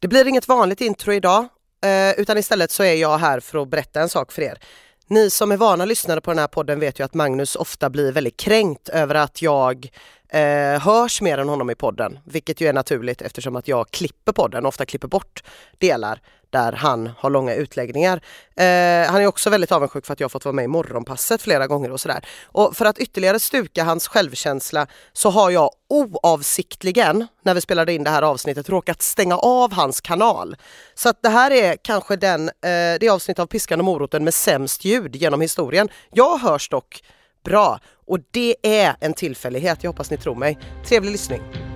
Det 0.00 0.08
blir 0.08 0.28
inget 0.28 0.48
vanligt 0.48 0.80
intro 0.80 1.12
idag 1.12 1.48
eh, 1.84 2.20
utan 2.20 2.38
istället 2.38 2.70
så 2.70 2.82
är 2.82 2.94
jag 2.94 3.18
här 3.18 3.40
för 3.40 3.62
att 3.62 3.68
berätta 3.68 4.00
en 4.00 4.08
sak 4.08 4.32
för 4.32 4.42
er. 4.42 4.58
Ni 5.06 5.30
som 5.30 5.52
är 5.52 5.56
vana 5.56 5.84
lyssnare 5.84 6.20
på 6.20 6.30
den 6.30 6.38
här 6.38 6.46
podden 6.46 6.80
vet 6.80 7.00
ju 7.00 7.04
att 7.04 7.14
Magnus 7.14 7.56
ofta 7.56 7.90
blir 7.90 8.12
väldigt 8.12 8.36
kränkt 8.36 8.88
över 8.88 9.14
att 9.14 9.42
jag 9.42 9.88
eh, 10.28 10.80
hörs 10.80 11.20
mer 11.20 11.38
än 11.38 11.48
honom 11.48 11.70
i 11.70 11.74
podden, 11.74 12.18
vilket 12.24 12.60
ju 12.60 12.68
är 12.68 12.72
naturligt 12.72 13.22
eftersom 13.22 13.56
att 13.56 13.68
jag 13.68 13.90
klipper 13.90 14.32
podden, 14.32 14.66
ofta 14.66 14.86
klipper 14.86 15.08
bort 15.08 15.42
delar 15.78 16.20
där 16.50 16.72
han 16.72 17.10
har 17.18 17.30
långa 17.30 17.54
utläggningar. 17.54 18.16
Eh, 18.56 19.10
han 19.10 19.22
är 19.22 19.26
också 19.26 19.50
väldigt 19.50 19.72
avundsjuk 19.72 20.06
för 20.06 20.12
att 20.12 20.20
jag 20.20 20.32
fått 20.32 20.44
vara 20.44 20.52
med 20.52 20.64
i 20.64 20.68
Morgonpasset 20.68 21.42
flera 21.42 21.66
gånger 21.66 21.90
och 21.90 22.00
sådär. 22.00 22.24
Och 22.44 22.76
för 22.76 22.84
att 22.84 22.98
ytterligare 22.98 23.38
stuka 23.40 23.84
hans 23.84 24.08
självkänsla 24.08 24.86
så 25.12 25.30
har 25.30 25.50
jag 25.50 25.70
oavsiktligen, 25.88 27.26
när 27.42 27.54
vi 27.54 27.60
spelade 27.60 27.92
in 27.92 28.04
det 28.04 28.10
här 28.10 28.22
avsnittet, 28.22 28.68
råkat 28.68 29.02
stänga 29.02 29.36
av 29.36 29.72
hans 29.72 30.00
kanal. 30.00 30.56
Så 30.94 31.08
att 31.08 31.22
det 31.22 31.28
här 31.28 31.50
är 31.50 31.76
kanske 31.82 32.16
den, 32.16 32.48
eh, 32.48 32.98
det 33.00 33.08
avsnitt 33.08 33.38
av 33.38 33.46
Piskan 33.46 33.80
och 33.80 33.84
moroten 33.84 34.24
med 34.24 34.34
sämst 34.34 34.84
ljud 34.84 35.16
genom 35.16 35.40
historien. 35.40 35.88
Jag 36.10 36.38
hörs 36.38 36.68
dock 36.68 37.02
bra 37.44 37.80
och 38.06 38.18
det 38.30 38.56
är 38.62 38.96
en 39.00 39.14
tillfällighet, 39.14 39.78
jag 39.82 39.90
hoppas 39.90 40.10
ni 40.10 40.16
tror 40.16 40.34
mig. 40.34 40.58
Trevlig 40.84 41.12
lyssning! 41.12 41.67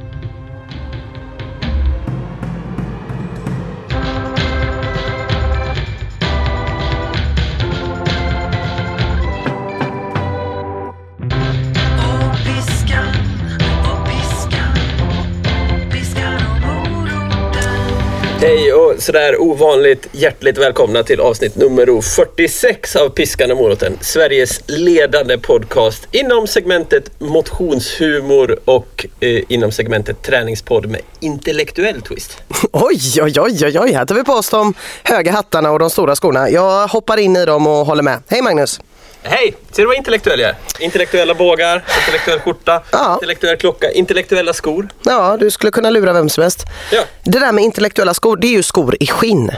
Hej 18.43 18.73
och 18.73 19.03
sådär 19.03 19.41
ovanligt 19.41 20.09
hjärtligt 20.13 20.59
välkomna 20.59 21.03
till 21.03 21.21
avsnitt 21.21 21.57
nummer 21.57 22.01
46 22.01 22.97
av 22.97 23.09
Piskan 23.09 23.51
och 23.51 23.57
moroten. 23.57 23.99
Sveriges 24.01 24.61
ledande 24.67 25.39
podcast 25.39 26.09
inom 26.13 26.47
segmentet 26.47 27.21
motionshumor 27.21 28.59
och 28.65 29.07
eh, 29.21 29.43
inom 29.49 29.73
segmentet 29.73 30.23
träningspodd 30.23 30.87
med 30.87 31.01
intellektuell 31.21 32.03
twist. 32.03 32.43
Oj, 32.73 33.23
oj, 33.23 33.41
oj, 33.41 33.67
oj, 33.67 33.79
oj, 33.81 33.93
här 33.93 34.07
tar 34.07 34.15
vi 34.15 34.25
på 34.25 34.33
oss 34.33 34.51
de 34.51 34.75
höga 35.03 35.33
hattarna 35.33 35.71
och 35.71 35.79
de 35.79 35.91
stora 35.91 36.17
skorna. 36.17 36.51
Jag 36.51 36.89
hoppar 36.89 37.17
in 37.17 37.37
i 37.37 37.45
dem 37.45 37.67
och 37.67 37.87
håller 37.87 38.03
med. 38.03 38.23
Hej 38.29 38.43
Magnus! 38.43 38.81
Hej! 39.23 39.55
Ser 39.71 39.83
du 39.83 39.87
vad 39.87 39.97
intellektuell 39.97 40.41
jag 40.41 40.51
är? 40.51 40.57
Intellektuella 40.81 41.35
bågar, 41.35 41.85
intellektuell 42.01 42.41
skjorta, 42.41 42.83
Ja. 42.93 43.15
intellektuell 43.15 43.57
klocka, 43.57 43.91
intellektuella 43.91 44.53
skor. 44.53 44.89
Ja, 45.05 45.37
du 45.41 45.51
skulle 45.51 45.71
kunna 45.73 45.91
lura 45.91 46.13
vem 46.13 46.29
som 46.29 46.43
helst. 46.43 46.65
Ja. 46.93 47.03
Det 47.25 47.39
där 47.39 47.53
med 47.53 47.65
intellektuella 47.65 48.15
skor, 48.15 48.37
det 48.37 48.47
är 48.47 48.53
ju 48.53 48.63
skor 48.63 48.97
i 49.01 49.07
skinn. 49.07 49.51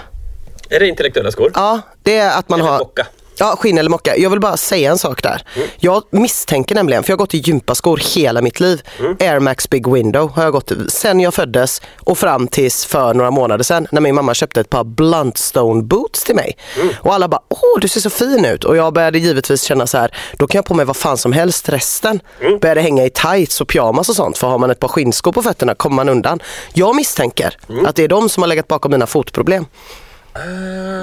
Är 0.70 0.80
det 0.80 0.88
intellektuella 0.88 1.30
skor? 1.32 1.52
Ja, 1.54 1.80
det 2.02 2.16
är 2.16 2.38
att 2.38 2.48
man 2.48 2.60
Eller 2.60 2.70
har... 2.70 2.78
mocka. 2.78 3.06
Ja, 3.36 3.56
skinn 3.60 3.78
eller 3.78 3.90
mocka. 3.90 4.16
Jag 4.16 4.30
vill 4.30 4.40
bara 4.40 4.56
säga 4.56 4.90
en 4.90 4.98
sak 4.98 5.22
där. 5.22 5.42
Mm. 5.56 5.68
Jag 5.78 6.02
misstänker 6.10 6.74
nämligen, 6.74 7.02
för 7.02 7.10
jag 7.10 7.16
har 7.16 7.18
gått 7.18 7.34
i 7.34 7.38
gympaskor 7.38 8.00
hela 8.14 8.42
mitt 8.42 8.60
liv. 8.60 8.82
Mm. 8.98 9.16
Air 9.20 9.40
Max 9.40 9.70
Big 9.70 9.88
Window 9.88 10.30
har 10.36 10.42
jag 10.42 10.52
gått 10.52 10.72
sen 10.88 11.20
jag 11.20 11.34
föddes 11.34 11.82
och 12.04 12.18
fram 12.18 12.48
tills 12.48 12.84
för 12.84 13.14
några 13.14 13.30
månader 13.30 13.64
sedan 13.64 13.86
när 13.92 14.00
min 14.00 14.14
mamma 14.14 14.34
köpte 14.34 14.60
ett 14.60 14.70
par 14.70 14.84
Bluntstone 14.84 15.82
boots 15.82 16.24
till 16.24 16.34
mig. 16.34 16.56
Mm. 16.80 16.94
Och 17.00 17.14
alla 17.14 17.28
bara, 17.28 17.40
åh 17.48 17.80
du 17.80 17.88
ser 17.88 18.00
så 18.00 18.10
fin 18.10 18.44
ut. 18.44 18.64
Och 18.64 18.76
jag 18.76 18.92
började 18.92 19.18
givetvis 19.18 19.62
känna 19.62 19.86
så 19.86 19.98
här, 19.98 20.14
då 20.38 20.46
kan 20.46 20.58
jag 20.58 20.64
på 20.64 20.74
mig 20.74 20.84
vad 20.86 20.96
fan 20.96 21.18
som 21.18 21.32
helst 21.32 21.68
resten. 21.68 22.20
Mm. 22.40 22.58
Började 22.58 22.80
hänga 22.80 23.04
i 23.04 23.10
tights 23.10 23.60
och 23.60 23.68
pyjamas 23.68 24.08
och 24.08 24.16
sånt. 24.16 24.38
För 24.38 24.46
har 24.46 24.58
man 24.58 24.70
ett 24.70 24.80
par 24.80 24.88
skinnskor 24.88 25.32
på 25.32 25.42
fötterna 25.42 25.74
kommer 25.74 25.96
man 25.96 26.08
undan. 26.08 26.40
Jag 26.72 26.96
misstänker 26.96 27.56
Mm. 27.68 27.86
att 27.86 27.96
det 27.96 28.04
är 28.04 28.08
de 28.08 28.28
som 28.28 28.42
har 28.42 28.48
legat 28.48 28.68
bakom 28.68 28.90
mina 28.90 29.06
fotproblem. 29.06 29.66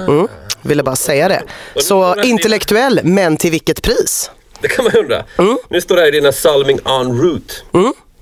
Mm. 0.08 0.28
Ville 0.62 0.82
bara 0.82 0.96
säga 0.96 1.28
det. 1.28 1.42
Så 1.76 2.14
intellektuell, 2.22 3.00
men 3.02 3.36
till 3.36 3.50
vilket 3.50 3.82
pris? 3.82 4.30
Det 4.60 4.68
kan 4.68 4.84
man 4.84 4.96
undra. 4.96 5.24
Mm. 5.38 5.58
Nu 5.68 5.80
står 5.80 5.94
det 5.96 6.00
här 6.00 6.08
i 6.08 6.10
dina 6.10 6.32
Salming 6.32 6.78
en 6.84 7.22
route 7.22 7.54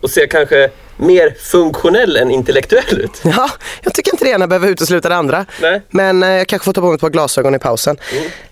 och 0.01 0.11
ser 0.11 0.27
kanske 0.27 0.71
mer 0.97 1.35
funktionell 1.41 2.17
än 2.17 2.31
intellektuell 2.31 3.01
ut. 3.01 3.21
Ja, 3.25 3.51
jag 3.83 3.95
tycker 3.95 4.13
inte 4.15 4.25
det 4.25 4.31
ena 4.31 4.47
behöver 4.47 4.69
utesluta 4.69 5.09
det 5.09 5.17
andra. 5.17 5.47
Nej. 5.63 5.83
Men 5.91 6.23
eh, 6.23 6.29
jag 6.29 6.47
kanske 6.47 6.65
får 6.65 6.73
ta 6.73 6.81
på 6.81 6.87
mig 6.87 6.95
ett 6.95 7.01
par 7.01 7.11
glasögon 7.11 7.55
i 7.55 7.59
pausen. 7.59 7.97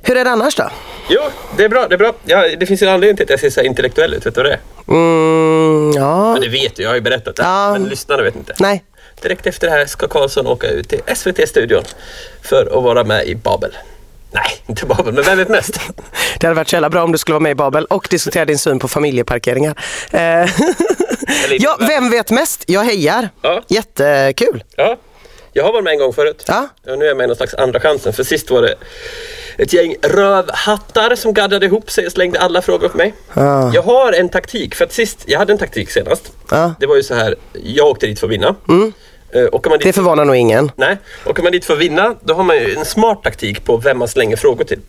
Hur 0.03 0.17
är 0.17 0.25
det 0.25 0.31
annars 0.31 0.57
då? 0.57 0.71
Jo, 1.09 1.21
det 1.57 1.65
är 1.65 1.69
bra. 1.69 1.89
Det, 1.89 1.95
är 1.95 1.99
bra. 1.99 2.13
Ja, 2.25 2.49
det 2.61 2.67
finns 2.67 2.83
en 2.83 2.89
anledning 2.89 3.17
till 3.17 3.25
att 3.25 3.31
jag 3.31 3.41
ser 3.41 3.51
så 3.51 3.61
intellektuell 3.61 4.15
ut. 4.15 4.27
Vet 4.27 4.35
du 4.35 4.43
vad 4.43 4.51
det 4.51 4.55
är? 4.55 4.61
Mm, 4.89 5.93
ja, 5.97 6.33
Men 6.33 6.43
det 6.43 6.49
vet 6.49 6.77
du, 6.77 6.83
jag 6.83 6.91
har 6.91 6.95
ju 6.95 7.01
berättat 7.01 7.37
det. 7.37 7.43
Ja. 7.43 7.73
Men 7.73 7.85
lyssnarna 7.85 8.23
vet 8.23 8.37
inte. 8.37 8.55
nej. 8.59 8.85
Direkt 9.23 9.47
efter 9.47 9.67
det 9.67 9.73
här 9.73 9.87
ska 9.87 10.09
Karlsson 10.09 10.47
åka 10.47 10.67
ut 10.69 10.89
till 10.89 11.01
SVT-studion 11.17 11.85
för 12.43 12.79
att 12.79 12.85
vara 12.85 13.05
med 13.05 13.27
i 13.27 13.35
Babel. 13.35 13.77
Nej, 14.31 14.63
inte 14.67 14.87
Babel, 14.87 15.15
men 15.15 15.25
vem 15.25 15.39
vet 15.39 15.49
mest? 15.49 15.81
Det 16.41 16.47
hade 16.47 16.57
varit 16.57 16.69
så 16.69 16.77
jävla 16.77 16.91
bra 16.91 17.05
om 17.05 17.13
du 17.13 17.19
skulle 17.19 17.33
vara 17.33 17.43
med 17.43 17.53
i 17.53 17.55
Babel 17.55 17.85
och 17.85 18.07
diskutera 18.11 18.45
din 18.45 18.59
syn 18.59 18.79
på 18.79 18.89
familjeparkeringar. 18.89 19.79
Eh, 20.11 20.21
ja, 21.59 21.77
vem 21.81 22.11
vet 22.11 22.31
mest? 22.31 22.65
Jag 22.67 22.85
hejar. 22.85 23.29
Ja. 23.43 23.63
Jättekul. 23.69 24.65
Ja, 24.77 24.97
jag 25.53 25.65
har 25.65 25.73
varit 25.73 25.85
med 25.85 25.93
en 25.93 25.99
gång 25.99 26.13
förut. 26.13 26.45
Ja. 26.47 26.69
Och 26.87 26.99
nu 26.99 27.05
är 27.05 27.09
jag 27.09 27.17
med 27.17 27.25
i 27.25 27.27
någon 27.27 27.37
slags 27.37 27.55
andra 27.55 27.81
chansen. 27.81 28.13
För 28.13 28.23
sist 28.23 28.51
var 28.51 28.63
det 28.63 28.75
ett 29.59 29.73
gäng 29.73 29.95
rövhattar 30.03 31.15
som 31.17 31.35
gaddade 31.35 31.67
ihop 31.67 31.91
sig 31.91 32.07
och 32.07 32.13
slängde 32.13 32.41
alla 32.41 32.63
frågor 32.63 32.89
på 32.89 32.97
mig. 32.97 33.15
Ah. 33.35 33.71
Jag 33.75 33.83
har 33.83 34.13
en 34.13 34.29
taktik. 34.29 34.75
För 34.75 34.85
att 34.85 34.93
sist, 34.93 35.25
jag 35.27 35.39
hade 35.39 35.53
en 35.53 35.59
taktik 35.59 35.91
senast. 35.91 36.33
Ja. 36.51 36.75
Det 36.81 36.87
var 36.87 36.97
ju 36.97 37.03
så 37.03 37.15
här, 37.15 37.37
jag 37.53 37.87
åkte 37.87 38.07
dit 38.07 38.21
för 38.21 38.27
att 38.27 38.33
vinna. 38.33 38.49
Eh, 38.49 38.93
åker 39.53 39.71
man 39.71 39.79
dit 39.79 39.87
Det 39.87 39.93
förvånar 39.93 40.25
nog 40.25 40.37
ingen. 40.37 40.71
Nej, 40.77 40.97
åker 41.27 41.43
man 41.43 41.53
dit 41.53 41.65
för 41.65 41.75
att 41.75 41.81
vinna 41.81 42.15
då 42.21 42.35
har 42.35 42.45
man 42.45 42.57
ju 42.57 42.75
en 42.75 42.85
smart 42.85 43.23
taktik 43.23 43.65
på 43.65 43.77
vem 43.77 43.99
man 43.99 44.09
slänger 44.09 44.37
frågor 44.37 44.65
till. 44.65 44.81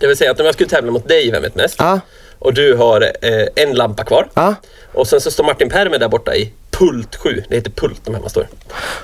Det 0.00 0.06
vill 0.06 0.16
säga 0.16 0.30
att 0.30 0.40
om 0.40 0.46
jag 0.46 0.54
skulle 0.54 0.68
tävla 0.68 0.92
mot 0.92 1.08
dig 1.08 1.26
i 1.28 1.30
Vem 1.30 1.42
vet 1.42 1.54
mest 1.54 1.74
Ja. 1.78 2.00
och 2.38 2.54
du 2.54 2.74
har 2.74 3.00
eh, 3.02 3.46
en 3.56 3.72
lampa 3.74 4.04
kvar 4.04 4.28
Ja. 4.34 4.54
och 4.92 5.06
sen 5.06 5.20
så 5.20 5.30
står 5.30 5.44
Martin 5.44 5.68
Permer 5.70 5.98
där 5.98 6.08
borta 6.08 6.34
i 6.36 6.52
pult 6.78 7.16
7. 7.16 7.44
Det 7.48 7.54
heter 7.56 7.70
pult 7.70 8.00
de 8.04 8.14
här 8.14 8.20
man 8.20 8.30
står. 8.30 8.48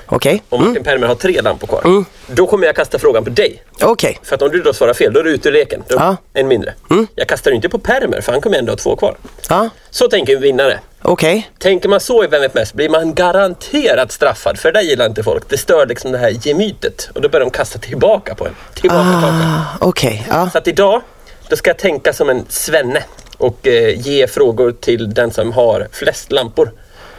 Okej. 0.05 0.43
Och 0.49 0.59
Martin 0.61 0.83
Permer 0.83 1.07
har 1.07 1.15
tre 1.15 1.41
lampor 1.41 1.67
kvar. 1.67 2.03
Då 2.27 2.47
kommer 2.47 2.65
jag 2.65 2.75
kasta 2.75 2.99
frågan 2.99 3.23
på 3.23 3.29
dig. 3.29 3.63
Okej. 3.81 4.19
För 4.23 4.35
att 4.35 4.41
om 4.41 4.49
du 4.49 4.61
då 4.61 4.73
svarar 4.73 4.93
fel, 4.93 5.13
då 5.13 5.19
är 5.19 5.23
du 5.23 5.31
ute 5.31 5.49
ur 5.49 5.53
leken. 5.53 5.83
Då 5.87 5.95
Ja. 5.95 6.17
En 6.33 6.47
mindre. 6.47 6.73
Jag 7.15 7.27
kastar 7.27 7.51
inte 7.51 7.69
på 7.69 7.79
Permer 7.79 8.21
för 8.21 8.31
han 8.31 8.41
kommer 8.41 8.57
ändå 8.57 8.71
ha 8.71 8.77
två 8.77 8.95
kvar. 8.95 9.15
Ja. 9.49 9.69
Så 9.89 10.07
tänker 10.07 10.35
en 10.35 10.41
vinnare. 10.41 10.79
Okej. 11.01 11.51
Tänker 11.59 11.89
man 11.89 11.99
så 11.99 12.23
i 12.23 12.27
Vem 12.27 12.41
vet 12.41 12.53
mest 12.53 12.73
blir 12.73 12.89
man 12.89 13.13
garanterat 13.13 14.11
straffad. 14.11 14.59
För 14.59 14.71
det 14.71 14.81
gillar 14.81 15.05
inte 15.05 15.23
folk. 15.23 15.49
Det 15.49 15.57
stör 15.57 15.85
liksom 15.85 16.11
det 16.11 16.17
här 16.17 16.47
gemytet. 16.47 17.09
Och 17.15 17.21
då 17.21 17.29
börjar 17.29 17.45
de 17.45 17.51
kasta 17.51 17.79
tillbaka 17.79 18.35
på 18.35 18.47
en. 18.47 18.55
Tillbaka, 18.73 19.03
tillbaka. 19.03 19.35
Ah, 19.45 19.77
Okej. 19.87 20.27
Ja. 20.29 20.49
Så 20.51 20.57
att 20.57 20.67
idag, 20.67 21.01
då 21.49 21.55
ska 21.55 21.69
jag 21.69 21.77
tänka 21.77 22.13
som 22.13 22.29
en 22.29 22.45
svenne. 22.49 23.03
Och 23.37 23.67
eh, 23.67 23.99
ge 24.07 24.27
frågor 24.27 24.71
till 24.71 25.13
den 25.13 25.31
som 25.31 25.51
har 25.51 25.87
flest 25.91 26.31
lampor. 26.31 26.71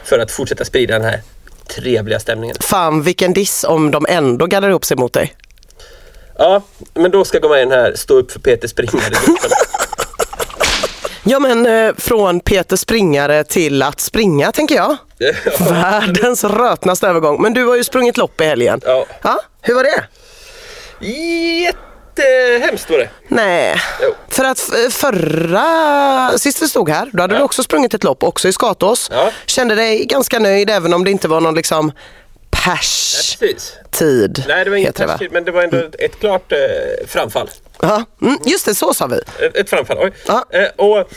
För 0.05 0.19
att 0.19 0.31
fortsätta 0.31 0.65
sprida 0.65 0.95
den 0.99 1.03
här 1.03 1.21
trevliga 1.67 2.21
stämningen. 2.21 2.57
Fan 2.61 3.03
vilken 3.03 3.33
diss 3.33 3.65
om 3.65 3.91
de 3.91 4.07
ändå 4.09 4.47
gaddar 4.47 4.69
ihop 4.69 4.85
sig 4.85 4.97
mot 4.97 5.13
dig. 5.13 5.35
Ja, 6.39 6.63
men 6.95 7.11
då 7.11 7.25
ska 7.25 7.37
jag 7.37 7.43
gå 7.43 7.49
med 7.49 7.59
i 7.59 7.65
den 7.65 7.73
här 7.73 7.93
Stå 7.97 8.15
upp 8.15 8.33
för 8.33 8.41
Peter 8.41 8.69
Springare-gruppen. 8.69 9.51
Ja 11.25 11.39
men 11.39 11.67
eh, 11.67 11.95
från 11.99 12.41
Peter 12.41 12.77
Springare 12.77 13.45
till 13.45 13.83
att 13.83 14.01
springa 14.01 14.53
tänker 14.53 14.75
jag. 14.75 14.97
Världens 15.59 16.45
rötnaste 16.45 17.07
övergång. 17.09 17.43
Men 17.43 17.55
du 17.55 17.67
har 17.67 17.77
ju 17.77 17.85
sprungit 17.85 18.17
lopp 18.17 18.41
i 18.41 18.45
helgen. 18.45 18.81
Ja. 18.85 19.07
Ja, 19.23 19.41
hur 19.61 19.75
var 19.75 19.85
det? 19.85 20.05
Jättehemskt 22.23 22.91
var 22.91 22.99
det. 22.99 23.09
Nej, 23.29 23.77
Jo. 24.03 24.15
för 24.29 24.45
att 24.45 24.59
f- 24.59 24.93
förra, 24.93 26.39
sist 26.39 26.63
vi 26.63 26.69
stod 26.69 26.89
här, 26.91 27.11
då 27.13 27.23
hade 27.23 27.37
du 27.37 27.43
också 27.43 27.63
sprungit 27.63 27.95
ett 27.95 28.05
lopp, 28.05 28.23
också 28.23 28.49
i 28.49 28.53
Skatås. 28.53 29.11
Ja. 29.13 29.31
Kände 29.47 29.75
dig 29.75 30.05
ganska 30.07 30.39
nöjd 30.39 30.71
även 30.71 30.95
om 30.95 31.05
det 31.05 31.11
inte 31.11 31.29
var 31.29 31.41
någon 31.41 31.55
liksom 31.55 31.93
pers 32.51 33.37
Precis. 33.41 33.73
tid. 33.91 34.45
Nej, 34.49 34.65
det 34.65 34.71
var 34.71 34.79
va? 34.87 34.93
taskigt, 34.93 35.33
men 35.33 35.45
det 35.45 35.51
var 35.53 35.63
ändå 35.63 35.77
ett 35.99 36.21
klart 36.21 36.53
eh, 36.53 36.59
framfall. 37.07 37.51
Ja, 37.83 38.05
mm, 38.23 38.39
just 38.45 38.67
det, 38.67 38.75
så 38.75 38.95
sa 38.95 39.07
vi. 39.07 39.17
Ett, 39.47 39.57
ett 39.57 39.71
framfall, 39.71 39.99
oj. 40.01 40.13
Ja. 40.27 40.45
Eh, 40.51 40.67
och 40.77 41.11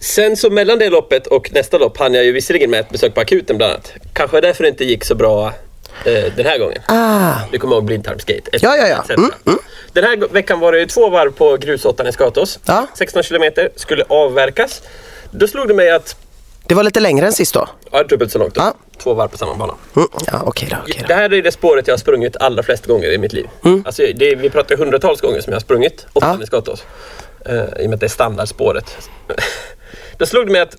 sen 0.00 0.36
så 0.36 0.50
mellan 0.50 0.78
det 0.78 0.88
loppet 0.90 1.26
och 1.26 1.52
nästa 1.52 1.78
lopp 1.78 1.98
hann 1.98 2.14
jag 2.14 2.24
ju 2.24 2.32
visserligen 2.32 2.70
med 2.70 2.80
ett 2.80 2.90
besök 2.90 3.14
på 3.14 3.20
akuten 3.20 3.56
bland 3.56 3.72
annat. 3.72 3.92
Kanske 4.14 4.40
därför 4.40 4.62
det 4.62 4.68
inte 4.68 4.84
gick 4.84 5.04
så 5.04 5.14
bra 5.14 5.52
eh, 6.04 6.32
den 6.36 6.46
här 6.46 6.58
gången. 6.58 6.82
Ah, 6.88 7.34
Du 7.52 7.58
kommer 7.58 7.74
ihåg 7.76 7.84
blindtarmsgate? 7.84 8.50
Ja, 8.52 8.76
ja, 8.76 8.86
ja. 8.88 8.98
etc. 9.02 9.10
Mm, 9.10 9.58
Den 9.92 10.04
här 10.04 10.16
veckan 10.32 10.60
var 10.60 10.72
det 10.72 10.86
två 10.86 11.08
varv 11.10 11.30
på 11.32 11.56
grusåttan 11.56 12.06
i 12.06 12.12
Skatås. 12.12 12.58
Ja. 12.64 12.86
16 12.94 13.22
kilometer, 13.22 13.70
skulle 13.76 14.04
avverkas. 14.08 14.82
Då 15.30 15.48
slog 15.48 15.68
det 15.68 15.74
mig 15.74 15.90
att, 15.90 16.16
det 16.66 16.74
var 16.74 16.82
lite 16.82 17.00
längre 17.00 17.26
än 17.26 17.32
sist 17.32 17.54
då. 17.54 17.68
ja 17.92 18.02
dubbelt 18.02 18.32
så 18.32 18.38
långt 18.38 18.54
då. 18.54 18.60
Ja. 18.60 18.74
Två 19.02 19.14
varv 19.14 19.28
på 19.28 19.38
samma 19.38 19.54
bana. 19.54 19.74
Mm, 19.96 20.08
ja, 20.26 20.42
okej 20.46 20.68
då. 20.70 20.76
Det 20.86 21.08
då. 21.08 21.14
här 21.14 21.32
är 21.34 21.42
det 21.42 21.52
spåret 21.52 21.86
jag 21.86 21.92
har 21.94 21.98
sprungit 21.98 22.36
allra 22.36 22.62
flest 22.62 22.86
gånger 22.86 23.12
i 23.12 23.18
mitt 23.18 23.32
liv. 23.32 23.46
Alltså, 23.84 24.02
det, 24.14 24.34
vi 24.34 24.50
pratar 24.50 24.76
hundratals 24.76 25.20
gånger 25.20 25.40
som 25.40 25.50
jag 25.52 25.56
har 25.56 25.60
sprungit, 25.60 26.06
åttan 26.12 26.28
Mm. 26.28 26.40
Ja. 26.40 26.44
i 26.44 26.46
Skatås. 26.46 26.84
Uh, 27.48 27.54
I 27.56 27.86
och 27.86 27.90
med 27.90 27.94
att 27.94 28.00
det 28.00 28.06
är 28.06 28.08
standardspåret. 28.08 28.96
Då 30.18 30.26
slog 30.26 30.46
det 30.46 30.52
mig 30.52 30.60
att 30.60 30.76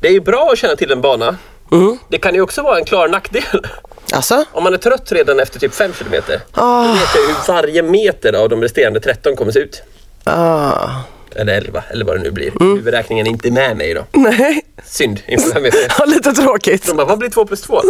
det 0.00 0.08
är 0.08 0.20
bra 0.20 0.50
att 0.52 0.58
känna 0.58 0.76
till 0.76 0.90
en 0.92 1.00
bana. 1.00 1.36
Mm. 1.72 1.98
Det 2.08 2.18
kan 2.18 2.34
ju 2.34 2.40
också 2.40 2.62
vara 2.62 2.78
en 2.78 2.84
klar 2.84 3.08
nackdel. 3.08 3.66
Alltså? 4.12 4.44
Om 4.52 4.64
man 4.64 4.74
är 4.74 4.78
trött 4.78 5.12
redan 5.12 5.40
efter 5.40 5.60
typ 5.60 5.74
5 5.74 5.92
kilometer, 5.98 6.40
Ah. 6.52 6.84
då 6.86 6.92
vet 6.92 7.08
jag 7.14 7.22
hur 7.22 7.52
varje 7.54 7.82
meter 7.82 8.32
av 8.32 8.48
de 8.48 8.62
resterande 8.62 9.00
13 9.00 9.36
kommer 9.36 9.52
se 9.52 9.58
ut. 9.58 9.82
Ah. 10.24 10.88
Eller 11.34 11.52
11, 11.54 11.82
eller 11.90 12.04
vad 12.04 12.16
det 12.16 12.22
nu 12.22 12.30
blir. 12.30 12.48
Mm. 12.60 12.76
Huvudräkningen 12.76 13.26
är 13.26 13.30
inte 13.30 13.50
med 13.50 13.76
mig 13.76 13.90
idag. 13.90 14.04
Nej, 14.12 14.62
Synd 14.86 15.20
inför 15.26 15.52
här 15.52 15.60
med 15.60 15.74
ja, 15.98 16.04
lite 16.04 16.32
tråkigt. 16.32 16.86
De 16.86 16.96
bara, 16.96 17.06
vad 17.06 17.18
blir 17.18 17.30
2 17.30 17.46
plus 17.46 17.62
2? 17.62 17.82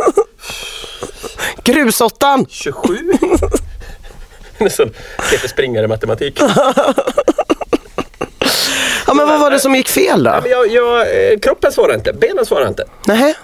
Grusåttan! 1.65 2.47
27? 2.49 2.97
Nästan 4.59 4.91
Peter 5.31 5.49
Springare 5.49 5.89
matematik. 5.89 6.41
Ja, 9.07 9.15
men 9.15 9.29
vad 9.29 9.41
var 9.41 9.51
det 9.51 9.61
som 9.61 9.75
gick 9.75 9.89
fel 9.89 10.23
då? 10.25 10.43
Jag, 10.47 10.73
jag, 10.73 11.01
eh, 11.33 11.39
kroppen 11.39 11.73
svarar 11.73 11.95
inte, 11.95 12.13
benen 12.13 12.47
svarar 12.47 12.69
inte. 12.69 12.85
Nej. 13.07 13.35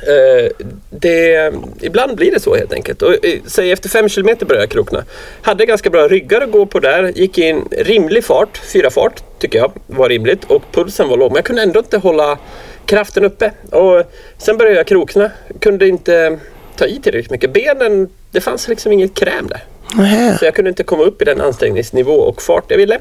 Eh, 0.00 0.66
det, 0.90 1.52
ibland 1.80 2.16
blir 2.16 2.30
det 2.30 2.40
så 2.40 2.54
helt 2.54 2.72
enkelt. 2.72 3.02
Och, 3.02 3.24
eh, 3.24 3.40
säg 3.46 3.72
efter 3.72 3.88
fem 3.88 4.08
kilometer 4.08 4.46
började 4.46 4.62
jag 4.62 4.70
krokna. 4.70 5.04
Hade 5.42 5.66
ganska 5.66 5.90
bra 5.90 6.08
ryggar 6.08 6.40
att 6.40 6.50
gå 6.50 6.66
på 6.66 6.78
där. 6.78 7.12
Gick 7.14 7.38
in 7.38 7.68
rimlig 7.70 8.24
fart, 8.24 8.60
fyra 8.72 8.90
fart 8.90 9.22
tycker 9.38 9.58
jag 9.58 9.72
var 9.86 10.08
rimligt. 10.08 10.44
Och 10.44 10.62
pulsen 10.72 11.08
var 11.08 11.16
låg. 11.16 11.30
Men 11.30 11.36
jag 11.36 11.44
kunde 11.44 11.62
ändå 11.62 11.78
inte 11.78 11.98
hålla 11.98 12.38
kraften 12.86 13.24
uppe. 13.24 13.52
Och 13.70 14.04
sen 14.38 14.58
började 14.58 14.76
jag 14.76 14.86
krokna. 14.86 15.30
Kunde 15.60 15.88
inte 15.88 16.38
ta 16.76 16.86
i 16.86 17.00
tillräckligt 17.02 17.30
mycket. 17.30 17.52
Benen, 17.52 18.08
det 18.30 18.40
fanns 18.40 18.68
liksom 18.68 18.92
inget 18.92 19.14
kräm 19.14 19.46
där. 19.48 19.64
Nej. 19.94 20.38
Så 20.38 20.44
jag 20.44 20.54
kunde 20.54 20.68
inte 20.68 20.84
komma 20.84 21.02
upp 21.02 21.22
i 21.22 21.24
den 21.24 21.40
ansträngningsnivå 21.40 22.12
och 22.12 22.42
fart 22.42 22.64
jag 22.68 22.76
ville. 22.76 22.98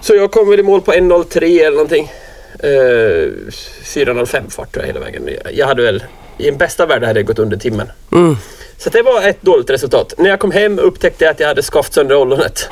Så 0.00 0.14
jag 0.14 0.30
kom 0.30 0.50
väl 0.50 0.60
i 0.60 0.62
mål 0.62 0.80
på 0.80 0.92
1.03 0.92 1.60
eller 1.60 1.70
någonting. 1.70 2.12
Eh, 2.58 2.68
4.05 2.68 4.50
fart 4.50 4.72
tror 4.72 4.82
jag 4.82 4.86
hela 4.86 5.00
vägen. 5.00 5.30
Jag 5.52 5.66
hade 5.66 5.82
väl, 5.82 6.04
i 6.38 6.48
en 6.48 6.56
bästa 6.56 6.86
värld 6.86 7.04
hade 7.04 7.18
jag 7.20 7.26
gått 7.26 7.38
under 7.38 7.56
timmen. 7.56 7.90
Mm. 8.12 8.36
Så 8.78 8.90
det 8.90 9.02
var 9.02 9.22
ett 9.28 9.42
dåligt 9.42 9.70
resultat. 9.70 10.14
När 10.18 10.30
jag 10.30 10.40
kom 10.40 10.50
hem 10.50 10.78
upptäckte 10.78 11.24
jag 11.24 11.32
att 11.32 11.40
jag 11.40 11.48
hade 11.48 11.62
skavt 11.62 11.92
sönder 11.94 12.16
ollonet. 12.16 12.68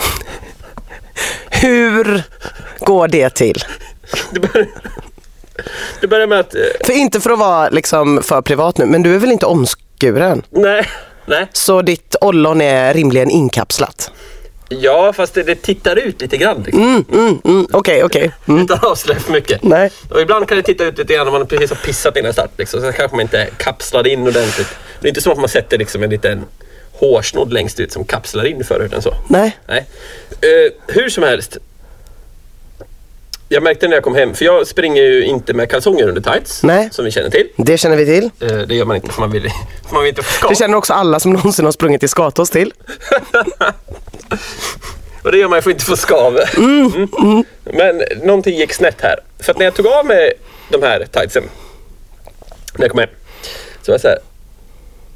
Hur 1.51 2.23
går 2.81 3.09
det 3.09 3.31
till? 3.31 3.65
Det 4.33 4.41
började, 4.41 4.71
det 6.01 6.07
började 6.07 6.27
med 6.27 6.41
att... 6.41 6.55
eh, 6.55 6.61
För 6.85 6.93
inte 6.93 7.21
för 7.21 7.31
att 7.31 7.39
vara 7.39 7.69
liksom 7.69 8.23
för 8.23 8.43
privat 8.43 8.79
nu, 8.79 8.87
men 8.87 9.03
du 9.03 9.15
är 9.15 9.19
väl 9.19 9.33
inte 9.33 9.47
omskuren? 9.47 10.43
Nej, 10.51 10.87
nej. 11.27 11.47
Så 11.53 11.83
ditt 11.83 12.17
ollon 12.21 12.61
är 12.61 12.95
rimligen 12.95 13.31
inkapslat? 13.31 14.11
Ja, 14.73 15.13
fast 15.13 15.35
det, 15.35 15.43
det 15.43 15.55
tittar 15.55 15.97
ut 15.97 16.21
lite 16.21 16.37
grann. 16.37 16.63
Liksom. 16.63 16.83
Mm, 16.83 17.05
mm, 17.13 17.41
mm. 17.45 17.67
Okej, 17.73 18.05
okej. 18.05 18.33
Mm. 18.49 18.63
Utan 18.63 18.77
att 18.77 18.85
avslöja 18.85 19.21
för 19.21 19.33
mycket. 19.33 19.63
Nej. 19.63 19.91
Och 20.11 20.21
ibland 20.21 20.49
kan 20.49 20.57
det 20.57 20.63
titta 20.63 20.85
ut 20.85 20.99
lite 20.99 21.15
grann 21.15 21.27
om 21.27 21.33
man 21.33 21.47
precis 21.47 21.71
har 21.71 21.77
pissat 21.77 22.17
innan 22.17 22.33
start. 22.33 22.51
Liksom. 22.57 22.81
Så 22.81 22.93
kanske 22.93 23.17
man 23.17 23.21
inte 23.21 23.49
kapslar 23.57 24.07
in 24.07 24.21
ordentligt. 24.23 24.69
Det 25.01 25.07
är 25.07 25.09
inte 25.09 25.21
som 25.21 25.33
att 25.33 25.39
man 25.39 25.49
sätter 25.49 25.79
liksom 25.79 26.03
en 26.03 26.11
liten 26.11 26.45
hårsnodd 26.93 27.53
längst 27.53 27.81
ut 27.81 27.93
som 27.93 28.05
kapslar 28.05 28.45
in 28.47 28.65
förhuden 28.65 29.03
så. 29.03 29.15
Nej. 29.29 29.57
Nej. 29.67 29.87
Eh, 30.31 30.95
hur 30.95 31.09
som 31.09 31.23
helst. 31.23 31.59
Jag 33.53 33.63
märkte 33.63 33.89
när 33.89 33.97
jag 33.97 34.05
kom 34.05 34.15
hem, 34.15 34.35
för 34.35 34.45
jag 34.45 34.67
springer 34.67 35.03
ju 35.03 35.25
inte 35.25 35.55
med 35.55 35.71
kalsonger 35.71 36.09
under 36.09 36.21
tights. 36.21 36.63
Nej. 36.63 36.89
Som 36.93 37.05
vi 37.05 37.11
känner 37.11 37.31
till. 37.31 37.49
Det 37.57 37.79
känner 37.79 37.97
vi 37.97 38.07
till. 38.07 38.31
Eh, 38.41 38.59
det 38.59 38.75
gör 38.75 38.85
man 38.85 38.97
inte 38.97 39.13
för 39.13 39.21
man 39.21 39.31
vill, 39.31 39.43
för 39.89 39.95
man 39.95 40.03
vill 40.03 40.09
inte 40.09 40.23
få. 40.23 40.49
Det 40.49 40.55
känner 40.55 40.77
också 40.77 40.93
alla 40.93 41.21
som 41.21 41.33
någonsin 41.33 41.65
har 41.65 41.73
sprungit 41.73 42.03
i 42.03 42.09
Skatås 42.09 42.51
till. 42.51 42.73
Och 45.23 45.33
det 45.33 45.39
gör 45.39 45.49
man 45.49 45.59
ju 45.59 45.63
för 45.63 45.71
att 45.71 45.75
inte 45.75 45.85
få 45.85 45.97
skav. 45.97 46.39
Mm. 46.57 47.09
Men 47.65 48.03
någonting 48.23 48.57
gick 48.57 48.73
snett 48.73 49.01
här. 49.01 49.17
För 49.39 49.53
att 49.53 49.59
när 49.59 49.65
jag 49.65 49.75
tog 49.75 49.87
av 49.87 50.07
mig 50.07 50.33
de 50.69 50.83
här 50.83 51.07
tightsen, 51.13 51.43
när 52.75 52.85
jag 52.85 52.91
kom 52.91 53.01
hem, 53.01 53.09
så 53.83 53.93
var 53.93 53.95
jag 53.95 54.01
så 54.01 54.09
här, 54.09 54.19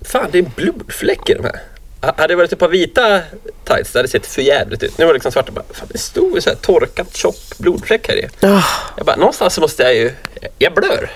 fan 0.05 0.29
det 0.33 0.39
är 0.39 0.51
blodfläck 0.57 1.31
i 1.31 1.35
de 1.35 1.45
här. 1.45 1.61
Ha- 2.05 2.15
Hade 2.17 2.33
det 2.33 2.37
varit 2.37 2.53
ett 2.53 2.59
par 2.59 2.69
vita 2.69 3.21
tights, 3.65 3.93
det 3.93 3.99
hade 3.99 4.09
sett 4.09 4.27
för 4.27 4.43
jävligt 4.43 4.83
ut. 4.83 4.99
Nu 4.99 5.05
var 5.05 5.13
det 5.13 5.17
liksom 5.17 5.33
svarta, 5.33 5.53
bara, 5.53 5.65
fan 5.73 5.89
det 5.93 5.99
stod 5.99 6.43
så 6.43 6.51
här 6.51 6.57
torkat 6.57 7.17
tjock 7.17 7.59
blodfläck 7.59 8.09
här 8.09 8.17
i. 8.17 8.29
Ah, 8.47 8.63
Jag 8.97 9.07
bara, 9.07 9.17
någonstans 9.17 9.59
måste 9.59 9.83
jag 9.83 9.95
ju, 9.95 10.13
jag 10.59 10.75
blör. 10.75 11.11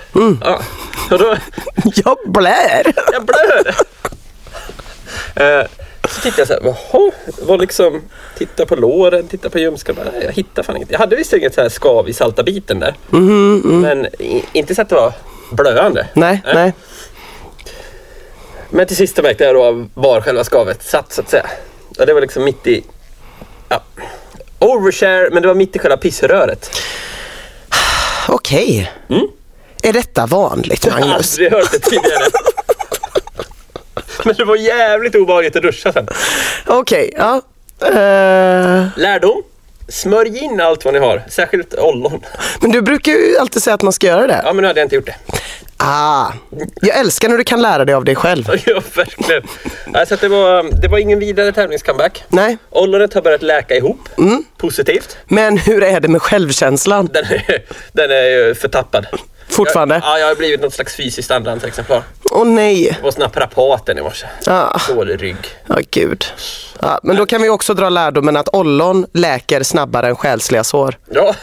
Ja. 0.45 0.63
Och 1.11 1.19
då, 1.19 1.37
jag 1.95 2.17
blär. 2.27 2.83
jag 3.13 3.25
blöder! 3.25 3.77
Eh, 5.35 5.67
så 6.09 6.21
tittade 6.21 6.41
jag 6.41 6.49
så 6.49 6.55
här, 6.55 6.61
jaha, 6.65 7.11
var 7.47 7.59
liksom, 7.59 8.03
titta 8.39 8.67
på 8.67 8.77
låren, 8.77 9.29
titta 9.29 9.51
på 9.51 9.59
nej, 9.59 10.23
Jag 10.25 10.33
hittar 10.33 10.63
fan 10.63 10.77
inget. 10.77 10.91
Jag 10.91 10.99
hade 10.99 11.17
visst 11.17 11.33
inget 11.33 11.55
så 11.55 11.61
här 11.61 11.69
skav 11.69 12.09
i 12.09 12.13
salta 12.13 12.43
biten 12.43 12.81
där. 12.81 12.95
Men 13.81 14.07
i, 14.07 14.45
inte 14.53 14.75
så 14.75 14.83
att 14.83 14.89
det 14.89 14.95
var 14.95 15.13
blödande. 15.51 16.07
Nej, 16.15 16.43
nej. 16.55 16.73
Men 18.71 18.87
till 18.87 18.97
sist 18.97 19.23
märkte 19.23 19.45
jag 19.45 19.55
då 19.55 19.87
var 19.95 20.21
själva 20.21 20.45
skavet 20.45 20.83
satt 20.83 21.13
så 21.13 21.21
att 21.21 21.31
säga. 21.31 21.47
Och 21.99 22.07
det 22.07 22.15
var 22.15 22.21
liksom 22.21 22.45
mitt 22.45 22.67
i, 22.67 22.85
ja, 23.69 23.83
overshare, 24.59 25.29
men 25.33 25.43
det 25.43 25.49
var 25.49 25.55
mitt 25.55 25.77
i 25.77 25.79
själva 25.79 25.97
pissröret. 25.97 26.71
Okej. 28.29 28.93
Är 29.83 29.93
detta 29.93 30.27
vanligt 30.27 30.87
Jag 30.87 30.93
har 30.93 31.01
Magnus? 31.01 31.33
aldrig 31.33 31.53
hört 31.53 31.73
det 31.73 31.79
tidigare. 31.79 32.25
Men 34.25 34.35
det 34.37 34.45
var 34.45 34.57
jävligt 34.57 35.15
obehagligt 35.15 35.57
att 35.57 35.63
duscha 35.63 35.93
sen. 35.93 36.09
Okej, 36.67 37.15
ja. 37.17 37.41
Eh, 37.81 37.91
Lärdom. 38.97 39.43
Smörj 39.89 40.39
in 40.39 40.61
allt 40.61 40.85
vad 40.85 40.95
ni 40.95 41.01
har, 41.01 41.23
särskilt 41.29 41.75
ollon. 41.75 42.21
men 42.61 42.71
du 42.71 42.83
brukar 42.83 43.13
ju 43.13 43.39
alltid 43.39 43.63
säga 43.63 43.75
att 43.75 43.83
man 43.83 43.93
ska 43.93 44.07
göra 44.07 44.27
det. 44.27 44.41
Ja, 44.45 44.53
men 44.53 44.63
nu 44.63 44.67
hade 44.69 44.81
jag 44.81 44.85
inte 44.87 44.97
gjort 44.97 45.07
det. 45.07 45.17
Ah, 45.81 46.33
jag 46.83 46.97
älskar 46.99 47.29
när 47.29 47.39
du 47.39 47.45
kan 47.45 47.63
lära 47.63 47.85
dig 47.85 47.95
av 47.95 48.05
dig 48.05 48.15
själv. 48.17 48.45
Ja, 48.67 48.83
verkligen. 48.95 49.43
Nej, 49.87 50.07
så 50.07 50.15
att 50.15 50.21
det, 50.21 50.29
var, 50.29 50.81
det 50.83 50.89
var 50.89 50.99
ingen 50.99 51.19
vidare 51.19 51.53
tävlingscomeback. 51.53 52.25
Nej, 52.29 52.59
Ollonet 52.71 53.15
har 53.15 53.23
börjat 53.23 53.43
läka 53.43 53.75
ihop. 53.75 54.09
Positivt. 54.57 55.17
men 55.29 55.59
hur 55.59 55.83
är 55.83 56.01
det 56.01 56.09
med 56.09 56.23
självkänslan? 56.23 57.07
Den 57.13 57.25
är, 57.25 57.63
den 57.93 58.11
är 58.11 58.55
förtappad. 58.55 59.07
Fortfarande? 59.49 59.95
Jag, 59.95 60.03
ja, 60.05 60.19
jag 60.19 60.27
har 60.27 60.35
blivit 60.35 60.61
något 60.61 60.75
slags 60.75 60.95
fysiskt 60.97 61.31
andrahandsexemplar. 61.31 62.03
Åh 62.33 62.47
nej. 62.47 62.87
Jag 62.87 63.03
var 63.03 63.19
naprapaten 63.19 63.99
i 63.99 64.03
morse. 64.03 64.27
Ah, 64.47 64.79
Dålig 64.89 65.23
rygg. 65.23 65.37
ja, 65.67 65.77
gud. 65.91 66.25
Ja, 66.81 67.01
men 67.03 67.17
då 67.17 67.27
kan 67.27 67.43
vi 67.43 67.49
också 67.49 67.75
dra 67.75 67.89
lärdomen 67.89 68.37
att 68.37 68.49
ollon 68.53 69.07
läker 69.13 69.63
snabbare 69.63 70.07
än 70.09 70.17
själsliga 70.17 70.65
sår. 70.65 70.99
Ja, 71.11 71.35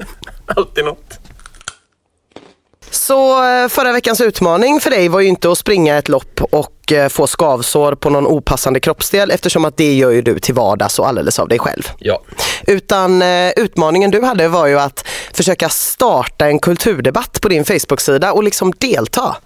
alltid 0.46 0.84
något. 0.84 1.19
Så 2.90 3.44
eh, 3.44 3.68
förra 3.68 3.92
veckans 3.92 4.20
utmaning 4.20 4.80
för 4.80 4.90
dig 4.90 5.08
var 5.08 5.20
ju 5.20 5.28
inte 5.28 5.50
att 5.52 5.58
springa 5.58 5.98
ett 5.98 6.08
lopp 6.08 6.40
och 6.50 6.92
eh, 6.92 7.08
få 7.08 7.26
skavsår 7.26 7.94
på 7.94 8.10
någon 8.10 8.26
opassande 8.26 8.80
kroppsdel 8.80 9.30
eftersom 9.30 9.64
att 9.64 9.76
det 9.76 9.92
gör 9.94 10.10
ju 10.10 10.22
du 10.22 10.38
till 10.38 10.54
vardags 10.54 10.98
och 10.98 11.08
alldeles 11.08 11.38
av 11.38 11.48
dig 11.48 11.58
själv. 11.58 11.82
Ja. 11.98 12.22
Utan 12.66 13.22
eh, 13.22 13.50
utmaningen 13.56 14.10
du 14.10 14.22
hade 14.22 14.48
var 14.48 14.66
ju 14.66 14.78
att 14.80 15.04
försöka 15.32 15.68
starta 15.68 16.46
en 16.46 16.58
kulturdebatt 16.58 17.40
på 17.40 17.48
din 17.48 17.64
Facebook-sida 17.64 18.32
och 18.32 18.44
liksom 18.44 18.72
delta. 18.78 19.36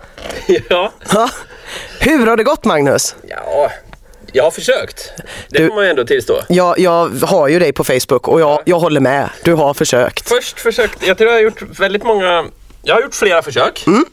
Ja. 0.69 0.93
Ja. 1.15 1.29
Hur 2.01 2.27
har 2.27 2.37
det 2.37 2.45
gått 2.45 2.65
Magnus? 2.65 3.15
ja, 3.29 3.71
jag 4.33 4.45
har 4.45 4.51
försökt. 4.51 5.13
Det 5.49 5.59
Du- 5.59 5.69
får 5.69 5.75
man 5.75 5.85
ju 5.85 5.91
ändå 5.91 6.05
tillstå. 6.05 6.35
Jag, 6.49 6.79
jag 6.79 7.09
har 7.23 7.49
ju 7.49 7.59
dig 7.59 7.73
på 7.73 7.85
Facebook 7.85 8.29
och 8.29 8.41
jag, 8.41 8.61
jag 8.65 8.79
håller 8.79 9.01
med. 9.01 9.29
Du 9.45 9.53
har 9.55 9.75
försökt. 9.75 10.29
Först 10.29 10.61
försökt, 10.61 11.07
jag 11.07 11.19
tror 11.19 11.31
jag 11.31 11.37
har 11.39 11.43
gjort 11.43 11.63
väldigt 11.81 12.05
många, 12.05 12.45
jag 12.85 12.95
har 12.95 13.03
gjort 13.03 13.15
flera 13.15 13.43
försök. 13.43 13.87
Mm. 13.87 14.05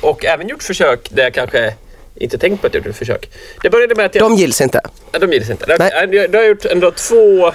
Och 0.00 0.24
även 0.24 0.48
gjort 0.48 0.62
försök 0.62 1.08
där 1.10 1.22
jag 1.22 1.34
kanske 1.34 1.74
inte 2.14 2.38
tänkt 2.38 2.60
på 2.60 2.66
att 2.66 2.74
jag 2.74 2.86
gjort 2.86 2.96
försök. 2.96 3.30
Det 3.62 3.70
började 3.70 3.94
med 3.94 4.06
att 4.06 4.14
jag... 4.14 4.24
De 4.24 4.34
gills 4.34 4.60
inte. 4.60 4.80
Ja, 5.12 5.18
de 5.18 5.32
gills 5.32 5.50
inte. 5.50 5.76
Jag, 5.78 6.14
jag, 6.14 6.34
jag 6.34 6.40
har 6.40 6.46
gjort 6.46 6.64
ändå 6.64 6.90
två 6.90 7.52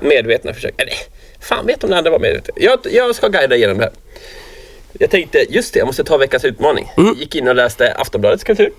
medvetna 0.00 0.54
försök. 0.54 0.74
Eller, 0.76 0.94
fan 1.40 1.66
vet 1.66 1.84
om 1.84 1.90
det 1.90 1.96
andra 1.96 2.10
var 2.10 2.18
medvetet. 2.18 2.54
Jag, 2.56 2.78
jag 2.90 3.14
ska 3.14 3.28
guida 3.28 3.56
igenom 3.56 3.78
det 3.78 3.84
här. 3.84 3.92
Jag 4.92 5.10
tänkte, 5.10 5.46
just 5.48 5.72
det, 5.72 5.78
jag 5.78 5.86
måste 5.86 6.04
ta 6.04 6.16
veckans 6.16 6.44
utmaning. 6.44 6.92
Mm. 6.96 7.14
Gick 7.14 7.34
in 7.34 7.48
och 7.48 7.54
läste 7.54 7.94
Aftonbladets 7.94 8.44
kultur. 8.44 8.72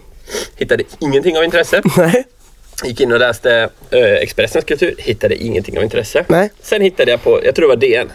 Hittade 0.55 0.83
ingenting 0.99 1.37
av 1.37 1.43
intresse. 1.43 1.81
Nej. 1.97 2.25
Gick 2.85 3.01
in 3.01 3.11
och 3.11 3.19
läste 3.19 3.69
eh, 3.91 4.13
Expressens 4.13 4.65
kultur. 4.65 4.95
Hittade 4.97 5.35
ingenting 5.35 5.77
av 5.77 5.83
intresse. 5.83 6.25
Nej. 6.27 6.49
Sen 6.61 6.81
hittade 6.81 7.11
jag 7.11 7.23
på, 7.23 7.45
jag 7.45 7.55
tror 7.55 7.67
det 7.67 7.75
var 7.75 7.81
DN. 7.81 8.11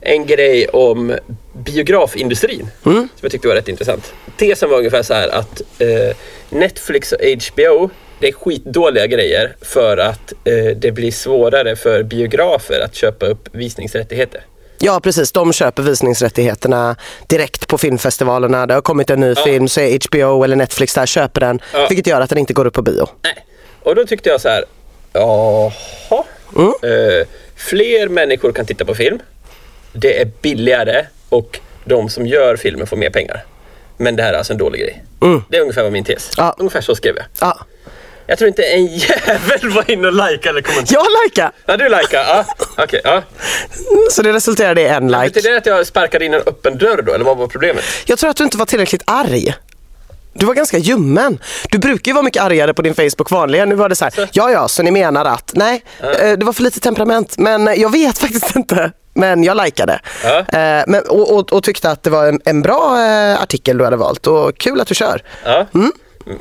En 0.00 0.26
grej 0.26 0.68
om 0.68 1.16
biografindustrin. 1.52 2.70
Som 2.82 3.08
jag 3.20 3.32
tyckte 3.32 3.48
var 3.48 3.54
rätt 3.54 3.68
intressant. 3.68 4.12
Tesen 4.36 4.70
var 4.70 4.78
ungefär 4.78 5.02
så 5.02 5.14
här 5.14 5.28
att 5.28 5.62
eh, 5.78 6.16
Netflix 6.50 7.12
och 7.12 7.20
HBO 7.20 7.90
det 8.20 8.28
är 8.28 8.32
skitdåliga 8.32 9.06
grejer 9.06 9.56
för 9.62 9.96
att 9.96 10.32
eh, 10.44 10.76
det 10.76 10.92
blir 10.92 11.10
svårare 11.10 11.76
för 11.76 12.02
biografer 12.02 12.80
att 12.80 12.94
köpa 12.94 13.26
upp 13.26 13.48
visningsrättigheter. 13.52 14.40
Ja 14.78 15.00
precis, 15.00 15.32
de 15.32 15.52
köper 15.52 15.82
visningsrättigheterna 15.82 16.96
direkt 17.26 17.68
på 17.68 17.78
filmfestivalerna. 17.78 18.66
Det 18.66 18.74
har 18.74 18.80
kommit 18.80 19.10
en 19.10 19.20
ny 19.20 19.34
film 19.34 19.68
så 19.68 19.80
är 19.80 19.98
HBO 20.08 20.44
eller 20.44 20.56
Netflix 20.56 20.94
där 20.94 21.06
köper 21.06 21.40
den. 21.40 21.60
Ja. 21.72 21.86
Vilket 21.88 22.06
gör 22.06 22.20
att 22.20 22.30
den 22.30 22.38
inte 22.38 22.52
går 22.52 22.66
upp 22.66 22.74
på 22.74 22.82
bio. 22.82 23.08
Nej. 23.22 23.44
Och 23.82 23.94
då 23.94 24.06
tyckte 24.06 24.28
jag 24.28 24.40
så 24.40 24.48
här, 24.48 24.64
jaha. 25.12 25.72
Eh, 26.82 27.26
fler 27.56 28.08
människor 28.08 28.52
kan 28.52 28.66
titta 28.66 28.84
på 28.84 28.94
film. 28.94 29.18
Det 30.00 30.20
är 30.20 30.30
billigare 30.42 31.06
och 31.28 31.60
de 31.84 32.08
som 32.08 32.26
gör 32.26 32.56
filmen 32.56 32.86
får 32.86 32.96
mer 32.96 33.10
pengar. 33.10 33.44
Men 33.96 34.16
det 34.16 34.22
här 34.22 34.32
är 34.32 34.38
alltså 34.38 34.52
en 34.52 34.58
dålig 34.58 34.80
grej. 34.80 35.04
Det 35.48 35.56
är 35.56 35.60
ungefär 35.60 35.82
vad 35.82 35.92
min 35.92 36.04
tes. 36.04 36.30
Ja. 36.36 36.54
Ungefär 36.58 36.80
så 36.80 36.94
skrev 36.94 37.16
jag. 37.16 37.24
Ja. 37.40 37.58
Jag 38.26 38.38
tror 38.38 38.48
inte 38.48 38.62
en 38.62 38.86
jävel 38.96 39.70
var 39.70 39.90
inne 39.90 40.08
och 40.08 40.12
likade 40.12 40.48
eller 40.48 40.62
kommenterade. 40.62 41.06
Jag 41.08 41.24
likar! 41.24 41.52
Ja, 41.66 41.76
du 41.76 41.84
likar. 41.88 42.24
Ja, 42.24 42.44
okej. 42.76 43.00
ja. 43.04 43.22
Så 44.10 44.22
det 44.22 44.32
resulterade 44.32 44.80
i 44.80 44.86
en 44.86 45.08
like. 45.08 45.24
Betyder 45.24 45.50
det 45.50 45.56
att 45.58 45.66
jag 45.66 45.86
sparkade 45.86 46.24
in 46.24 46.34
en 46.34 46.40
öppen 46.46 46.78
dörr 46.78 47.02
då, 47.02 47.12
eller 47.12 47.24
vad 47.24 47.36
var 47.36 47.46
problemet? 47.46 47.84
Jag 48.06 48.18
tror 48.18 48.30
att 48.30 48.36
du 48.36 48.44
inte 48.44 48.56
var 48.56 48.66
tillräckligt 48.66 49.02
arg. 49.06 49.54
Du 50.32 50.46
var 50.46 50.54
ganska 50.54 50.78
ljummen. 50.78 51.38
Du 51.70 51.78
brukar 51.78 52.10
ju 52.10 52.14
vara 52.14 52.22
mycket 52.22 52.42
argare 52.42 52.74
på 52.74 52.82
din 52.82 52.94
Facebook 52.94 53.30
vanligen. 53.30 53.68
Nu 53.68 53.74
var 53.74 53.88
det 53.88 53.96
så 53.96 54.04
här, 54.04 54.28
ja 54.32 54.50
ja, 54.50 54.68
så 54.68 54.82
ni 54.82 54.90
menar 54.90 55.24
att, 55.24 55.52
nej, 55.54 55.82
eh, 56.00 56.32
det 56.32 56.44
var 56.44 56.52
för 56.52 56.62
lite 56.62 56.80
temperament. 56.80 57.38
Men 57.38 57.80
jag 57.80 57.92
vet 57.92 58.18
faktiskt 58.18 58.56
inte. 58.56 58.92
Men 59.18 59.44
jag 59.44 59.64
likade. 59.64 60.00
Ja. 60.24 60.38
Eh, 60.38 60.84
men, 60.86 61.02
och, 61.08 61.34
och, 61.36 61.52
och 61.52 61.64
tyckte 61.64 61.90
att 61.90 62.02
det 62.02 62.10
var 62.10 62.26
en, 62.26 62.40
en 62.44 62.62
bra 62.62 63.00
eh, 63.06 63.42
artikel 63.42 63.78
du 63.78 63.84
hade 63.84 63.96
valt 63.96 64.26
och 64.26 64.58
kul 64.58 64.80
att 64.80 64.88
du 64.88 64.94
kör. 64.94 65.22
Ja. 65.44 65.66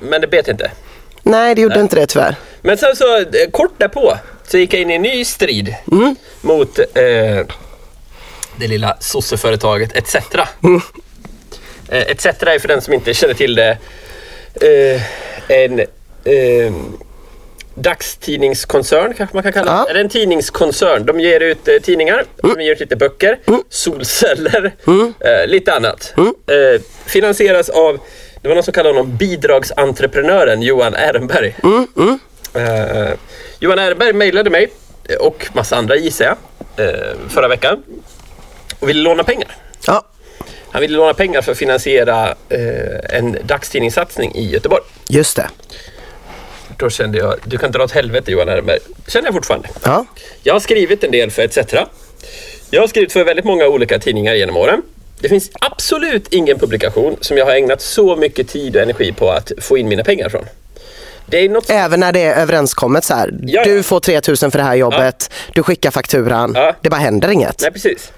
Men 0.01 0.21
det 0.21 0.27
bet 0.27 0.47
inte. 0.47 0.71
Nej, 1.23 1.55
det 1.55 1.61
gjorde 1.61 1.79
inte 1.79 1.95
det 1.95 2.07
tyvärr. 2.07 2.35
Men 2.61 2.77
sen 2.77 2.95
så, 2.95 3.17
eh, 3.17 3.25
kort 3.51 3.73
därpå, 3.77 4.17
så 4.47 4.57
gick 4.57 4.73
jag 4.73 4.81
in 4.81 4.91
i 4.91 4.93
en 4.93 5.01
ny 5.01 5.25
strid 5.25 5.75
mot 6.41 6.79
eh, 6.79 7.45
det 8.55 8.67
lilla 8.67 8.97
sosseföretaget 8.99 9.95
ETC. 9.95 10.15
Eh, 11.89 12.01
ETC 12.01 12.25
är 12.25 12.59
för 12.59 12.67
den 12.67 12.81
som 12.81 12.93
inte 12.93 13.13
känner 13.13 13.33
till 13.33 13.55
det 13.55 13.77
eh, 14.61 15.01
en 15.47 15.81
dagstidningskoncern 17.77 19.13
kanske 19.13 19.35
man 19.35 19.43
kan 19.43 19.53
kalla 19.53 19.71
det. 19.71 19.77
Ja. 19.77 19.85
Eller 19.89 19.99
en 19.99 20.09
tidningskoncern. 20.09 21.05
De 21.05 21.19
ger 21.19 21.39
ut 21.39 21.67
eh, 21.67 21.75
tidningar, 21.83 22.23
de 22.41 22.61
ger 22.61 22.71
ut 22.71 22.79
lite 22.79 22.95
böcker, 22.95 23.39
solceller, 23.69 24.75
eh, 25.19 25.47
lite 25.47 25.73
annat. 25.73 26.13
Eh, 26.17 26.81
finansieras 27.05 27.69
av, 27.69 27.99
det 28.41 28.47
var 28.47 28.55
någon 28.55 28.63
som 28.63 28.73
kallade 28.73 28.95
honom 28.99 29.17
bidragsentreprenören 29.17 30.61
Johan 30.61 30.95
Ehrenberg. 30.95 31.55
Eh, 32.53 33.13
Johan 33.59 33.79
Ehrenberg 33.79 34.13
mejlade 34.13 34.49
mig 34.49 34.67
och 35.19 35.47
massa 35.53 35.75
andra 35.75 35.95
gissar 35.95 36.25
jag 36.25 36.37
eh, 36.87 37.13
förra 37.29 37.47
veckan 37.47 37.83
och 38.79 38.89
ville 38.89 39.01
låna 39.01 39.23
pengar. 39.23 39.55
Ja, 39.87 40.05
Han 40.71 40.81
ville 40.81 40.97
låna 40.97 41.13
pengar 41.13 41.41
för 41.41 41.51
att 41.51 41.57
finansiera 41.57 42.27
eh, 42.49 43.17
en 43.17 43.37
dagstidningssatsning 43.43 44.35
i 44.35 44.49
Göteborg. 44.49 44.83
just 45.09 45.35
det. 45.35 45.49
Då 46.77 46.89
kände 46.89 47.17
jag, 47.17 47.35
du 47.43 47.57
kan 47.57 47.71
dra 47.71 47.83
åt 47.83 47.91
helvete 47.91 48.31
Johan 48.31 48.49
Ehrenberg. 48.49 48.79
Känner 49.07 49.27
jag 49.27 49.33
fortfarande. 49.33 49.69
Ja. 49.83 50.05
Jag 50.43 50.53
har 50.53 50.59
skrivit 50.59 51.03
en 51.03 51.11
del 51.11 51.31
för 51.31 51.41
ETC. 51.41 51.75
Jag 52.69 52.81
har 52.81 52.87
skrivit 52.87 53.13
för 53.13 53.23
väldigt 53.23 53.45
många 53.45 53.67
olika 53.67 53.99
tidningar 53.99 54.33
genom 54.33 54.57
åren. 54.57 54.81
Det 55.19 55.29
finns 55.29 55.51
absolut 55.53 56.33
ingen 56.33 56.59
publikation 56.59 57.15
som 57.21 57.37
jag 57.37 57.45
har 57.45 57.55
ägnat 57.55 57.81
så 57.81 58.15
mycket 58.15 58.47
tid 58.49 58.75
och 58.75 58.81
energi 58.81 59.13
på 59.13 59.29
att 59.31 59.51
få 59.61 59.77
in 59.77 59.87
mina 59.87 60.03
pengar 60.03 60.29
från. 60.29 60.45
Det 61.25 61.37
är 61.37 61.49
något 61.49 61.69
Även 61.69 61.99
när 61.99 62.13
det 62.13 62.19
är 62.23 62.41
överenskommet 62.41 63.03
så 63.03 63.13
här. 63.13 63.33
Ja, 63.41 63.47
ja. 63.47 63.63
Du 63.63 63.83
får 63.83 63.99
3000 63.99 64.51
för 64.51 64.57
det 64.57 64.63
här 64.63 64.75
jobbet, 64.75 65.31
du 65.53 65.63
skickar 65.63 65.91
fakturan. 65.91 66.51
Ja. 66.55 66.75
Det 66.81 66.89
bara 66.89 67.01
händer 67.01 67.29
inget. 67.29 67.61
Nej, 67.61 67.71
precis. 67.71 68.11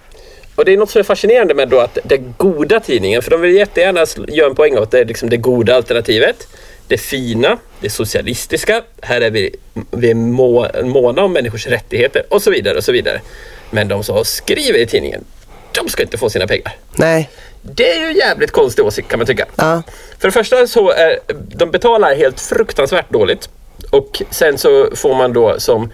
Och 0.56 0.66
det 0.66 0.74
är 0.74 0.78
något 0.78 0.90
som 0.90 1.00
är 1.00 1.04
fascinerande 1.04 1.54
med 1.54 1.70
då 1.70 1.80
att 1.80 1.98
den 2.04 2.34
goda 2.38 2.80
tidningen, 2.80 3.22
för 3.22 3.32
de 3.32 3.42
vill 3.42 3.56
jättegärna 3.56 4.06
göra 4.28 4.50
en 4.50 4.56
poäng 4.56 4.76
att 4.76 4.92
det 4.92 5.00
är 5.00 5.06
liksom 5.06 5.30
det 5.30 5.38
goda 5.38 5.76
alternativet. 5.76 6.48
Det 6.90 6.98
fina, 6.98 7.58
det 7.80 7.90
socialistiska, 7.90 8.82
här 9.02 9.22
är 9.22 9.32
vi, 9.32 9.56
vi 9.92 10.10
är 10.10 10.16
må, 10.16 10.68
måna 10.84 11.24
om 11.24 11.34
människors 11.34 11.68
rättigheter 11.68 12.24
och 12.30 12.42
så 12.42 12.52
vidare 12.52 12.78
och 12.78 12.84
så 12.84 12.92
vidare. 12.92 13.22
Men 13.70 13.88
de 13.88 14.04
som 14.04 14.26
skriver 14.26 14.80
i 14.80 14.88
tidningen, 14.88 15.24
de 15.72 15.90
ska 15.90 16.04
inte 16.04 16.18
få 16.18 16.30
sina 16.30 16.48
pengar. 16.48 16.76
Nej. 16.96 17.30
Det 17.62 17.92
är 17.92 18.08
ju 18.08 18.18
jävligt 18.18 18.52
konstig 18.52 18.86
åsikt 18.86 19.08
kan 19.08 19.20
man 19.20 19.26
tycka. 19.26 19.46
Ja. 19.56 19.84
För 20.20 20.28
det 20.28 20.32
första 20.32 20.68
så 20.68 20.92
är 20.92 21.20
de 21.56 21.72
betalar 21.72 22.16
helt 22.16 22.42
fruktansvärt 22.42 23.10
dåligt 23.10 23.50
och 23.90 24.22
sen 24.30 24.58
så 24.58 24.90
får 24.96 25.16
man 25.16 25.34
då 25.34 25.60
som 25.60 25.92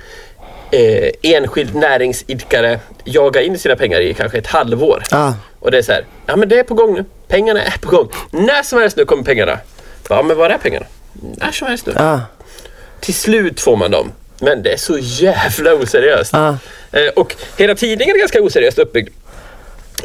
eh, 0.71 1.09
enskild 1.21 1.75
näringsidkare 1.75 2.79
jaga 3.03 3.41
in 3.41 3.59
sina 3.59 3.75
pengar 3.75 3.99
i 4.01 4.13
kanske 4.13 4.37
ett 4.37 4.47
halvår. 4.47 5.03
Ja. 5.11 5.35
Och 5.59 5.71
det 5.71 5.77
är 5.77 5.81
så 5.81 5.91
här, 5.91 6.05
ja 6.25 6.35
men 6.35 6.49
det 6.49 6.59
är 6.59 6.63
på 6.63 6.73
gång 6.73 6.93
nu. 6.93 7.05
Pengarna 7.27 7.63
är 7.63 7.77
på 7.77 7.89
gång. 7.89 8.09
När 8.31 8.63
som 8.63 8.79
helst 8.79 8.97
nu 8.97 9.05
kommer 9.05 9.23
pengarna. 9.23 9.59
Ja 10.09 10.21
men 10.21 10.37
var 10.37 10.49
är 10.49 10.57
pengarna? 10.57 10.85
När 11.13 11.51
som 11.51 11.67
helst 11.67 11.85
nu. 11.85 11.93
Ja. 11.95 12.21
Till 12.99 13.13
slut 13.13 13.61
får 13.61 13.75
man 13.75 13.91
dem. 13.91 14.11
Men 14.39 14.63
det 14.63 14.73
är 14.73 14.77
så 14.77 14.97
jävla 14.99 15.73
oseriöst. 15.73 16.33
Ja. 16.33 16.57
Eh, 16.91 17.07
och 17.15 17.35
hela 17.57 17.75
tidningen 17.75 18.15
är 18.15 18.19
ganska 18.19 18.41
oseriöst 18.41 18.79
uppbyggd. 18.79 19.09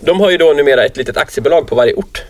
De 0.01 0.21
har 0.21 0.31
ju 0.31 0.39
då 0.39 0.53
numera 0.53 0.85
ett 0.85 0.97
litet 0.97 1.17
aktiebolag 1.17 1.69
på 1.69 1.75
varje 1.75 1.95
ort. 1.95 2.23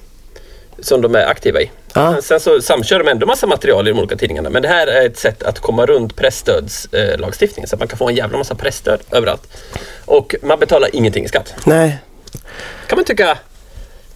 Som 0.78 1.00
de 1.00 1.14
är 1.14 1.26
aktiva 1.26 1.60
i. 1.60 1.70
Men 1.94 2.22
Sen 2.22 2.40
så 2.40 2.62
samkör 2.62 2.98
de 2.98 3.08
ändå 3.08 3.26
massa 3.26 3.46
material 3.46 3.88
i 3.88 3.90
de 3.90 3.98
olika 3.98 4.16
tidningarna. 4.16 4.50
Men 4.50 4.62
det 4.62 4.68
här 4.68 4.86
är 4.86 5.06
ett 5.06 5.18
sätt 5.18 5.42
att 5.42 5.58
komma 5.58 5.86
runt 5.86 6.16
pressstödslagstiftningen. 6.16 7.66
Eh, 7.66 7.68
så 7.68 7.76
att 7.76 7.80
man 7.80 7.88
kan 7.88 7.98
få 7.98 8.08
en 8.08 8.14
jävla 8.14 8.38
massa 8.38 8.54
pressstöd 8.54 9.00
överallt. 9.10 9.42
Och 10.04 10.34
man 10.42 10.58
betalar 10.58 10.88
ingenting 10.92 11.24
i 11.24 11.28
skatt. 11.28 11.54
Nej. 11.64 11.98
Kan 12.86 12.96
man 12.96 13.04
tycka 13.04 13.38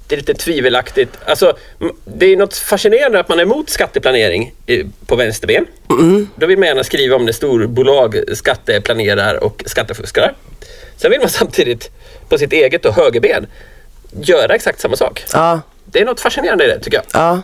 det 0.06 0.14
är 0.14 0.16
lite 0.16 0.34
tvivelaktigt. 0.34 1.10
Alltså, 1.26 1.56
det 2.04 2.26
är 2.26 2.36
något 2.36 2.56
fascinerande 2.56 3.20
att 3.20 3.28
man 3.28 3.38
är 3.38 3.42
emot 3.42 3.70
skatteplanering 3.70 4.52
på 5.06 5.16
vänsterben. 5.16 5.66
Då 6.36 6.46
vill 6.46 6.58
man 6.58 6.68
gärna 6.68 6.84
skriva 6.84 7.16
om 7.16 7.24
när 7.24 7.32
storbolag 7.32 8.16
skatteplanerar 8.32 9.44
och 9.44 9.62
skattefuskar. 9.66 10.34
Sen 10.96 11.10
vill 11.10 11.20
man 11.20 11.28
samtidigt 11.28 11.90
på 12.28 12.38
sitt 12.38 12.52
eget 12.52 12.84
och 12.84 12.94
högerben 12.94 13.46
göra 14.20 14.54
exakt 14.54 14.80
samma 14.80 14.96
sak. 14.96 15.24
Ja. 15.32 15.60
Det 15.84 16.00
är 16.00 16.04
något 16.04 16.20
fascinerande 16.20 16.64
i 16.64 16.68
det 16.68 16.80
tycker 16.80 16.96
jag. 16.96 17.04
Ja. 17.12 17.42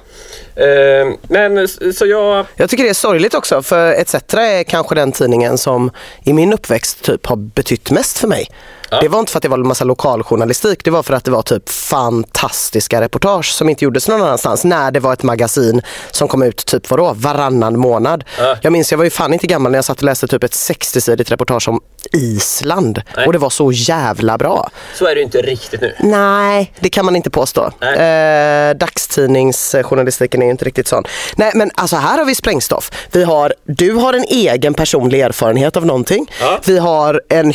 Eh, 0.62 1.14
men 1.22 1.68
så 1.68 2.06
jag... 2.06 2.46
Jag 2.56 2.70
tycker 2.70 2.84
det 2.84 2.90
är 2.90 2.94
sorgligt 2.94 3.34
också 3.34 3.62
för 3.62 3.92
ETC 3.92 4.14
är 4.34 4.64
kanske 4.64 4.94
den 4.94 5.12
tidningen 5.12 5.58
som 5.58 5.90
i 6.24 6.32
min 6.32 6.52
uppväxt 6.52 7.02
typ 7.02 7.26
har 7.26 7.36
betytt 7.36 7.90
mest 7.90 8.18
för 8.18 8.28
mig. 8.28 8.48
Ja. 8.90 9.00
Det 9.00 9.08
var 9.08 9.18
inte 9.18 9.32
för 9.32 9.38
att 9.38 9.42
det 9.42 9.48
var 9.48 9.58
en 9.58 9.68
massa 9.68 9.84
lokaljournalistik, 9.84 10.84
det 10.84 10.90
var 10.90 11.02
för 11.02 11.14
att 11.14 11.24
det 11.24 11.30
var 11.30 11.42
typ 11.42 11.68
fantastiska 11.68 13.00
reportage 13.00 13.52
som 13.52 13.68
inte 13.68 13.84
gjordes 13.84 14.08
någon 14.08 14.22
annanstans. 14.22 14.64
När 14.64 14.90
det 14.90 15.00
var 15.00 15.12
ett 15.12 15.22
magasin 15.22 15.82
som 16.10 16.28
kom 16.28 16.42
ut 16.42 16.66
typ 16.66 16.90
vadå, 16.90 17.12
varannan 17.16 17.78
månad. 17.78 18.24
Ja. 18.38 18.56
Jag 18.62 18.72
minns, 18.72 18.90
jag 18.90 18.98
var 18.98 19.04
ju 19.04 19.10
fan 19.10 19.32
inte 19.32 19.46
gammal 19.46 19.72
när 19.72 19.78
jag 19.78 19.84
satt 19.84 19.98
och 19.98 20.04
läste 20.04 20.26
typ 20.26 20.44
ett 20.44 20.52
60-sidigt 20.52 21.30
reportage 21.30 21.68
om 21.68 21.80
Island. 22.12 23.02
Nej. 23.16 23.26
Och 23.26 23.32
det 23.32 23.38
var 23.38 23.50
så 23.50 23.72
jävla 23.72 24.38
bra. 24.38 24.70
Så 24.94 25.06
är 25.06 25.14
det 25.14 25.18
ju 25.18 25.24
inte 25.24 25.42
riktigt 25.42 25.80
nu. 25.80 25.94
Nej, 26.00 26.72
det 26.80 26.88
kan 26.88 27.04
man 27.04 27.16
inte 27.16 27.30
påstå. 27.30 27.72
Eh, 27.82 28.74
dagstidningsjournalistiken 28.76 30.42
är 30.42 30.46
ju 30.46 30.50
inte 30.50 30.64
riktigt 30.64 30.88
sån. 30.88 31.04
Nej, 31.36 31.52
men 31.54 31.70
alltså 31.74 31.96
här 31.96 32.18
har 32.18 32.24
vi 32.24 32.34
sprängstoff. 32.34 32.90
Vi 33.12 33.24
har, 33.24 33.54
du 33.64 33.94
har 33.94 34.12
en 34.12 34.24
egen 34.24 34.74
personlig 34.74 35.20
erfarenhet 35.20 35.76
av 35.76 35.86
någonting. 35.86 36.32
Ja. 36.40 36.60
Vi 36.64 36.78
har 36.78 37.22
en 37.28 37.52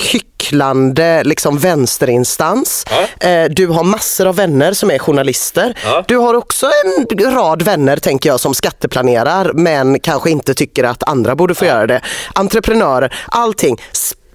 hycklande 0.49 1.23
liksom, 1.23 1.57
vänsterinstans. 1.59 2.85
Ja. 3.19 3.27
Eh, 3.29 3.49
du 3.49 3.67
har 3.67 3.83
massor 3.83 4.27
av 4.27 4.35
vänner 4.35 4.73
som 4.73 4.91
är 4.91 4.99
journalister. 4.99 5.77
Ja. 5.83 6.05
Du 6.07 6.17
har 6.17 6.33
också 6.33 6.69
en 6.85 7.33
rad 7.35 7.61
vänner 7.61 7.97
tänker 7.97 8.29
jag 8.29 8.39
som 8.39 8.53
skatteplanerar 8.53 9.51
men 9.53 9.99
kanske 9.99 10.29
inte 10.29 10.53
tycker 10.53 10.83
att 10.83 11.09
andra 11.09 11.35
borde 11.35 11.55
få 11.55 11.65
göra 11.65 11.87
det. 11.87 12.01
Entreprenörer, 12.35 13.13
allting. 13.27 13.81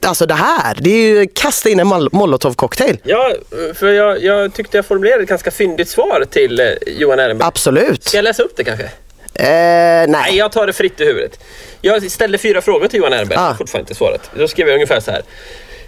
Alltså 0.06 0.26
det 0.26 0.34
här, 0.34 0.76
det 0.80 0.90
är 0.90 1.06
ju 1.08 1.26
kasta 1.34 1.68
in 1.68 1.80
en 1.80 1.86
mol- 1.86 2.08
molotovcocktail. 2.12 2.98
Ja, 3.04 3.32
för 3.74 3.88
jag, 3.88 4.22
jag 4.24 4.54
tyckte 4.54 4.78
jag 4.78 4.86
formulerade 4.86 5.22
ett 5.22 5.28
ganska 5.28 5.50
fyndigt 5.50 5.88
svar 5.88 6.24
till 6.30 6.60
eh, 6.60 6.66
Johan 6.86 7.18
Ehrenberg. 7.18 7.48
Absolut. 7.48 8.04
Ska 8.04 8.16
jag 8.18 8.24
läsa 8.24 8.42
upp 8.42 8.52
det 8.56 8.64
kanske? 8.64 8.84
Eh, 8.84 8.90
Nej, 9.48 10.06
nej. 10.08 10.36
jag 10.36 10.52
tar 10.52 10.66
det 10.66 10.72
fritt 10.72 11.00
i 11.00 11.04
huvudet. 11.04 11.40
Jag 11.80 12.10
ställde 12.10 12.38
fyra 12.38 12.60
frågor 12.60 12.88
till 12.88 12.98
Johan 12.98 13.12
Ehrenberg, 13.12 13.38
Ah. 13.38 13.54
fortfarande 13.58 13.82
inte 13.82 13.94
svaret. 13.94 14.20
Då 14.38 14.48
skrev 14.48 14.66
jag 14.68 14.74
ungefär 14.74 15.00
så 15.00 15.10
här. 15.10 15.22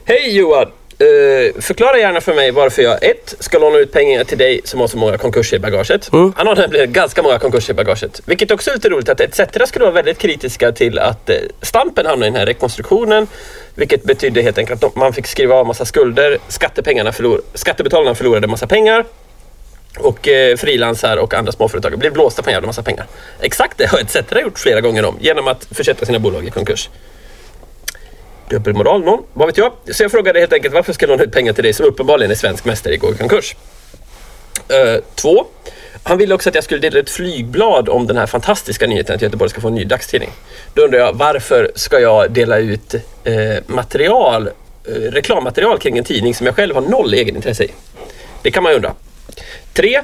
Hej 0.04 0.36
Johan! 0.36 0.66
Eh, 0.98 1.60
förklara 1.60 1.98
gärna 1.98 2.20
för 2.20 2.34
mig 2.34 2.50
varför 2.50 2.82
jag 2.82 3.04
ett 3.04 3.34
ska 3.38 3.58
låna 3.58 3.78
ut 3.78 3.92
pengar 3.92 4.24
till 4.24 4.38
dig 4.38 4.60
som 4.64 4.80
har 4.80 4.88
så 4.88 4.96
många 4.98 5.18
konkurser 5.18 5.56
i 5.56 5.60
bagaget. 5.60 6.08
Han 6.36 6.46
har 6.46 6.56
nämligen 6.56 6.92
ganska 6.92 7.22
många 7.22 7.38
konkurser 7.38 7.72
i 7.72 7.74
bagaget. 7.76 8.20
Vilket 8.24 8.50
också 8.50 8.70
är 8.70 8.74
lite 8.74 8.88
roligt 8.88 9.08
att 9.08 9.20
ETC 9.20 9.40
skulle 9.68 9.84
vara 9.84 9.94
väldigt 9.94 10.18
kritiska 10.18 10.72
till 10.72 10.98
att 10.98 11.30
eh, 11.30 11.36
Stampen 11.62 12.06
hamnade 12.06 12.26
i 12.26 12.30
den 12.30 12.38
här 12.38 12.46
rekonstruktionen. 12.46 13.26
Vilket 13.74 14.04
betydde 14.04 14.42
helt 14.42 14.58
enkelt 14.58 14.84
att 14.84 14.96
man 14.96 15.12
fick 15.12 15.26
skriva 15.26 15.54
av 15.54 15.66
massa 15.66 15.84
skulder. 15.84 16.38
Skattepengarna 16.48 17.10
förlor- 17.10 17.42
skattebetalarna 17.54 18.14
förlorade 18.14 18.46
massa 18.46 18.66
pengar. 18.66 19.04
Och 19.98 20.28
eh, 20.28 20.56
frilansar 20.56 21.16
och 21.16 21.34
andra 21.34 21.52
småföretag 21.52 21.98
blev 21.98 22.12
blåsta 22.12 22.42
på 22.42 22.50
en 22.50 22.54
jävla 22.54 22.66
massa 22.66 22.82
pengar. 22.82 23.06
Exakt 23.40 23.78
det 23.78 23.86
har 23.86 23.98
ETC 23.98 24.16
gjort 24.42 24.58
flera 24.58 24.80
gånger 24.80 25.04
om 25.04 25.16
genom 25.20 25.48
att 25.48 25.66
försätta 25.70 26.06
sina 26.06 26.18
bolag 26.18 26.46
i 26.46 26.50
konkurs. 26.50 26.88
Dubbelmoral 28.52 29.04
någon, 29.04 29.22
vad 29.32 29.46
vet 29.46 29.56
jag? 29.56 29.72
Så 29.92 30.02
jag 30.02 30.10
frågade 30.10 30.40
helt 30.40 30.52
enkelt 30.52 30.74
varför 30.74 30.92
ska 30.92 31.06
jag 31.06 31.10
låna 31.10 31.22
ut 31.22 31.32
pengar 31.32 31.52
till 31.52 31.64
dig 31.64 31.72
som 31.72 31.86
uppenbarligen 31.86 32.30
är 32.30 32.34
svensk 32.34 32.64
mästare 32.64 32.94
i 32.94 32.96
går 32.96 33.08
gå 33.08 33.14
i 33.14 33.18
konkurs? 33.18 33.56
Uh, 34.70 35.00
två. 35.14 35.46
Han 36.02 36.18
ville 36.18 36.34
också 36.34 36.48
att 36.48 36.54
jag 36.54 36.64
skulle 36.64 36.80
dela 36.80 36.98
ett 36.98 37.10
flygblad 37.10 37.88
om 37.88 38.06
den 38.06 38.16
här 38.16 38.26
fantastiska 38.26 38.86
nyheten 38.86 39.16
att 39.16 39.22
Göteborg 39.22 39.50
ska 39.50 39.60
få 39.60 39.68
en 39.68 39.74
ny 39.74 39.84
dagstidning. 39.84 40.30
Då 40.74 40.82
undrar 40.82 40.98
jag 40.98 41.12
varför 41.12 41.72
ska 41.74 42.00
jag 42.00 42.30
dela 42.30 42.58
ut 42.58 42.94
eh, 43.24 43.34
material, 43.66 44.50
eh, 44.86 44.92
reklammaterial 44.92 45.78
kring 45.78 45.98
en 45.98 46.04
tidning 46.04 46.34
som 46.34 46.46
jag 46.46 46.56
själv 46.56 46.74
har 46.74 46.82
noll 46.82 47.14
egenintresse 47.14 47.64
i? 47.64 47.70
Det 48.42 48.50
kan 48.50 48.62
man 48.62 48.72
ju 48.72 48.76
undra. 48.76 48.94
Tre. 49.72 49.96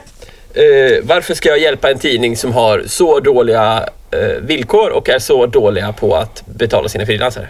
Eh, 0.54 1.02
varför 1.02 1.34
ska 1.34 1.48
jag 1.48 1.58
hjälpa 1.58 1.90
en 1.90 1.98
tidning 1.98 2.36
som 2.36 2.52
har 2.52 2.82
så 2.86 3.20
dåliga 3.20 3.88
eh, 4.10 4.42
villkor 4.42 4.90
och 4.90 5.08
är 5.08 5.18
så 5.18 5.46
dåliga 5.46 5.92
på 5.92 6.16
att 6.16 6.42
betala 6.46 6.88
sina 6.88 7.06
frilansare? 7.06 7.48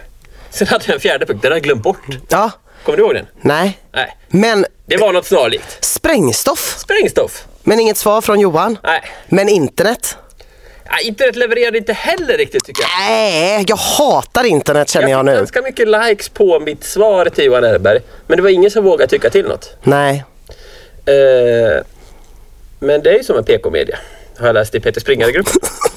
Sen 0.51 0.67
hade 0.67 0.83
jag 0.87 0.93
en 0.93 0.99
fjärde 0.99 1.25
punkt, 1.25 1.41
den 1.41 1.51
har 1.51 1.55
jag 1.57 1.63
glömt 1.63 1.83
bort. 1.83 2.01
Ja, 2.29 2.51
Kommer 2.83 2.97
du 2.97 3.03
ihåg 3.03 3.13
den? 3.13 3.27
nej. 3.41 3.79
Nej. 3.93 4.17
Men 4.27 4.65
Det 4.85 4.97
var 4.97 5.13
något 5.13 5.25
snarlikt. 5.25 5.85
sprängstoff. 5.85 6.75
Sprängstoff. 6.77 7.45
Men 7.63 7.79
inget 7.79 7.97
svar 7.97 8.21
från 8.21 8.39
Johan. 8.39 8.77
Nej. 8.83 9.01
Men 9.27 9.49
internet. 9.49 10.17
Ja, 10.85 10.99
internet 11.03 11.35
levererade 11.35 11.77
inte 11.77 11.93
heller 11.93 12.37
riktigt 12.37 12.63
tycker 12.65 12.81
jag. 12.83 12.89
Nej, 13.09 13.65
jag 13.67 13.75
hatar 13.75 14.43
internet 14.43 14.89
känner 14.89 15.07
jag 15.09 15.19
fick 15.25 15.25
nu. 15.33 15.35
ganska 15.35 15.61
mycket 15.61 15.87
likes 15.87 16.29
på 16.29 16.59
mitt 16.59 16.83
svar 16.83 17.25
till 17.25 17.45
Johan 17.45 17.63
Erberg. 17.63 17.99
Men 18.27 18.37
det 18.37 18.43
var 18.43 18.49
ingen 18.49 18.71
som 18.71 18.83
vågade 18.83 19.09
tycka 19.09 19.29
till 19.29 19.45
något. 19.45 19.75
Nej. 19.83 20.23
Eh, 21.05 21.83
men 22.79 23.01
det 23.03 23.09
är 23.09 23.17
ju 23.17 23.23
som 23.23 23.37
en 23.37 23.43
PK-media. 23.43 23.97
Har 24.39 24.45
jag 24.47 24.53
läst 24.53 24.75
i 24.75 24.79
Peter 24.79 25.01
Springare-gruppen. 25.01 25.53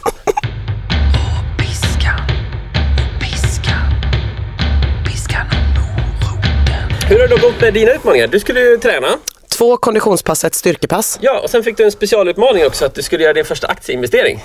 Hur 7.13 7.21
har 7.21 7.29
det 7.29 7.41
gått 7.41 7.61
med 7.61 7.75
dina 7.75 7.93
utmaningar? 7.93 8.27
Du 8.27 8.41
skulle 8.41 8.61
ju 8.61 8.79
träna. 8.79 9.19
Två 9.49 9.77
konditionspass, 9.77 10.45
ett 10.45 10.55
styrkepass. 10.55 11.19
Ja, 11.21 11.41
och 11.41 11.51
sen 11.51 11.63
fick 11.63 11.77
du 11.77 11.85
en 11.85 11.93
specialutmaning 11.93 12.67
också 12.67 12.85
att 12.85 12.95
du 12.95 13.03
skulle 13.03 13.23
göra 13.23 13.33
din 13.33 13.45
första 13.45 13.67
aktieinvestering. 13.67 14.43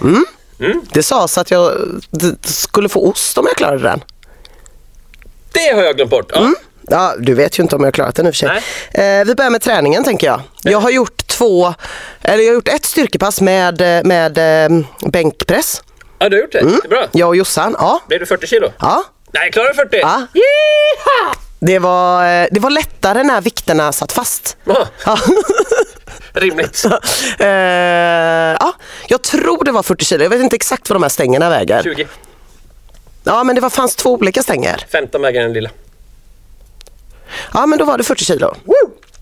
Det 0.93 1.03
sades 1.03 1.37
att 1.37 1.51
jag 1.51 1.71
skulle 2.43 2.89
få 2.89 3.09
ost 3.09 3.37
om 3.37 3.45
jag 3.47 3.57
klarade 3.57 3.83
den. 3.83 4.03
Det 5.51 5.75
har 5.75 5.83
jag 5.83 5.95
glömt 5.95 6.11
bort. 6.11 6.31
Ja. 6.33 6.53
Ja, 6.89 7.15
du 7.19 7.33
vet 7.33 7.59
ju 7.59 7.63
inte 7.63 7.75
om 7.75 7.81
jag 7.81 7.87
har 7.87 7.91
klarat 7.91 8.15
den 8.15 8.27
i 8.27 8.29
och 8.29 8.35
för 8.35 8.47
sig. 8.47 9.19
Eh, 9.19 9.25
vi 9.25 9.35
börjar 9.35 9.51
med 9.51 9.61
träningen 9.61 10.03
tänker 10.03 10.27
jag. 10.27 10.41
Jag 10.63 10.79
har 10.79 10.89
gjort 10.89 11.27
två, 11.27 11.73
eller 12.21 12.43
jag 12.43 12.49
har 12.49 12.55
gjort 12.55 12.67
ett 12.67 12.85
styrkepass 12.85 13.41
med, 13.41 13.81
eh, 13.81 14.03
med 14.03 14.37
eh, 14.65 14.79
bänkpress. 15.11 15.81
ja, 16.19 16.29
du 16.29 16.35
har 16.35 16.41
gjort 16.41 16.51
det. 16.51 16.59
Det 16.61 16.85
är 16.85 16.89
bra. 16.89 17.07
Jag 17.11 17.27
och 17.27 17.35
Jossan, 17.35 17.75
ja. 17.79 18.01
Blev 18.07 18.19
du 18.19 18.25
40 18.25 18.47
kilo? 18.47 18.71
ja. 18.79 19.03
Nej, 19.31 19.51
klarade 19.51 19.73
40. 19.73 19.97
Ja. 20.01 20.27
Yeeha! 20.33 21.35
Det, 21.59 21.79
var, 21.79 22.41
eh, 22.41 22.47
det 22.51 22.59
var 22.59 22.69
lättare 22.69 23.23
när 23.23 23.41
vikterna 23.41 23.91
satt 23.91 24.11
fast. 24.11 24.57
Ja. 24.63 24.87
rimligt. 26.33 26.85
eh, 27.39 27.47
ja, 28.59 28.73
jag 29.07 29.21
tror 29.21 29.63
det 29.63 29.71
var 29.71 29.83
40 29.83 30.05
kilo. 30.05 30.23
Jag 30.23 30.29
vet 30.29 30.41
inte 30.41 30.55
exakt 30.55 30.89
vad 30.89 30.95
de 30.95 31.03
här 31.03 31.09
stängerna 31.09 31.49
väger. 31.49 31.83
20. 31.83 32.07
Ja, 33.23 33.43
men 33.43 33.55
det 33.55 33.61
var, 33.61 33.69
fanns 33.69 33.95
två 33.95 34.13
olika 34.13 34.43
stänger. 34.43 34.85
15 34.91 35.21
väger 35.21 35.41
den 35.41 35.53
lilla. 35.53 35.69
Ja, 37.53 37.65
men 37.65 37.79
då 37.79 37.85
var 37.85 37.97
det 37.97 38.03
40 38.03 38.25
kilo. 38.25 38.55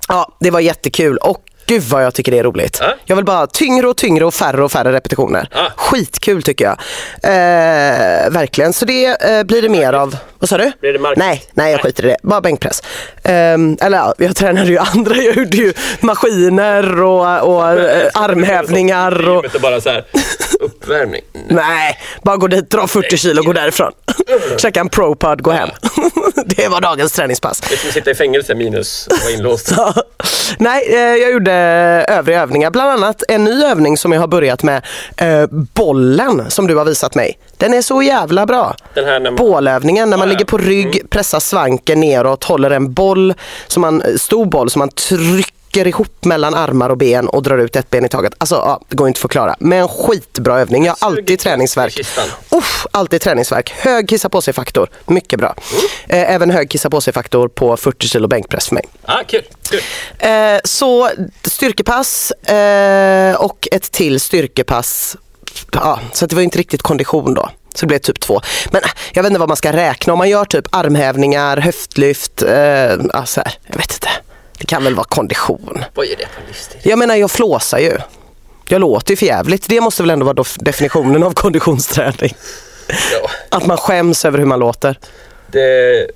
Ja, 0.08 0.38
det 0.39 0.51
var 0.51 0.60
jättekul 0.60 1.18
och 1.18 1.45
gud 1.65 1.84
vad 1.84 2.03
jag 2.03 2.13
tycker 2.13 2.31
det 2.31 2.39
är 2.39 2.43
roligt. 2.43 2.77
Ja. 2.81 2.93
Jag 3.05 3.15
vill 3.15 3.25
bara 3.25 3.48
tyngre 3.48 3.88
och 3.88 3.98
tyngre 3.98 4.25
och 4.25 4.34
färre 4.34 4.63
och 4.63 4.72
färre 4.72 4.91
repetitioner. 4.91 5.48
Ja. 5.51 5.72
Skitkul 5.75 6.43
tycker 6.43 6.65
jag. 6.65 6.77
Eh, 7.24 8.29
verkligen, 8.29 8.74
så 8.74 8.86
det 8.86 9.05
eh, 9.05 9.43
blir 9.43 9.62
det 9.62 9.69
mer 9.69 9.93
av. 9.93 10.17
Vad 10.39 10.50
sa 10.50 10.57
du? 10.57 10.72
Blir 10.79 10.93
det 10.93 11.00
mark? 11.00 11.17
Nej, 11.17 11.43
nej 11.53 11.72
jag 11.72 11.81
skiter 11.81 12.05
i 12.05 12.07
det. 12.07 12.17
Bara 12.24 12.41
bänkpress. 12.41 12.84
Ehm, 13.24 13.77
eller 13.81 13.98
ja, 13.98 14.13
jag 14.17 14.36
tränade 14.36 14.67
ju 14.67 14.77
andra. 14.93 15.15
Jag 15.15 15.36
gjorde 15.38 15.57
ju 15.57 15.74
maskiner 16.00 17.01
och, 17.01 17.55
och 17.55 17.69
eh, 17.72 18.10
armhävningar. 18.13 19.29
Och, 19.29 19.55
är 19.55 19.60
bara 19.60 19.81
så 19.81 19.89
här, 19.89 20.05
uppvärmning. 20.60 21.22
nej, 21.48 22.00
bara 22.24 22.38
gå 22.38 22.48
dit, 22.48 22.69
dra 22.69 22.88
40 22.88 23.17
kilo 23.17 23.39
och 23.39 23.45
gå 23.45 23.53
därifrån. 23.53 23.91
Käka 24.57 24.79
en 24.79 24.89
propod, 24.89 25.41
gå 25.41 25.51
hem. 25.51 25.69
det 26.45 26.67
var 26.67 26.81
dagens 26.81 27.12
träningspass. 27.12 27.62
Det 27.62 27.75
är 27.75 27.77
som 27.77 27.88
att 27.88 27.93
sitta 27.93 28.12
i 28.12 28.15
fängelse 28.15 28.55
minus 28.55 29.07
att 29.12 29.24
vara 29.24 29.34
inlåst. 29.34 29.74
Nej, 30.57 30.88
eh, 30.89 31.00
jag 31.00 31.31
gjorde 31.31 31.54
övriga 32.07 32.41
övningar. 32.41 32.71
Bland 32.71 32.89
annat 32.89 33.24
en 33.27 33.43
ny 33.43 33.63
övning 33.63 33.97
som 33.97 34.12
jag 34.12 34.19
har 34.19 34.27
börjat 34.27 34.63
med. 34.63 34.85
Eh, 35.17 35.45
bollen 35.51 36.43
som 36.51 36.67
du 36.67 36.75
har 36.75 36.85
visat 36.85 37.15
mig. 37.15 37.39
Den 37.57 37.74
är 37.74 37.81
så 37.81 38.01
jävla 38.01 38.45
bra. 38.45 38.75
Den 38.93 39.05
här 39.05 39.19
när 39.19 39.31
man- 39.31 39.35
Bålövningen 39.35 40.09
när 40.09 40.17
man 40.17 40.27
Ja, 40.27 40.31
ligger 40.31 40.45
på 40.45 40.57
rygg, 40.57 41.09
pressar 41.09 41.39
svanken 41.39 42.00
neråt, 42.00 42.44
håller 42.44 42.70
en 42.72 42.94
boll, 42.94 43.33
som 43.68 43.81
man, 43.81 44.03
stor 44.18 44.46
boll 44.46 44.70
som 44.70 44.79
man 44.79 44.89
trycker 44.89 45.51
ihop 45.83 46.25
mellan 46.25 46.53
armar 46.53 46.90
och 46.90 46.98
ben 46.98 47.27
och 47.27 47.44
drar 47.44 47.57
ut 47.57 47.75
ett 47.75 47.90
ben 47.90 48.05
i 48.05 48.09
taget. 48.09 48.33
Alltså, 48.38 48.55
ja, 48.55 48.81
det 48.90 48.96
går 48.96 49.07
inte 49.07 49.18
att 49.18 49.22
förklara. 49.22 49.55
Men 49.59 49.88
skitbra 49.88 50.59
övning. 50.59 50.85
Jag 50.85 50.96
har 51.00 51.07
alltid 51.07 51.40
träningsverk. 51.40 52.00
Uff, 52.50 52.88
alltid 52.92 53.22
träningsverk. 53.22 53.74
Hög 53.77 54.09
kissa 54.09 54.29
på 54.29 54.42
sig-faktor. 54.42 54.90
Mycket 55.05 55.40
bra. 55.40 55.55
Mm. 55.72 56.24
Eh, 56.24 56.35
även 56.35 56.51
hög 56.51 56.70
kissa 56.70 56.90
på 56.90 57.01
sig-faktor 57.01 57.48
på 57.48 57.77
40 57.77 58.07
kilo 58.07 58.27
bänkpress 58.27 58.68
för 58.68 58.75
mig. 58.75 58.83
Ah, 59.05 59.24
kul, 59.27 59.44
kul. 59.70 59.81
Eh, 60.20 60.59
så 60.64 61.09
styrkepass 61.44 62.31
eh, 62.31 63.35
och 63.35 63.68
ett 63.72 63.92
till 63.92 64.20
styrkepass. 64.20 65.18
Ja, 65.72 66.00
så 66.14 66.25
det 66.25 66.35
var 66.35 66.42
inte 66.42 66.57
riktigt 66.57 66.81
kondition 66.81 67.33
då. 67.33 67.50
Så 67.75 67.85
det 67.85 67.88
blev 67.88 68.00
typ 68.00 68.20
två. 68.20 68.42
Men 68.72 68.81
jag 69.14 69.24
vet 69.24 69.29
inte 69.29 69.40
vad 69.40 69.50
man 69.50 69.57
ska 69.57 69.74
räkna. 69.74 70.14
Om 70.14 70.18
man 70.18 70.29
gör 70.29 70.46
typ 70.46 70.66
armhävningar, 70.72 71.57
höftlyft, 71.57 72.42
eh, 72.42 72.94
alltså, 73.14 73.42
här, 73.46 73.53
jag 73.68 73.77
vet 73.77 73.94
inte. 73.94 74.09
Det 74.57 74.65
kan 74.65 74.83
väl 74.83 74.96
vara 74.96 75.07
kondition. 75.09 75.83
Vad 75.94 76.05
är 76.05 76.15
det 76.18 76.25
för 76.35 76.48
livsstil? 76.48 76.79
Jag 76.83 77.00
menar 77.00 77.15
jag 77.15 77.31
flåsar 77.31 77.79
ju. 77.79 77.98
Jag 78.68 78.81
låter 78.81 79.11
ju 79.11 79.15
för 79.18 79.25
jävligt. 79.25 79.70
Det 79.70 79.81
måste 79.81 80.03
väl 80.03 80.09
ändå 80.09 80.25
vara 80.25 80.46
definitionen 80.59 81.24
av 81.24 81.31
konditionsträning. 81.31 82.35
Ja, 82.87 83.29
Att 83.57 83.65
man 83.65 83.77
skäms 83.77 84.25
över 84.25 84.37
hur 84.37 84.46
man 84.46 84.59
låter. 84.59 85.00
det... 85.48 86.07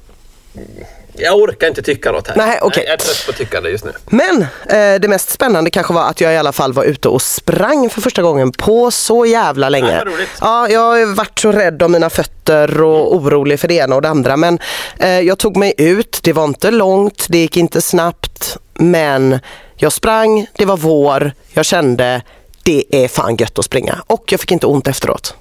Jag 1.20 1.38
orkar 1.38 1.68
inte 1.68 1.82
tycka 1.82 2.12
något 2.12 2.28
här. 2.28 2.36
Nej, 2.36 2.60
okej. 2.62 2.84
Jag 2.86 2.94
är 2.94 2.98
trött 2.98 3.24
på 3.26 3.32
tyckande 3.32 3.70
just 3.70 3.86
nu. 3.86 3.92
Men 4.06 4.42
eh, 4.42 5.00
det 5.02 5.08
mest 5.08 5.30
spännande 5.30 5.70
kanske 5.70 5.94
var 5.94 6.10
att 6.10 6.22
jag 6.22 6.34
i 6.34 6.38
alla 6.38 6.52
fall 6.52 6.74
var 6.74 6.84
ute 6.84 7.08
och 7.10 7.22
sprang 7.22 7.90
för 7.90 8.02
första 8.02 8.22
gången 8.22 8.52
på 8.52 8.92
så 8.92 9.26
jävla 9.26 9.70
länge. 9.70 10.04
Ja. 10.06 10.12
Ja, 10.42 10.70
jag 10.70 10.80
har 10.80 11.16
varit 11.16 11.40
så 11.40 11.52
rädd 11.52 11.84
om 11.84 11.92
mina 11.92 12.10
fötter 12.10 12.82
och 12.82 13.16
orolig 13.16 13.60
för 13.60 13.68
det 13.68 13.74
ena 13.74 13.96
och 13.96 14.02
det 14.02 14.10
andra. 14.10 14.38
Men 14.38 14.60
eh, 15.00 15.20
jag 15.20 15.38
tog 15.38 15.58
mig 15.58 15.74
ut, 15.78 16.20
det 16.24 16.34
var 16.34 16.46
inte 16.46 16.72
långt, 16.72 17.26
det 17.30 17.38
gick 17.38 17.58
inte 17.58 17.82
snabbt. 17.82 18.58
Men 18.74 19.40
jag 19.76 19.92
sprang, 19.92 20.48
det 20.54 20.66
var 20.66 20.78
vår, 20.78 21.32
jag 21.54 21.66
kände 21.66 22.22
det 22.70 23.04
är 23.04 23.08
fan 23.08 23.36
gött 23.36 23.60
att 23.60 23.66
springa. 23.66 24.04
Och 24.08 24.32
jag 24.32 24.40
fick 24.40 24.52
inte 24.52 24.68
ont 24.68 24.88
efteråt. 24.88 25.36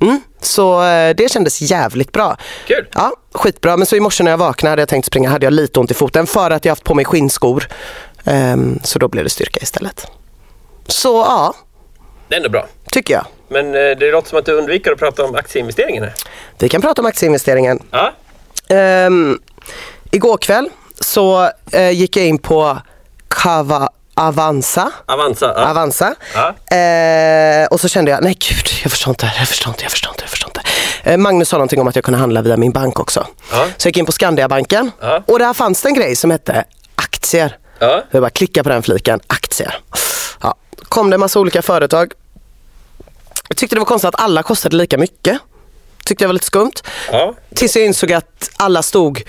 Mm, 0.00 0.20
så 0.40 0.82
eh, 0.84 1.14
det 1.16 1.30
kändes 1.30 1.60
jävligt 1.60 2.12
bra. 2.12 2.36
Kul. 2.66 2.86
Ja, 2.94 3.12
skitbra. 3.34 3.76
Men 3.76 3.86
så 3.86 3.96
i 3.96 4.00
morse 4.00 4.24
när 4.24 4.30
jag 4.30 4.38
vaknade 4.38 4.70
hade 4.70 4.82
jag 4.82 4.88
tänkt 4.88 5.04
springa 5.06 5.30
hade 5.30 5.46
jag 5.46 5.52
lite 5.52 5.80
ont 5.80 5.90
i 5.90 5.94
foten 5.94 6.26
för 6.26 6.50
att 6.50 6.64
jag 6.64 6.70
haft 6.72 6.84
på 6.84 6.94
mig 6.94 7.04
skinnskor. 7.04 7.68
Ehm, 8.24 8.78
så 8.84 8.98
då 8.98 9.08
blev 9.08 9.24
det 9.24 9.30
styrka 9.30 9.60
istället. 9.62 10.06
Så 10.86 11.08
ja, 11.08 11.54
Det 12.28 12.34
är 12.34 12.36
ändå 12.36 12.48
bra. 12.48 12.66
tycker 12.90 13.14
jag. 13.14 13.26
Men 13.48 13.66
eh, 13.66 13.72
det 13.98 14.10
låter 14.12 14.28
som 14.28 14.38
att 14.38 14.46
du 14.46 14.52
undviker 14.52 14.92
att 14.92 14.98
prata 14.98 15.24
om 15.24 15.34
aktieinvesteringen 15.34 16.02
här. 16.02 16.14
Vi 16.58 16.68
kan 16.68 16.80
prata 16.80 17.02
om 17.02 17.06
aktieinvesteringen. 17.06 17.82
Ja, 17.90 18.12
Um, 19.06 19.40
igår 20.10 20.36
kväll 20.38 20.68
så 21.00 21.50
eh, 21.72 21.90
gick 21.90 22.16
jag 22.16 22.26
in 22.26 22.38
på 22.38 22.78
Kava 23.28 23.88
Avanza. 24.18 24.92
Avanza. 25.06 25.52
Ja. 25.56 25.70
Avanza. 25.70 26.14
Ja. 26.34 26.76
Eh, 26.76 27.66
och 27.66 27.80
så 27.80 27.88
kände 27.88 28.10
jag, 28.10 28.22
nej 28.22 28.36
gud, 28.40 28.66
jag 28.82 28.90
förstår 28.90 29.10
inte, 29.10 29.32
jag 29.38 29.48
förstår 29.48 29.70
inte, 29.70 29.82
jag 29.82 29.90
förstår 29.90 30.10
inte, 30.12 30.22
jag 30.22 30.30
förstår 30.30 30.48
inte. 30.50 30.60
Eh, 31.02 31.16
Magnus 31.16 31.48
sa 31.48 31.56
någonting 31.56 31.80
om 31.80 31.88
att 31.88 31.94
jag 31.94 32.04
kunde 32.04 32.18
handla 32.18 32.42
via 32.42 32.56
min 32.56 32.72
bank 32.72 33.00
också. 33.00 33.26
Ja. 33.52 33.66
Så 33.76 33.86
jag 33.86 33.90
gick 33.90 33.96
in 33.96 34.06
på 34.06 34.12
Skandiabanken 34.12 34.90
och 35.26 35.38
där 35.38 35.54
fanns 35.54 35.82
det 35.82 35.88
en 35.88 35.94
grej 35.94 36.16
som 36.16 36.30
hette 36.30 36.64
aktier. 36.94 37.56
Ja. 37.78 38.04
Jag 38.10 38.22
bara 38.22 38.30
klicka 38.30 38.62
på 38.62 38.68
den 38.68 38.82
fliken, 38.82 39.20
aktier. 39.26 39.78
Ja. 40.42 40.54
Kom 40.88 41.10
det 41.10 41.16
en 41.16 41.20
massa 41.20 41.40
olika 41.40 41.62
företag. 41.62 42.12
Jag 43.48 43.56
tyckte 43.56 43.76
det 43.76 43.80
var 43.80 43.86
konstigt 43.86 44.08
att 44.08 44.20
alla 44.20 44.42
kostade 44.42 44.76
lika 44.76 44.98
mycket. 44.98 45.38
Tyckte 46.04 46.24
jag 46.24 46.28
var 46.28 46.32
lite 46.34 46.46
skumt. 46.46 46.72
Ja. 47.12 47.34
Tills 47.54 47.76
jag 47.76 47.84
insåg 47.86 48.12
att 48.12 48.50
alla 48.56 48.82
stod, 48.82 49.22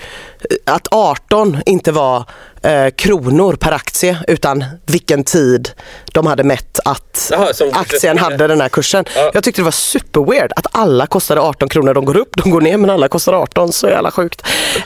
eh, 0.66 0.74
att 0.74 0.88
18 0.90 1.62
inte 1.66 1.92
var 1.92 2.24
eh, 2.62 2.90
kronor 2.90 3.56
per 3.56 3.72
aktie 3.72 4.18
utan 4.28 4.64
vilken 4.86 5.24
tid 5.24 5.70
de 6.12 6.26
hade 6.26 6.44
mätt 6.44 6.80
att 6.84 7.16
som- 7.52 7.70
aktien 7.72 8.18
hade 8.18 8.46
den 8.46 8.60
här 8.60 8.68
kursen. 8.68 9.04
Ja. 9.16 9.30
Jag 9.34 9.44
tyckte 9.44 9.60
det 9.60 9.64
var 9.64 9.70
superweird 9.70 10.52
att 10.56 10.66
alla 10.72 11.06
kostade 11.06 11.40
18 11.40 11.68
kronor. 11.68 11.94
De 11.94 12.04
går 12.04 12.16
upp, 12.16 12.36
de 12.36 12.50
går 12.50 12.60
ner 12.60 12.76
men 12.76 12.90
alla 12.90 13.08
kostar 13.08 13.32
18 13.32 13.72
så 13.72 13.88
jävla 13.88 14.10
sjukt. 14.10 14.42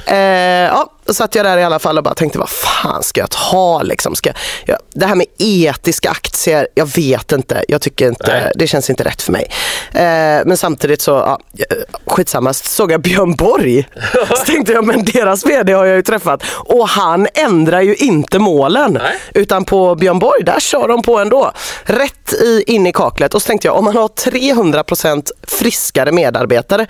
Eh, 0.07 0.17
ja, 0.19 0.91
då 1.05 1.15
satt 1.15 1.35
jag 1.35 1.45
där 1.47 1.59
i 1.59 1.65
alla 1.65 1.79
fall 1.79 1.99
och 1.99 2.05
bara 2.05 2.15
tänkte 2.15 2.39
vad 2.39 2.49
fan 2.49 3.03
ska 3.03 3.21
jag 3.21 3.31
ta 3.31 3.83
liksom? 3.83 4.15
Ska 4.15 4.31
jag, 4.67 4.79
det 4.95 5.07
här 5.07 5.15
med 5.15 5.27
etiska 5.39 6.11
aktier, 6.11 6.69
jag 6.75 6.95
vet 6.97 7.33
inte. 7.33 7.65
Jag 7.69 7.81
tycker 7.81 8.09
inte, 8.09 8.27
Nej. 8.27 8.53
det 8.55 8.67
känns 8.67 8.91
inte 8.91 9.05
rätt 9.05 9.23
för 9.23 9.33
mig. 9.33 9.51
Eh, 9.93 10.45
men 10.47 10.57
samtidigt 10.57 11.01
så, 11.03 11.11
ja, 11.11 11.39
skitsamma, 12.07 12.53
så 12.53 12.65
såg 12.67 12.93
jag 12.93 13.01
Björn 13.01 13.35
Borg. 13.37 13.89
Så 14.29 14.45
tänkte 14.45 14.73
jag, 14.73 14.85
men 14.85 15.05
deras 15.05 15.47
vd 15.47 15.73
har 15.73 15.85
jag 15.85 15.97
ju 15.97 16.03
träffat. 16.03 16.43
Och 16.51 16.89
han 16.89 17.29
ändrar 17.65 17.81
ju 17.81 17.95
inte 17.95 18.39
målen. 18.39 18.93
Nej. 19.03 19.19
Utan 19.35 19.65
på 19.65 19.95
Björn 19.95 20.19
Borg, 20.19 20.45
där 20.45 20.61
kör 20.61 20.89
de 20.89 21.03
på 21.03 21.19
ändå. 21.19 21.53
Rätt 21.85 22.33
i, 22.33 22.65
in 22.67 22.87
i 22.87 22.93
kaklet. 22.93 23.35
Och 23.35 23.43
så 23.43 23.47
tänkte 23.47 23.69
jag, 23.69 23.77
om 23.77 23.85
man 23.85 23.97
har 23.97 24.09
300% 24.09 25.31
friskare 25.43 26.13
medarbetare 26.13 26.87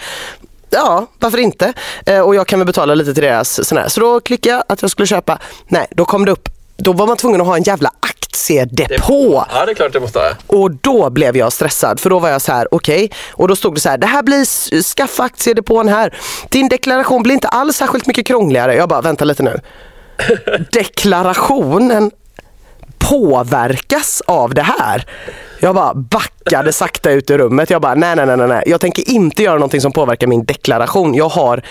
Ja, 0.71 1.07
varför 1.19 1.39
inte? 1.39 1.73
Eh, 2.07 2.21
och 2.21 2.35
jag 2.35 2.47
kan 2.47 2.59
väl 2.59 2.67
betala 2.67 2.95
lite 2.95 3.15
till 3.15 3.23
deras 3.23 3.69
sån 3.69 3.79
här. 3.79 3.89
Så 3.89 4.01
då 4.01 4.21
klickade 4.21 4.55
jag 4.55 4.65
att 4.69 4.83
jag 4.83 4.91
skulle 4.91 5.07
köpa. 5.07 5.39
Nej, 5.69 5.87
då 5.91 6.05
kom 6.05 6.25
det 6.25 6.33
upp 6.33 6.49
då 6.77 6.93
var 6.93 7.07
man 7.07 7.17
tvungen 7.17 7.41
att 7.41 7.47
ha 7.47 7.57
en 7.57 7.63
jävla 7.63 7.91
aktiedepå. 8.01 9.45
Ja, 9.53 9.67
det 9.67 9.73
är 9.73 9.75
klart 9.75 9.93
det 9.93 10.01
måste 10.01 10.19
ha. 10.19 10.31
Och 10.47 10.71
då 10.71 11.11
blev 11.11 11.37
jag 11.37 11.53
stressad 11.53 12.01
för 12.01 12.11
då 12.11 12.19
var 12.19 12.29
jag 12.29 12.43
så 12.43 12.53
här, 12.53 12.69
okej. 12.71 13.11
Och 13.33 13.49
då 13.49 13.57
stod 13.57 13.75
det 13.75 13.81
så 13.81 13.89
här, 13.89 13.99
det 13.99 14.07
här 14.07 14.23
blir 14.23 14.83
skaffa 14.83 15.23
aktiedepån 15.23 15.89
här. 15.89 16.19
Din 16.49 16.69
deklaration 16.69 17.23
blir 17.23 17.35
inte 17.35 17.49
alls 17.49 17.77
särskilt 17.77 18.07
mycket 18.07 18.27
krångligare. 18.27 18.75
Jag 18.75 18.89
bara, 18.89 19.01
vänta 19.01 19.25
lite 19.25 19.43
nu. 19.43 19.61
Deklarationen 20.73 22.11
påverkas 22.99 24.23
av 24.27 24.55
det 24.55 24.63
här. 24.63 25.07
Jag 25.61 25.75
bara 25.75 25.95
backade 25.95 26.73
sakta 26.73 27.11
ut 27.11 27.31
ur 27.31 27.39
rummet. 27.39 27.71
Jag 27.71 27.83
bara, 27.83 27.95
nej, 27.95 28.17
nej, 28.17 28.27
nej, 28.27 28.37
nej. 28.37 28.63
Jag 28.67 28.81
tänker 28.81 29.11
inte 29.11 29.43
göra 29.43 29.55
någonting 29.55 29.81
som 29.81 29.93
påverkar 29.93 30.27
min 30.27 30.45
deklaration. 30.45 31.15
Jag 31.15 31.29
har 31.29 31.63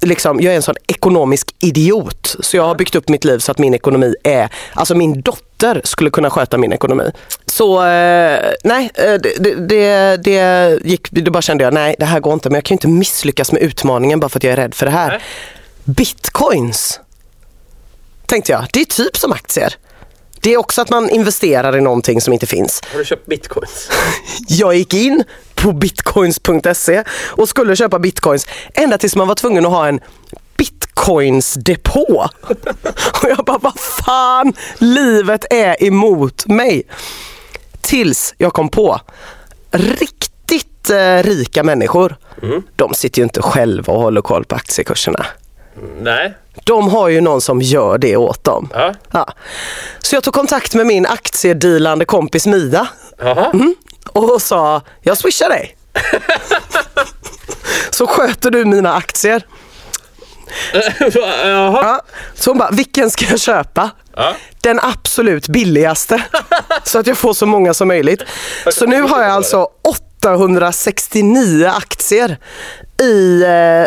liksom, 0.00 0.40
jag 0.40 0.52
är 0.52 0.56
en 0.56 0.62
sån 0.62 0.74
ekonomisk 0.86 1.54
idiot. 1.60 2.36
Så 2.40 2.56
jag 2.56 2.64
har 2.64 2.74
byggt 2.74 2.94
upp 2.94 3.08
mitt 3.08 3.24
liv 3.24 3.38
så 3.38 3.52
att 3.52 3.58
min 3.58 3.74
ekonomi 3.74 4.14
är, 4.24 4.48
alltså 4.72 4.94
min 4.94 5.20
dotter 5.20 5.80
skulle 5.84 6.10
kunna 6.10 6.30
sköta 6.30 6.58
min 6.58 6.72
ekonomi. 6.72 7.10
Så 7.46 7.84
eh, 7.86 8.40
nej, 8.64 8.90
eh, 8.94 9.14
det, 9.14 9.34
det, 9.38 9.54
det, 9.54 10.16
det 10.16 10.78
gick, 10.84 11.10
då 11.10 11.30
bara 11.30 11.42
kände 11.42 11.64
jag, 11.64 11.74
nej 11.74 11.96
det 11.98 12.04
här 12.04 12.20
går 12.20 12.32
inte. 12.32 12.50
Men 12.50 12.54
jag 12.54 12.64
kan 12.64 12.74
ju 12.74 12.76
inte 12.76 12.88
misslyckas 12.88 13.52
med 13.52 13.62
utmaningen 13.62 14.20
bara 14.20 14.28
för 14.28 14.38
att 14.38 14.44
jag 14.44 14.52
är 14.52 14.56
rädd 14.56 14.74
för 14.74 14.86
det 14.86 14.92
här. 14.92 15.08
Nej. 15.08 15.20
Bitcoins, 15.84 17.00
tänkte 18.28 18.52
jag, 18.52 18.66
det 18.72 18.80
är 18.80 18.84
typ 18.84 19.16
som 19.16 19.32
aktier. 19.32 19.74
Det 20.40 20.54
är 20.54 20.56
också 20.56 20.82
att 20.82 20.90
man 20.90 21.10
investerar 21.10 21.76
i 21.76 21.80
någonting 21.80 22.20
som 22.20 22.32
inte 22.32 22.46
finns. 22.46 22.82
Har 22.92 22.98
du 22.98 23.04
köpt 23.04 23.26
bitcoins? 23.26 23.90
Jag 24.48 24.74
gick 24.74 24.94
in 24.94 25.24
på 25.54 25.72
bitcoins.se 25.72 27.04
och 27.26 27.48
skulle 27.48 27.76
köpa 27.76 27.98
bitcoins 27.98 28.46
ända 28.74 28.98
tills 28.98 29.16
man 29.16 29.28
var 29.28 29.34
tvungen 29.34 29.66
att 29.66 29.72
ha 29.72 29.88
en 29.88 30.00
bitcoinsdepå. 30.56 32.28
Och 33.22 33.28
jag 33.28 33.44
bara, 33.44 33.58
vad 33.58 33.78
fan, 33.80 34.52
livet 34.78 35.44
är 35.50 35.84
emot 35.84 36.46
mig. 36.46 36.82
Tills 37.80 38.34
jag 38.38 38.52
kom 38.52 38.68
på, 38.68 39.00
riktigt 39.70 40.90
eh, 40.90 41.22
rika 41.22 41.62
människor, 41.62 42.16
de 42.76 42.94
sitter 42.94 43.18
ju 43.18 43.24
inte 43.24 43.42
själva 43.42 43.92
och 43.92 44.00
håller 44.00 44.20
koll 44.20 44.44
på 44.44 44.54
aktiekurserna. 44.54 45.26
Nej. 46.00 46.34
De 46.68 46.88
har 46.88 47.08
ju 47.08 47.20
någon 47.20 47.40
som 47.40 47.62
gör 47.62 47.98
det 47.98 48.16
åt 48.16 48.44
dem. 48.44 48.68
Ja. 48.74 48.94
Ja. 49.10 49.28
Så 49.98 50.14
jag 50.16 50.24
tog 50.24 50.34
kontakt 50.34 50.74
med 50.74 50.86
min 50.86 51.06
aktiedealande 51.06 52.04
kompis 52.04 52.46
Mia. 52.46 52.88
Mm. 53.52 53.74
och 54.08 54.42
sa, 54.42 54.82
jag 55.00 55.18
swishar 55.18 55.48
dig. 55.48 55.76
så 57.90 58.06
sköter 58.06 58.50
du 58.50 58.64
mina 58.64 58.94
aktier. 58.94 59.46
Ja. 61.44 62.02
Så 62.34 62.50
hon 62.50 62.58
bara, 62.58 62.70
vilken 62.70 63.10
ska 63.10 63.24
jag 63.24 63.40
köpa? 63.40 63.90
Ja. 64.16 64.34
Den 64.60 64.80
absolut 64.82 65.48
billigaste. 65.48 66.22
så 66.84 66.98
att 66.98 67.06
jag 67.06 67.18
får 67.18 67.34
så 67.34 67.46
många 67.46 67.74
som 67.74 67.88
möjligt. 67.88 68.22
Så 68.72 68.86
nu 68.86 69.02
har 69.02 69.22
jag 69.22 69.30
alltså 69.30 69.68
869 69.82 71.66
aktier 71.76 72.38
i 73.02 73.42
eh, 73.42 73.86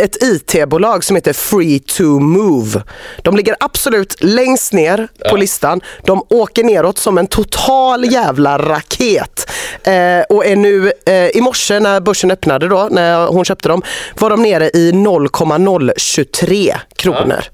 ett 0.00 0.22
IT-bolag 0.22 1.04
som 1.04 1.16
heter 1.16 1.32
Free 1.32 1.78
to 1.78 2.02
Move. 2.02 2.82
De 3.22 3.36
ligger 3.36 3.56
absolut 3.60 4.16
längst 4.20 4.72
ner 4.72 5.08
på 5.30 5.36
listan. 5.36 5.80
De 6.04 6.22
åker 6.30 6.64
neråt 6.64 6.98
som 6.98 7.18
en 7.18 7.26
total 7.26 8.12
jävla 8.12 8.58
raket. 8.58 9.50
Eh, 9.82 10.20
och 10.28 10.46
är 10.46 10.56
nu, 10.56 10.92
eh, 11.06 11.28
i 11.28 11.40
morse 11.40 11.80
när 11.80 12.00
börsen 12.00 12.30
öppnade 12.30 12.68
då, 12.68 12.88
när 12.90 13.26
hon 13.26 13.44
köpte 13.44 13.68
dem, 13.68 13.82
var 14.20 14.30
de 14.30 14.42
nere 14.42 14.70
i 14.74 14.92
0,023 14.92 16.76
kronor. 16.96 17.44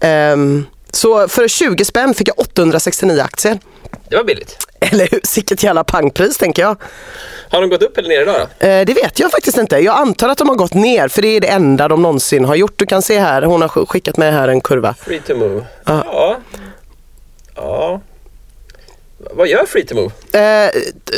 Ehm, 0.00 0.66
så 0.94 1.28
för 1.28 1.48
20 1.48 1.84
spänn 1.84 2.14
fick 2.14 2.28
jag 2.28 2.38
869 2.38 3.20
aktier. 3.22 3.58
Det 4.08 4.16
var 4.16 4.24
billigt. 4.24 4.56
Eller 4.80 5.08
hur? 5.10 5.20
Sicket 5.24 5.62
jävla 5.62 5.84
pangpris 5.84 6.36
tänker 6.38 6.62
jag. 6.62 6.76
Har 7.50 7.60
de 7.60 7.70
gått 7.70 7.82
upp 7.82 7.98
eller 7.98 8.08
ner 8.08 8.22
idag 8.22 8.36
då? 8.60 8.66
Eh, 8.66 8.84
det 8.84 8.94
vet 8.94 9.18
jag 9.18 9.30
faktiskt 9.30 9.58
inte. 9.58 9.76
Jag 9.78 9.96
antar 9.96 10.28
att 10.28 10.38
de 10.38 10.48
har 10.48 10.56
gått 10.56 10.74
ner 10.74 11.08
för 11.08 11.22
det 11.22 11.28
är 11.28 11.40
det 11.40 11.46
enda 11.48 11.88
de 11.88 12.02
någonsin 12.02 12.44
har 12.44 12.54
gjort. 12.54 12.78
Du 12.78 12.86
kan 12.86 13.02
se 13.02 13.18
här, 13.18 13.42
hon 13.42 13.62
har 13.62 13.68
sk- 13.68 13.86
skickat 13.86 14.16
med 14.16 14.32
här 14.32 14.48
en 14.48 14.60
kurva. 14.60 14.94
Free 14.94 15.20
to 15.20 15.34
move. 15.36 15.64
Ja. 15.84 16.02
Ja. 16.06 16.36
Ja. 17.56 18.00
Vad 19.32 19.48
gör 19.48 19.66
Free 19.66 19.86
to 19.86 19.94
move? 19.94 20.10
Eh, 20.66 20.70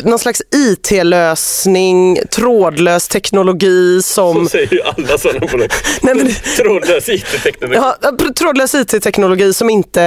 någon 0.04 0.18
slags 0.18 0.42
IT-lösning, 0.54 2.18
trådlös 2.30 3.08
teknologi 3.08 4.02
Så 4.02 4.32
som... 4.34 4.48
säger 4.48 4.74
ju 4.74 4.82
alla 4.82 5.18
sådana 5.18 5.46
bolag. 5.46 5.70
Nej, 6.02 6.14
men, 6.14 6.28
Trådlös 6.56 7.08
IT-teknologi. 7.08 7.76
ja, 7.76 8.12
trådlös 8.36 8.74
IT-teknologi 8.74 9.52
som 9.54 9.70
inte 9.70 10.02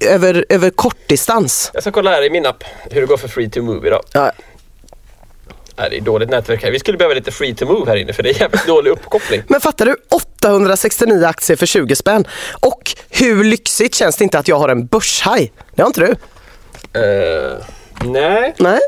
över, 0.00 0.44
över 0.48 0.70
kortdistans. 0.70 1.70
Jag 1.74 1.82
ska 1.82 1.92
kolla 1.92 2.10
här 2.10 2.22
i 2.24 2.30
min 2.30 2.46
app 2.46 2.64
hur 2.90 3.00
det 3.00 3.06
går 3.06 3.16
för 3.16 3.28
Free 3.28 3.50
to 3.50 3.62
move 3.62 3.86
idag. 3.86 4.02
Ja, 4.12 4.32
Nej, 5.76 5.90
det 5.90 5.96
är 5.96 6.00
dåligt 6.00 6.30
nätverk 6.30 6.62
här. 6.62 6.70
Vi 6.70 6.78
skulle 6.78 6.98
behöva 6.98 7.14
lite 7.14 7.30
Free 7.30 7.54
to 7.54 7.66
move 7.66 7.90
här 7.90 7.96
inne 7.96 8.12
för 8.12 8.22
det 8.22 8.30
är 8.30 8.40
jävligt 8.40 8.66
dålig 8.66 8.90
uppkoppling. 8.90 9.42
Men 9.48 9.60
fattar 9.60 9.86
du? 9.86 9.96
869 10.10 11.24
aktier 11.26 11.56
för 11.56 11.66
20 11.66 11.96
spänn. 11.96 12.24
Och 12.60 12.94
hur 13.10 13.44
lyxigt 13.44 13.94
känns 13.94 14.16
det 14.16 14.24
inte 14.24 14.38
att 14.38 14.48
jag 14.48 14.56
har 14.58 14.68
en 14.68 14.86
börshaj? 14.86 15.52
Det 15.74 15.82
har 15.82 15.86
inte 15.86 16.00
du? 16.00 16.14
Uh, 16.96 17.56
nej, 18.04 18.54
Nej? 18.58 18.80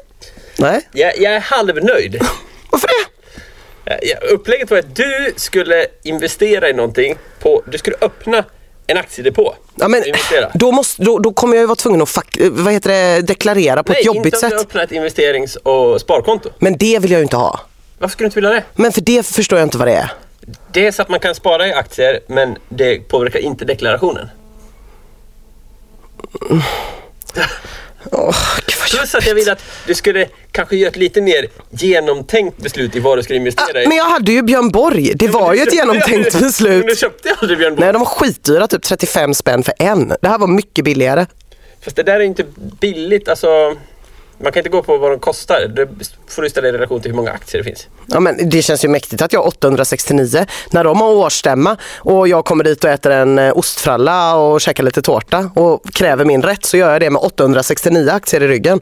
Nej? 0.58 0.88
jag, 0.92 1.18
jag 1.18 1.32
är 1.34 1.40
halvnöjd. 1.40 2.20
Varför 2.70 2.88
det? 2.88 3.04
Eh, 3.90 3.98
ja, 4.02 4.16
Upplägget 4.34 4.70
var 4.70 4.78
att 4.78 4.96
du 4.96 5.34
skulle 5.36 5.86
investera 6.02 6.68
i 6.68 6.72
någonting. 6.72 7.16
På, 7.40 7.62
du 7.66 7.78
skulle 7.78 7.96
öppna 8.00 8.44
en 8.86 8.96
aktiedepå. 8.96 9.54
Ja, 9.74 9.88
men, 9.88 10.04
då, 10.54 10.72
måste, 10.72 11.02
då, 11.02 11.18
då 11.18 11.32
kommer 11.32 11.56
jag 11.56 11.62
ju 11.62 11.66
vara 11.66 11.76
tvungen 11.76 12.02
att 12.02 12.08
fak- 12.08 12.42
eh, 12.46 12.50
vad 12.50 12.72
heter 12.72 12.90
det, 12.90 13.20
deklarera 13.20 13.82
på 13.82 13.92
Nej, 13.92 14.00
ett 14.00 14.06
jobbigt 14.06 14.24
inte 14.34 14.46
om 14.46 14.50
du 14.50 14.56
sätt. 14.58 14.66
öppnar 14.66 14.82
ett 14.84 14.92
investerings 14.92 15.56
och 15.56 16.00
sparkonto. 16.00 16.50
Men 16.58 16.76
det 16.78 16.98
vill 16.98 17.10
jag 17.10 17.18
ju 17.18 17.22
inte 17.22 17.36
ha. 17.36 17.60
Varför 17.98 18.12
skulle 18.12 18.24
du 18.24 18.28
inte 18.28 18.36
vilja 18.36 18.50
det? 18.50 18.62
Men 18.74 18.92
för 18.92 19.00
det 19.00 19.26
förstår 19.26 19.58
jag 19.58 19.66
inte 19.66 19.78
vad 19.78 19.88
det 19.88 19.94
är. 19.94 20.12
Det 20.72 20.86
är 20.86 20.92
så 20.92 21.02
att 21.02 21.08
man 21.08 21.20
kan 21.20 21.34
spara 21.34 21.68
i 21.68 21.72
aktier 21.72 22.20
men 22.26 22.56
det 22.68 22.98
påverkar 23.08 23.38
inte 23.38 23.64
deklarationen. 23.64 24.28
Åh, 26.50 26.64
vad 28.18 28.34
Plus 28.90 29.14
att 29.14 29.26
jag 29.26 29.34
vill 29.34 29.50
att 29.50 29.62
du 29.86 29.94
skulle 29.94 30.28
kanske 30.52 30.76
göra 30.76 30.90
ett 30.90 30.96
lite 30.96 31.20
mer 31.20 31.46
genomtänkt 31.70 32.56
beslut 32.62 32.96
i 32.96 33.00
vad 33.00 33.18
du 33.18 33.22
ska 33.22 33.34
investera 33.34 33.82
i. 33.82 33.88
Men 33.88 33.96
jag 33.96 34.04
hade 34.04 34.32
ju 34.32 34.42
Björn 34.42 34.70
Borg. 34.70 35.12
Det 35.14 35.28
var 35.28 35.54
ju 35.54 35.62
ett 35.62 35.74
genomtänkt 35.74 36.34
aldrig- 36.34 36.62
Men 36.62 36.72
du 36.72 36.82
beslut. 36.82 36.98
köpte 36.98 37.36
aldrig 37.40 37.58
Björn 37.58 37.74
Borg. 37.74 37.84
Nej, 37.84 37.92
de 37.92 37.98
var 37.98 38.06
skitdyra, 38.06 38.66
typ 38.66 38.82
35 38.82 39.34
spänn 39.34 39.62
för 39.62 39.74
en. 39.78 40.12
Det 40.22 40.28
här 40.28 40.38
var 40.38 40.46
mycket 40.46 40.84
billigare. 40.84 41.26
Fast 41.84 41.96
det 41.96 42.02
där 42.02 42.14
är 42.14 42.20
inte 42.20 42.44
billigt. 42.80 43.28
Alltså, 43.28 43.76
man 44.38 44.52
kan 44.52 44.60
inte 44.60 44.70
gå 44.70 44.82
på 44.82 44.98
vad 44.98 45.10
de 45.10 45.18
kostar. 45.18 45.68
Det 45.68 45.88
får 46.28 46.42
du 46.42 46.50
ställa 46.50 46.68
i 46.68 46.72
relation 46.72 47.00
till 47.00 47.10
hur 47.10 47.16
många 47.16 47.30
aktier 47.30 47.62
det 47.62 47.64
finns. 47.64 47.88
Ja, 48.06 48.20
men 48.20 48.50
det 48.50 48.62
känns 48.62 48.84
ju 48.84 48.88
mäktigt 48.88 49.22
att 49.22 49.32
jag 49.32 49.40
har 49.40 49.46
869 49.48 50.46
när 50.70 50.84
de 50.84 51.00
har 51.00 51.08
årsstämma 51.08 51.76
och 51.96 52.28
jag 52.28 52.44
kommer 52.44 52.64
dit 52.64 52.84
och 52.84 52.90
äter 52.90 53.12
en 53.12 53.38
eh, 53.38 53.56
ostfralla 53.56 54.36
och 54.36 54.60
käkar 54.60 54.84
lite 54.84 55.02
tårta 55.02 55.50
och 55.54 55.84
kräver 55.92 56.24
min 56.24 56.42
rätt 56.42 56.64
så 56.64 56.76
gör 56.76 56.92
jag 56.92 57.00
det 57.00 57.10
med 57.10 57.22
869 57.22 58.10
aktier 58.10 58.42
i 58.42 58.48
ryggen. 58.48 58.80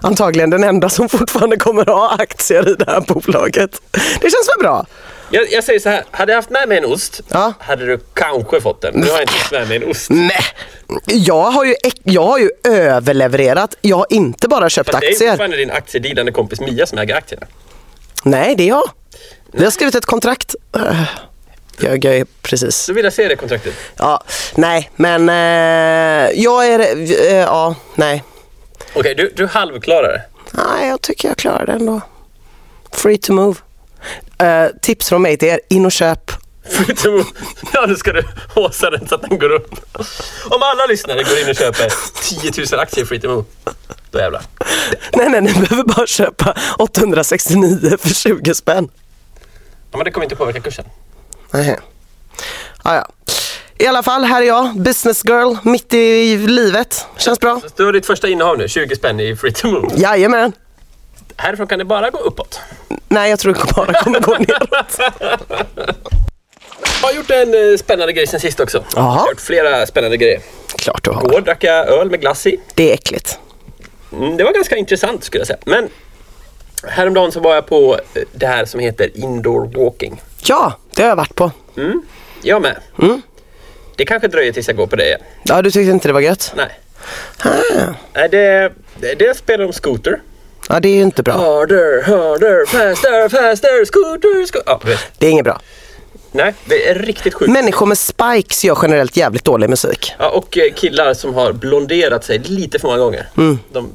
Antagligen 0.00 0.50
den 0.50 0.64
enda 0.64 0.88
som 0.88 1.08
fortfarande 1.08 1.56
kommer 1.56 1.86
ha 1.86 2.16
aktier 2.18 2.68
i 2.68 2.74
det 2.74 2.90
här 2.90 3.00
bolaget. 3.00 3.82
Det 3.92 4.30
känns 4.30 4.48
väl 4.56 4.62
bra? 4.62 4.86
Jag, 5.32 5.52
jag 5.52 5.64
säger 5.64 5.80
så 5.80 5.88
här, 5.88 6.04
hade 6.10 6.32
jag 6.32 6.36
haft 6.38 6.50
med 6.50 6.68
mig 6.68 6.78
en 6.78 6.84
ost 6.84 7.20
Ja. 7.28 7.52
hade 7.60 7.86
du 7.86 7.98
kanske 8.14 8.60
fått 8.60 8.80
den. 8.80 8.94
Nu 8.94 9.06
har 9.06 9.12
jag 9.12 9.20
inte 9.22 9.32
haft 9.32 9.52
med 9.52 9.68
mig 9.68 9.76
en 9.76 9.90
ost. 9.90 10.10
Nej, 10.10 10.44
jag 11.06 11.50
har 11.50 11.64
ju, 11.64 11.74
jag 12.02 12.22
har 12.26 12.38
ju 12.38 12.50
överlevererat. 12.68 13.76
Jag 13.80 13.96
har 13.96 14.06
inte 14.10 14.48
bara 14.48 14.70
köpt 14.70 14.90
Fast 14.90 15.00
det 15.00 15.06
är 15.06 15.12
aktier. 15.12 15.30
fortfarande 15.30 15.56
din 15.56 15.70
aktiedealande 15.70 16.32
kompis 16.32 16.60
Mia 16.60 16.86
som 16.86 16.98
äger 16.98 17.14
aktierna. 17.14 17.46
Nej, 18.24 18.54
det 18.56 18.62
är 18.62 18.68
jag. 18.68 18.90
Vi 19.52 19.64
har 19.64 19.70
skrivit 19.70 19.94
ett 19.94 20.06
kontrakt. 20.06 20.54
Jag 21.80 22.04
är 22.04 22.26
precis. 22.42 22.76
Så 22.76 22.92
vill 22.92 23.04
jag 23.04 23.12
se 23.12 23.28
det 23.28 23.36
kontraktet. 23.36 23.74
Ja, 23.96 24.24
nej, 24.54 24.90
men 24.96 25.28
eh, 25.28 26.30
jag 26.42 26.66
är... 26.66 26.80
Eh, 27.30 27.36
ja, 27.36 27.74
nej. 27.94 28.22
Okej, 28.94 29.14
du, 29.14 29.32
du 29.36 29.46
halvklarar 29.46 30.12
det. 30.12 30.22
Nej, 30.50 30.88
jag 30.88 31.00
tycker 31.00 31.28
jag 31.28 31.36
klarar 31.36 31.66
det 31.66 31.72
ändå. 31.72 32.00
Free 32.92 33.18
to 33.18 33.32
move. 33.32 33.58
Eh, 34.38 34.66
tips 34.82 35.08
från 35.08 35.22
mig 35.22 35.36
till 35.36 35.48
er, 35.48 35.60
in 35.68 35.86
och 35.86 35.92
köp. 35.92 36.30
Ja, 37.72 37.86
nu 37.86 37.96
ska 37.96 38.12
du 38.12 38.22
håsa 38.54 38.90
den 38.90 39.08
så 39.08 39.14
att 39.14 39.22
den 39.22 39.38
går 39.38 39.50
upp. 39.52 39.74
Om 40.44 40.62
alla 40.62 40.86
lyssnare 40.88 41.22
går 41.22 41.38
in 41.38 41.48
och 41.48 41.56
köper 41.56 41.92
10 42.22 42.66
000 42.72 42.80
aktier 42.80 43.24
i 43.24 43.28
move, 43.28 43.44
då 44.10 44.18
jävlar. 44.18 44.42
Nej, 45.12 45.28
nej, 45.28 45.40
ni 45.40 45.52
behöver 45.52 45.84
bara 45.84 46.06
köpa 46.06 46.56
869 46.78 47.96
för 47.98 48.08
20 48.08 48.54
spänn. 48.54 48.88
Ja, 49.90 49.98
men 49.98 50.04
det 50.04 50.10
kommer 50.10 50.24
inte 50.24 50.36
påverka 50.36 50.60
kursen. 50.60 50.84
Nej. 51.50 51.78
Ah, 52.82 52.94
ja. 52.94 53.08
I 53.78 53.86
alla 53.86 54.02
fall, 54.02 54.24
här 54.24 54.42
är 54.42 54.46
jag, 54.46 54.80
business 54.80 55.24
girl, 55.24 55.56
mitt 55.62 55.94
i 55.94 56.36
livet. 56.36 57.06
Känns 57.18 57.40
bra. 57.40 57.60
Så 57.60 57.68
du 57.76 57.84
har 57.84 57.92
ditt 57.92 58.06
första 58.06 58.28
innehav 58.28 58.58
nu, 58.58 58.68
20 58.68 58.96
spänn 58.96 59.20
i 59.20 59.36
Free 59.36 59.52
to 59.52 59.66
move. 59.66 59.88
Jajamän. 59.96 60.52
Härifrån 61.36 61.66
kan 61.66 61.78
det 61.78 61.84
bara 61.84 62.10
gå 62.10 62.18
uppåt. 62.18 62.60
Nej, 63.08 63.30
jag 63.30 63.38
tror 63.38 63.54
det 63.54 63.74
bara 63.76 63.92
kommer 63.92 64.20
gå 64.20 64.32
neråt. 64.32 64.98
Jag 67.02 67.08
har 67.08 67.14
gjort 67.14 67.30
en 67.30 67.70
eh, 67.72 67.76
spännande 67.76 68.12
grej 68.12 68.26
sen 68.26 68.40
sist 68.40 68.60
också. 68.60 68.78
Jag 68.78 69.02
Jaha. 69.02 69.06
har 69.18 69.28
gjort 69.30 69.40
flera 69.40 69.86
spännande 69.86 70.16
grejer. 70.16 70.40
Klart 70.78 71.04
du 71.04 71.10
har. 71.10 71.22
Igår 71.22 71.40
drack 71.40 71.64
jag 71.64 71.88
öl 71.88 72.10
med 72.10 72.20
glass 72.20 72.46
i. 72.46 72.60
Det 72.74 72.90
är 72.90 72.94
äckligt. 72.94 73.38
Mm, 74.12 74.36
det 74.36 74.44
var 74.44 74.52
ganska 74.52 74.76
intressant 74.76 75.24
skulle 75.24 75.40
jag 75.40 75.46
säga. 75.46 75.58
Men 75.66 75.88
häromdagen 76.88 77.32
så 77.32 77.40
var 77.40 77.54
jag 77.54 77.66
på 77.66 77.98
eh, 78.14 78.22
det 78.32 78.46
här 78.46 78.64
som 78.64 78.80
heter 78.80 79.10
indoor 79.18 79.84
walking. 79.84 80.22
Ja, 80.44 80.72
det 80.94 81.02
har 81.02 81.08
jag 81.08 81.16
varit 81.16 81.34
på. 81.34 81.50
Jag 82.42 82.62
med. 82.62 82.76
Det 83.96 84.04
kanske 84.04 84.28
dröjer 84.28 84.52
tills 84.52 84.66
jag 84.68 84.76
går 84.76 84.86
på 84.86 84.96
det 84.96 85.06
igen. 85.06 85.20
Ja, 85.44 85.62
du 85.62 85.70
tyckte 85.70 85.90
inte 85.90 86.08
det 86.08 86.12
var 86.12 86.20
gött? 86.20 86.52
Nej. 86.56 86.78
Ah. 88.14 88.28
Det, 88.28 88.72
det 89.18 89.36
spelar 89.36 89.64
om 89.64 89.72
scooter. 89.72 90.20
Ja, 90.68 90.80
det 90.80 90.88
är 90.88 91.02
inte 91.02 91.22
bra. 91.22 91.32
Harder, 91.32 92.02
harder, 92.02 92.66
faster, 92.66 93.28
faster, 93.28 93.84
scooter, 93.84 94.46
scooter. 94.46 94.90
Ja. 94.90 94.98
Det 95.18 95.26
är 95.26 95.30
inget 95.30 95.44
bra. 95.44 95.60
Nej, 96.32 96.54
det 96.64 96.88
är 96.88 96.94
riktigt 96.94 97.34
sjukt. 97.34 97.52
Människor 97.52 97.86
med 97.86 97.98
spikes 97.98 98.64
gör 98.64 98.78
generellt 98.82 99.16
jävligt 99.16 99.44
dålig 99.44 99.70
musik. 99.70 100.12
Ja, 100.18 100.30
och 100.30 100.58
eh, 100.58 100.72
killar 100.74 101.14
som 101.14 101.34
har 101.34 101.52
blonderat 101.52 102.24
sig 102.24 102.38
lite 102.38 102.78
för 102.78 102.88
många 102.88 102.98
gånger. 102.98 103.28
De, 103.72 103.92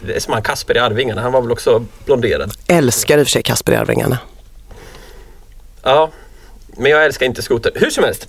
det 0.00 0.14
är 0.16 0.20
som 0.20 0.32
han 0.32 0.42
Kasper 0.42 0.76
i 0.76 0.78
Arvingarna, 0.78 1.20
han 1.22 1.32
var 1.32 1.40
väl 1.42 1.52
också 1.52 1.84
blonderad. 2.04 2.52
Älskar 2.66 3.18
i 3.18 3.22
och 3.22 3.26
för 3.26 3.30
sig 3.30 3.42
Kasper 3.42 3.72
i 3.72 3.76
Arvingarna. 3.76 4.18
Ja, 5.82 6.10
men 6.66 6.90
jag 6.90 7.04
älskar 7.04 7.26
inte 7.26 7.42
skoter. 7.42 7.72
Hur 7.74 7.90
som 7.90 8.04
helst. 8.04 8.28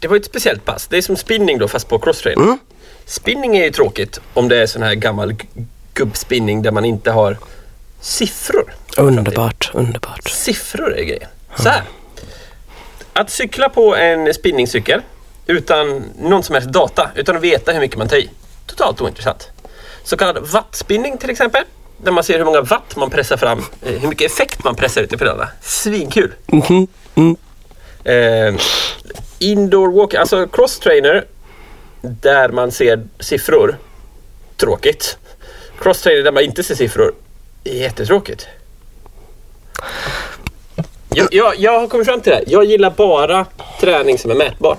Det 0.00 0.08
var 0.08 0.16
ett 0.16 0.24
speciellt 0.24 0.64
pass. 0.64 0.86
Det 0.86 0.96
är 0.96 1.02
som 1.02 1.16
spinning 1.16 1.58
då 1.58 1.68
fast 1.68 1.88
på 1.88 1.98
crosstrainer. 1.98 2.58
Spinning 3.08 3.56
är 3.56 3.64
ju 3.64 3.70
tråkigt 3.70 4.20
om 4.34 4.48
det 4.48 4.56
är 4.62 4.66
sån 4.66 4.82
här 4.82 4.94
gammal 4.94 5.34
gubbspinning 5.94 6.62
där 6.62 6.70
man 6.70 6.84
inte 6.84 7.10
har 7.10 7.36
siffror. 8.00 8.74
Underbart, 8.96 9.70
underbart. 9.74 10.28
Siffror 10.28 10.96
är 10.96 11.04
grejen. 11.04 11.28
Så 11.56 11.68
här. 11.68 11.82
Att 13.12 13.30
cykla 13.30 13.68
på 13.68 13.96
en 13.96 14.34
spinningcykel 14.34 15.02
utan 15.46 16.04
någon 16.18 16.42
som 16.42 16.54
helst 16.54 16.68
data, 16.68 17.10
utan 17.14 17.36
att 17.36 17.42
veta 17.42 17.72
hur 17.72 17.80
mycket 17.80 17.98
man 17.98 18.08
tar 18.08 18.16
i. 18.16 18.30
Totalt 18.66 19.00
ointressant. 19.00 19.50
Så 20.04 20.16
kallad 20.16 20.46
wattspinning 20.46 21.18
till 21.18 21.30
exempel. 21.30 21.62
Där 22.02 22.12
man 22.12 22.24
ser 22.24 22.38
hur 22.38 22.44
många 22.44 22.60
watt 22.60 22.96
man 22.96 23.10
pressar 23.10 23.36
fram, 23.36 23.58
eh, 23.58 23.92
hur 23.92 24.08
mycket 24.08 24.32
effekt 24.32 24.64
man 24.64 24.74
pressar 24.74 25.02
ut 25.02 25.12
i 25.12 25.16
pedalerna. 25.16 25.48
Svinkul! 25.60 26.32
Eh, 28.04 28.54
indoor 29.38 29.92
walking, 29.92 30.20
alltså 30.20 30.46
cross 30.46 30.78
trainer 30.78 31.24
där 32.00 32.48
man 32.48 32.72
ser 32.72 33.06
siffror. 33.20 33.78
Tråkigt. 34.56 35.18
Cross 35.80 36.02
trainer 36.02 36.22
där 36.22 36.32
man 36.32 36.42
inte 36.42 36.62
ser 36.62 36.74
siffror. 36.74 37.14
Jättetråkigt. 37.64 38.46
Jag, 41.14 41.28
jag, 41.30 41.54
jag 41.58 41.80
har 41.80 41.86
kommit 41.88 42.06
fram 42.06 42.20
till 42.20 42.30
det 42.30 42.36
här. 42.36 42.44
Jag 42.46 42.64
gillar 42.64 42.90
bara 42.90 43.46
träning 43.80 44.18
som 44.18 44.30
är 44.30 44.34
mätbar. 44.34 44.76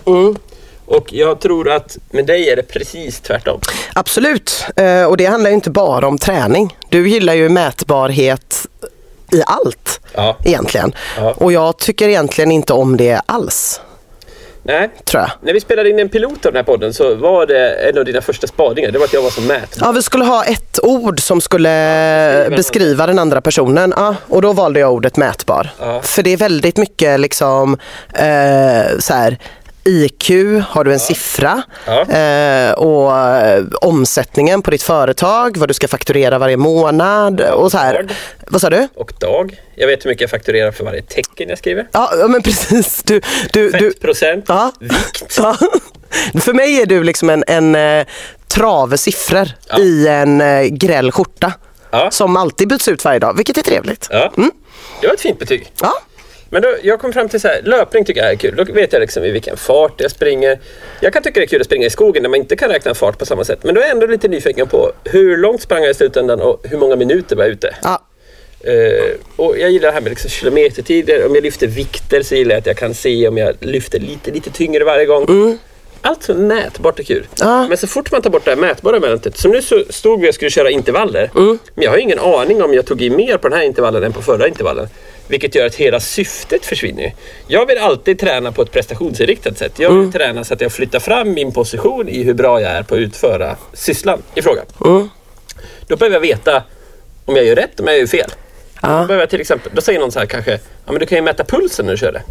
Och 0.86 1.14
jag 1.14 1.40
tror 1.40 1.70
att 1.72 1.98
med 2.10 2.26
dig 2.26 2.50
är 2.50 2.56
det 2.56 2.64
precis 2.64 3.20
tvärtom. 3.20 3.60
Absolut, 3.96 4.66
eh, 4.76 5.04
och 5.04 5.18
det 5.18 5.26
handlar 5.26 5.50
inte 5.50 5.70
bara 5.70 6.08
om 6.08 6.18
träning. 6.18 6.78
Du 6.90 7.10
gillar 7.10 7.34
ju 7.34 7.50
mätbarhet 7.50 8.68
i 9.32 9.42
allt 9.46 10.00
Ja. 10.14 10.38
egentligen. 10.44 10.94
Ja. 11.18 11.34
Och 11.38 11.52
jag 11.52 11.78
tycker 11.78 12.10
egentligen 12.10 12.52
inte 12.52 12.74
om 12.74 12.98
det 12.98 13.22
alls, 13.26 13.82
Nej. 14.68 14.90
tror 15.04 15.22
jag. 15.22 15.32
När 15.42 15.54
vi 15.54 15.60
spelade 15.60 15.90
in 15.90 16.00
en 16.00 16.10
pilot 16.10 16.46
av 16.46 16.54
den 16.54 16.56
här 16.56 16.64
podden 16.64 16.94
så 16.94 17.16
var 17.16 17.46
det 17.46 17.70
en 17.90 17.98
av 17.98 18.06
dina 18.06 18.22
första 18.22 18.48
spaningar. 18.48 18.92
Det 18.92 19.00
var 19.00 19.06
att 19.06 19.14
jag 19.14 19.22
var 19.22 19.30
så 19.30 19.42
mätbar. 19.42 19.88
Ja, 19.88 19.92
vi 19.92 20.02
skulle 20.02 20.26
ha 20.26 20.44
ett 20.44 20.80
ord 20.84 21.20
som 21.20 21.42
skulle 21.42 22.48
beskriva 22.50 23.08
den 23.08 23.20
andra 23.20 23.42
personen. 23.42 23.94
Ja, 23.96 24.16
och 24.28 24.42
då 24.42 24.54
valde 24.54 24.80
jag 24.80 24.94
ordet 24.94 25.18
mätbar. 25.18 25.70
Ja. 25.80 26.02
För 26.02 26.24
det 26.24 26.34
är 26.34 26.38
väldigt 26.38 26.78
mycket 26.78 27.20
liksom 27.20 27.78
eh, 28.14 28.98
så 29.00 29.14
här 29.14 29.38
IQ, 29.88 30.30
har 30.70 30.84
du 30.84 30.94
en 30.94 31.00
siffra 31.00 31.64
Ja. 31.86 32.02
eh, 32.02 32.72
och 32.72 33.18
eh, 33.20 33.64
omsättningen 33.82 34.62
på 34.62 34.72
ditt 34.72 34.84
företag, 34.84 35.58
vad 35.58 35.70
du 35.70 35.74
ska 35.74 35.88
fakturera 35.88 36.38
varje 36.38 36.58
månad 36.58 37.42
och 37.42 37.72
så 37.72 37.78
här. 37.78 37.94
Dag. 37.94 38.12
Vad 38.48 38.62
sa 38.62 38.70
du? 38.70 38.88
Och 38.96 39.14
dag. 39.20 39.62
Jag 39.76 39.88
vet 39.88 40.06
hur 40.06 40.10
mycket 40.10 40.22
jag 40.22 40.30
fakturerar 40.30 40.72
för 40.72 40.84
varje 40.86 41.02
tecken 41.02 41.50
jag 41.50 41.58
skriver. 41.58 41.88
Ja, 41.92 42.12
ja, 42.20 42.28
men 42.28 42.42
precis. 42.42 43.04
Du, 43.04 43.22
du, 43.54 43.72
du, 43.72 43.80
Fettprocent. 43.92 44.46
ja. 44.48 44.72
Vikt. 44.80 45.38
Ja. 45.38 45.58
För 46.42 46.54
mig 46.54 46.82
är 46.82 46.86
du 46.86 47.04
liksom 47.04 47.30
en, 47.30 47.44
en 47.48 47.76
eh, 47.76 48.06
trave 48.48 48.98
siffror 48.98 49.48
Ja. 49.70 49.80
i 49.80 50.08
en 50.08 50.42
eh, 50.42 50.62
gräll 50.64 51.12
skjorta. 51.12 51.54
Ja. 51.92 52.12
Som 52.12 52.38
alltid 52.38 52.68
byts 52.68 52.88
ut 52.88 53.06
varje 53.06 53.20
dag, 53.20 53.34
vilket 53.38 53.58
är 53.58 53.62
trevligt. 53.62 54.08
Ja. 54.12 54.32
Det 55.02 55.08
var 55.08 55.14
ett 55.14 55.22
fint 55.22 55.40
betyg. 55.40 55.72
Ja. 55.82 55.94
Men 56.50 56.62
då, 56.62 56.70
jag 56.84 57.00
kom 57.00 57.14
fram 57.14 57.30
till 57.30 57.42
så 57.42 57.48
här, 57.48 57.62
löpning 57.64 58.06
tycker 58.06 58.22
jag 58.22 58.32
är 58.32 58.36
kul. 58.36 58.56
Då 58.56 58.64
vet 58.64 58.94
jag 58.94 59.00
liksom 59.00 59.24
i 59.24 59.32
vilken 59.32 59.58
fart 59.58 60.02
jag 60.02 60.12
springer. 60.12 60.60
Jag 61.02 61.14
kan 61.14 61.24
tycka 61.24 61.40
det 61.40 61.46
är 61.46 61.48
kul 61.48 61.62
att 61.62 61.66
springa 61.66 61.86
i 61.86 61.90
skogen 61.90 62.24
när 62.24 62.30
man 62.30 62.40
inte 62.40 62.56
kan 62.56 62.70
räkna 62.70 62.94
fart 62.94 63.18
på 63.18 63.26
samma 63.26 63.44
sätt. 63.44 63.60
Men 63.64 63.76
då 63.76 63.82
är 63.82 63.86
jag 63.86 63.92
ändå 63.92 64.06
lite 64.06 64.28
nyfiken 64.28 64.68
på 64.68 64.92
hur 65.04 65.38
långt 65.38 65.62
sprang 65.62 65.82
jag 65.82 65.92
i 65.92 65.94
slutändan 65.94 66.42
och 66.42 66.62
hur 66.64 66.78
många 66.78 66.96
minuter 66.96 67.36
var 67.36 67.44
jag 67.44 67.52
ute. 67.52 67.76
Ja. 67.84 68.04
Eh, 68.60 69.16
och 69.36 69.58
jag 69.58 69.72
gillar 69.72 69.88
det 69.88 69.94
här 69.94 70.02
med 70.02 70.10
liksom 70.10 70.30
kilometertider. 70.30 71.26
Om 71.26 71.36
jag 71.36 71.44
lyfter 71.44 71.68
vikter 71.68 72.22
så 72.22 72.36
gillar 72.36 72.52
jag 72.52 72.60
att 72.60 72.66
jag 72.66 72.78
kan 72.78 72.94
se 72.94 73.28
om 73.28 73.38
jag 73.38 73.56
lyfter 73.60 74.00
lite, 74.00 74.32
lite 74.32 74.50
tyngre 74.50 74.84
varje 74.84 75.06
gång. 75.06 75.26
Allt 76.02 76.24
som 76.24 76.48
mätbart 76.48 77.00
är 77.00 77.04
kul. 77.04 77.28
Ja. 77.40 77.68
Men 77.68 77.78
så 77.78 77.88
fort 77.88 78.12
man 78.12 78.22
tar 78.22 78.30
bort 78.30 78.46
det 78.46 78.52
här 78.52 78.58
mätbara 78.58 78.98
elementet. 78.98 79.38
Så 79.38 79.48
nu 79.48 79.62
så 79.62 79.84
stod 79.90 80.22
vi 80.22 80.30
och 80.30 80.36
skulle 80.36 80.52
köra 80.52 80.70
intervaller. 80.70 81.30
Men 81.74 81.84
jag 81.84 81.92
har 81.92 81.98
ingen 81.98 82.20
aning 82.20 82.64
om 82.64 82.74
jag 82.74 82.86
tog 82.86 83.02
i 83.02 83.10
mer 83.10 83.38
på 83.38 83.50
den 83.50 83.58
här 83.58 83.66
intervallen 83.66 84.04
än 84.04 84.14
på 84.14 84.22
förra 84.22 84.48
intervallen. 84.48 84.88
Vilket 85.28 85.56
gör 85.56 85.66
att 85.66 85.76
hela 85.76 86.00
syftet 86.00 86.66
försvinner. 86.66 87.14
Jag 87.48 87.66
vill 87.66 87.78
alltid 87.78 88.20
träna 88.20 88.52
på 88.52 88.62
ett 88.62 88.72
prestationsinriktat 88.72 89.58
sätt. 89.58 89.72
Jag 89.80 89.90
vill 90.02 90.12
träna 90.12 90.44
så 90.44 90.54
att 90.54 90.62
jag 90.62 90.72
flyttar 90.72 91.00
fram 91.00 91.34
min 91.34 91.52
position 91.52 92.10
i 92.10 92.24
hur 92.24 92.34
bra 92.34 92.62
jag 92.62 92.72
är 92.72 92.84
på 92.84 92.96
att 92.96 93.00
utföra 93.02 93.56
sysslan 93.74 94.22
i 94.36 94.42
fråga. 94.42 94.62
Då 95.88 95.96
behöver 95.96 96.16
jag 96.16 96.22
veta 96.22 96.64
om 97.26 97.36
jag 97.36 97.46
gör 97.46 97.56
rätt, 97.56 97.80
om 97.80 97.88
jag 97.88 97.98
gör 98.00 98.08
fel. 98.08 98.30
Då, 98.30 98.36
Ja. 98.82 98.88
behöver 98.88 99.20
jag 99.20 99.30
till 99.30 99.42
exempel, 99.42 99.72
då 99.76 99.82
säger 99.82 100.00
någon 100.00 100.12
så 100.12 100.20
här 100.20 100.26
kanske, 100.26 100.52
ja 100.86 100.92
men 100.92 101.00
du 101.00 101.06
kan 101.06 101.18
ju 101.18 101.22
mäta 101.22 101.44
pulsen 101.44 101.86
när 101.86 101.94
du 101.94 101.98
kör 101.98 102.12
det. 102.12 102.22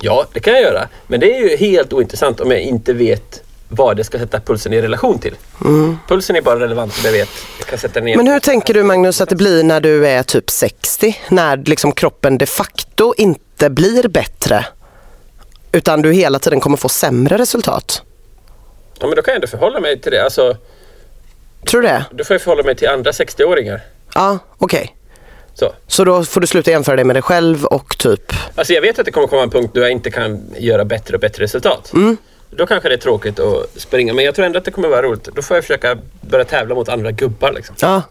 Ja, 0.00 0.26
det 0.32 0.40
kan 0.40 0.52
jag 0.52 0.62
göra. 0.62 0.88
Men 1.06 1.20
det 1.20 1.36
är 1.36 1.40
ju 1.50 1.56
helt 1.56 1.92
ointressant 1.92 2.40
om 2.40 2.50
jag 2.50 2.60
inte 2.60 2.92
vet 2.92 3.42
vad 3.68 3.98
jag 3.98 4.06
ska 4.06 4.18
sätta 4.18 4.40
pulsen 4.40 4.72
i 4.72 4.82
relation 4.82 5.18
till. 5.18 5.34
Pulsen 6.08 6.36
är 6.36 6.40
bara 6.40 6.60
relevant 6.60 6.92
om 6.98 7.04
jag 7.04 7.12
vet. 7.12 7.28
Jag 7.58 7.66
kan 7.66 7.78
sätta 7.78 8.00
ner. 8.00 8.16
Men 8.16 8.26
hur 8.26 8.40
tänker 8.40 8.74
du 8.74 8.82
Magnus 8.82 9.20
att 9.20 9.28
det 9.28 9.36
blir 9.36 9.64
när 9.64 9.80
du 9.80 10.06
är 10.08 10.22
typ 10.22 10.50
60? 10.50 11.18
När 11.28 11.56
liksom 11.56 11.92
kroppen 11.92 12.38
de 12.38 12.46
facto 12.46 13.14
inte 13.16 13.70
blir 13.70 14.08
bättre 14.08 14.66
utan 15.72 16.02
du 16.02 16.12
hela 16.12 16.38
tiden 16.38 16.60
kommer 16.60 16.76
få 16.76 16.88
sämre 16.88 17.38
resultat? 17.38 18.02
Ja, 18.98 19.06
men 19.06 19.16
då 19.16 19.22
kan 19.22 19.32
jag 19.32 19.36
ändå 19.36 19.46
förhålla 19.46 19.80
mig 19.80 20.00
till 20.00 20.12
det. 20.12 20.24
Alltså, 20.24 20.56
Tror 21.66 21.82
du 21.82 21.88
det? 21.88 22.04
då 22.10 22.24
får 22.24 22.34
jag 22.34 22.42
förhålla 22.42 22.62
mig 22.62 22.76
till 22.76 22.88
andra 22.88 23.10
60-åringar. 23.10 23.80
Ja, 24.14 24.38
okej. 24.58 24.96
Så. 25.54 25.72
Så 25.86 26.04
då 26.04 26.24
får 26.24 26.40
du 26.40 26.46
sluta 26.46 26.70
jämföra 26.70 26.96
dig 26.96 27.04
med 27.04 27.16
dig 27.16 27.22
själv 27.22 27.64
och 27.64 27.98
typ... 27.98 28.32
Alltså 28.54 28.72
jag 28.72 28.82
vet 28.82 28.98
att 28.98 29.04
det 29.04 29.10
kommer 29.12 29.26
komma 29.26 29.42
en 29.42 29.50
punkt 29.50 29.70
då 29.74 29.80
jag 29.80 29.90
inte 29.90 30.10
kan 30.10 30.54
göra 30.58 30.84
bättre 30.84 31.14
och 31.14 31.20
bättre 31.20 31.44
resultat. 31.44 31.92
Då 32.50 32.66
kanske 32.66 32.88
det 32.88 32.94
är 32.94 32.98
tråkigt 32.98 33.38
att 33.40 33.80
springa, 33.80 34.14
men 34.14 34.24
jag 34.24 34.34
tror 34.34 34.46
ändå 34.46 34.58
att 34.58 34.64
det 34.64 34.70
kommer 34.70 34.88
vara 34.88 35.02
roligt. 35.02 35.28
Då 35.34 35.42
får 35.42 35.56
jag 35.56 35.64
försöka 35.64 35.96
börja 36.20 36.44
tävla 36.44 36.74
mot 36.74 36.88
andra 36.88 37.10
gubbar. 37.12 37.52
Liksom. 37.52 37.74
Ja. 37.78 38.02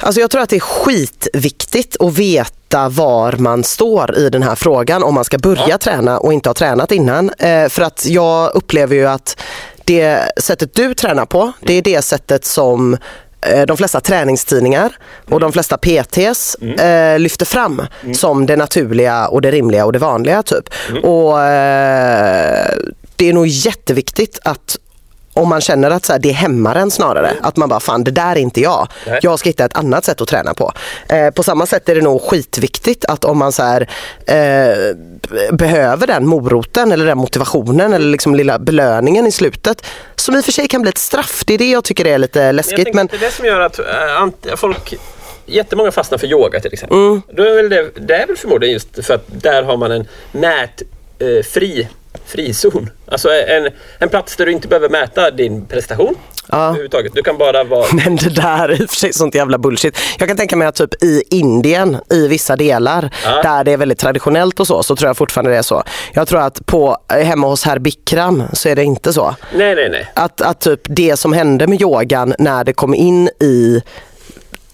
Alltså 0.00 0.20
jag 0.20 0.30
tror 0.30 0.42
att 0.42 0.48
det 0.48 0.56
är 0.56 0.60
skitviktigt 0.60 1.96
att 2.02 2.18
veta 2.18 2.88
var 2.88 3.32
man 3.32 3.64
står 3.64 4.16
i 4.18 4.28
den 4.30 4.42
här 4.42 4.54
frågan 4.54 5.02
om 5.02 5.14
man 5.14 5.24
ska 5.24 5.38
börja 5.38 5.64
Ja. 5.68 5.78
träna 5.78 6.18
och 6.18 6.32
inte 6.32 6.48
ha 6.48 6.54
tränat 6.54 6.92
innan. 6.92 7.30
Eh, 7.38 7.68
för 7.68 7.82
att 7.82 8.06
jag 8.06 8.54
upplever 8.54 8.96
ju 8.96 9.06
att 9.06 9.40
det 9.84 10.20
sättet 10.40 10.74
du 10.74 10.94
tränar 10.94 11.26
på, 11.26 11.52
det 11.60 11.74
är 11.74 11.82
det 11.82 12.02
sättet 12.02 12.44
som 12.44 12.96
eh, 13.40 13.66
de 13.66 13.76
flesta 13.76 14.00
träningstidningar 14.00 14.96
och 15.30 15.40
de 15.40 15.52
flesta 15.52 15.76
PTs 15.78 16.54
eh, 16.54 17.18
lyfter 17.18 17.46
fram 17.46 17.82
som 18.14 18.46
det 18.46 18.56
naturliga 18.56 19.28
och 19.28 19.42
det 19.42 19.50
rimliga 19.50 19.84
och 19.84 19.92
det 19.92 19.98
vanliga. 19.98 20.42
typ. 20.42 20.64
Och 21.04 21.42
eh, 21.42 22.68
Det 23.16 23.28
är 23.28 23.32
nog 23.32 23.46
jätteviktigt 23.46 24.38
att 24.42 24.78
om 25.36 25.48
man 25.48 25.60
känner 25.60 25.90
att 25.90 26.04
så 26.04 26.12
här, 26.12 26.20
det 26.20 26.30
hämmar 26.30 26.76
en 26.76 26.90
snarare, 26.90 27.32
att 27.42 27.56
man 27.56 27.68
bara 27.68 27.80
fan 27.80 28.04
det 28.04 28.10
där 28.10 28.32
är 28.32 28.36
inte 28.36 28.60
jag. 28.60 28.88
Nej. 29.06 29.18
Jag 29.22 29.38
ska 29.38 29.48
hitta 29.48 29.64
ett 29.64 29.76
annat 29.76 30.04
sätt 30.04 30.20
att 30.20 30.28
träna 30.28 30.54
på. 30.54 30.72
Eh, 31.08 31.30
på 31.30 31.42
samma 31.42 31.66
sätt 31.66 31.88
är 31.88 31.94
det 31.94 32.00
nog 32.00 32.22
skitviktigt 32.22 33.04
att 33.04 33.24
om 33.24 33.38
man 33.38 33.52
så 33.52 33.62
här, 33.62 33.88
eh, 34.26 34.96
behöver 35.52 36.06
den 36.06 36.26
moroten 36.26 36.92
eller 36.92 37.06
den 37.06 37.18
motivationen 37.18 37.92
eller 37.92 38.06
liksom 38.06 38.34
lilla 38.34 38.58
belöningen 38.58 39.26
i 39.26 39.32
slutet 39.32 39.86
som 40.16 40.36
i 40.36 40.40
och 40.40 40.44
för 40.44 40.52
sig 40.52 40.68
kan 40.68 40.82
bli 40.82 40.88
ett 40.88 40.98
straff. 40.98 41.42
Det 41.46 41.54
är 41.54 41.58
det 41.58 41.70
jag 41.70 41.84
tycker 41.84 42.04
är 42.04 42.18
lite 42.18 42.52
läskigt. 42.52 42.94
Men, 42.94 43.06
det 43.06 43.16
är 43.16 43.20
det 43.20 43.30
som 43.30 43.44
gör 43.46 43.60
att 43.60 43.78
äh, 43.78 44.56
folk 44.56 44.94
Jättemånga 45.48 45.90
fastnar 45.90 46.18
för 46.18 46.26
yoga 46.26 46.60
till 46.60 46.72
exempel. 46.72 46.98
Mm. 46.98 47.22
Då 47.32 47.42
är 47.42 47.56
väl 47.56 47.68
det, 47.68 47.90
det 47.94 48.14
är 48.14 48.26
väl 48.26 48.36
förmodligen 48.36 48.72
just 48.72 49.06
för 49.06 49.14
att 49.14 49.24
där 49.28 49.62
har 49.62 49.76
man 49.76 49.92
en 49.92 50.06
mätfri 50.32 51.88
frizon. 52.26 52.90
Alltså 53.08 53.28
en, 53.32 53.68
en 53.98 54.08
plats 54.08 54.36
där 54.36 54.46
du 54.46 54.52
inte 54.52 54.68
behöver 54.68 54.88
mäta 54.88 55.30
din 55.30 55.66
prestation. 55.66 56.14
Ja. 56.48 56.64
överhuvudtaget. 56.64 57.12
Du 57.14 57.22
kan 57.22 57.38
bara 57.38 57.64
vara... 57.64 57.86
Men 57.92 58.16
det 58.16 58.30
där 58.30 58.68
är 58.68 58.82
i 58.82 58.84
och 58.84 58.90
för 58.90 58.96
sig 58.96 59.12
sånt 59.12 59.34
jävla 59.34 59.58
bullshit. 59.58 59.98
Jag 60.18 60.28
kan 60.28 60.36
tänka 60.36 60.56
mig 60.56 60.68
att 60.68 60.74
typ 60.74 61.02
i 61.02 61.22
Indien, 61.30 61.96
i 62.10 62.28
vissa 62.28 62.56
delar, 62.56 63.10
Ja. 63.24 63.42
där 63.42 63.64
det 63.64 63.72
är 63.72 63.76
väldigt 63.76 63.98
traditionellt 63.98 64.60
och 64.60 64.66
så, 64.66 64.82
så 64.82 64.96
tror 64.96 65.08
jag 65.08 65.16
fortfarande 65.16 65.50
det 65.50 65.56
är 65.58 65.62
så. 65.62 65.82
Jag 66.12 66.28
tror 66.28 66.40
att 66.40 66.66
på, 66.66 66.96
hemma 67.08 67.46
hos 67.46 67.64
herr 67.64 67.78
Bikram 67.78 68.42
så 68.52 68.68
är 68.68 68.76
det 68.76 68.84
inte 68.84 69.12
så. 69.12 69.34
Nej, 69.54 69.74
nej, 69.74 69.88
nej. 69.90 70.10
Att, 70.14 70.40
att 70.40 70.60
typ 70.60 70.80
det 70.84 71.16
som 71.16 71.32
hände 71.32 71.66
med 71.66 71.82
yogan 71.82 72.34
när 72.38 72.64
det 72.64 72.72
kom 72.72 72.94
in 72.94 73.28
i 73.40 73.82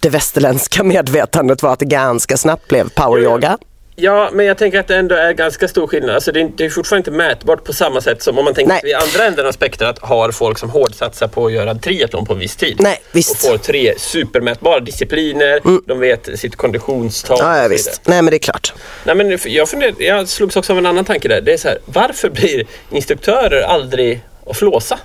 det 0.00 0.08
västerländska 0.08 0.82
medvetandet 0.84 1.62
var 1.62 1.72
att 1.72 1.78
det 1.78 1.84
ganska 1.84 2.36
snabbt 2.36 2.68
blev 2.68 2.88
poweryoga. 2.88 3.58
Ja, 3.96 4.30
men 4.32 4.46
jag 4.46 4.58
tänker 4.58 4.80
att 4.80 4.88
det 4.88 4.96
ändå 4.96 5.14
är 5.14 5.32
ganska 5.32 5.68
stor 5.68 5.86
skillnad. 5.86 6.14
Alltså 6.14 6.32
det, 6.32 6.40
är, 6.40 6.50
det 6.56 6.64
är 6.64 6.70
fortfarande 6.70 7.00
inte 7.00 7.10
mätbart 7.10 7.64
på 7.64 7.72
samma 7.72 8.00
sätt 8.00 8.22
som 8.22 8.38
om 8.38 8.44
man 8.44 8.54
tänker 8.54 8.80
vid 8.82 8.94
andra 8.94 9.24
änden 9.24 9.46
av 9.46 9.52
spektrat 9.52 9.98
har 9.98 10.32
folk 10.32 10.58
som 10.58 10.70
hårdsatsar 10.70 11.28
på 11.28 11.46
att 11.46 11.52
göra 11.52 11.74
triathlon 11.74 12.26
på 12.26 12.32
en 12.32 12.38
viss 12.38 12.56
tid. 12.56 12.76
Nej, 12.80 13.02
visst. 13.12 13.30
Och 13.30 13.50
får 13.50 13.58
tre 13.58 13.94
supermätbara 13.98 14.80
discipliner, 14.80 15.60
de 15.86 16.00
vet 16.00 16.28
sitt 16.38 16.56
konditionstal 16.56 17.38
Ja, 17.40 17.62
ja 17.62 17.68
visst. 17.68 18.00
Nej 18.04 18.22
men 18.22 18.30
det 18.30 18.36
är 18.36 18.38
klart. 18.38 18.72
Nej, 19.04 19.14
men 19.14 19.38
jag, 19.44 19.68
funder, 19.68 19.94
jag 19.98 20.28
slogs 20.28 20.56
också 20.56 20.72
av 20.72 20.78
en 20.78 20.86
annan 20.86 21.04
tanke 21.04 21.28
där. 21.28 21.40
Det 21.40 21.52
är 21.52 21.58
så 21.58 21.68
här, 21.68 21.78
varför 21.84 22.30
blir 22.30 22.66
instruktörer 22.90 23.62
aldrig 23.62 24.20
att 24.46 24.56
flåsa? 24.56 24.98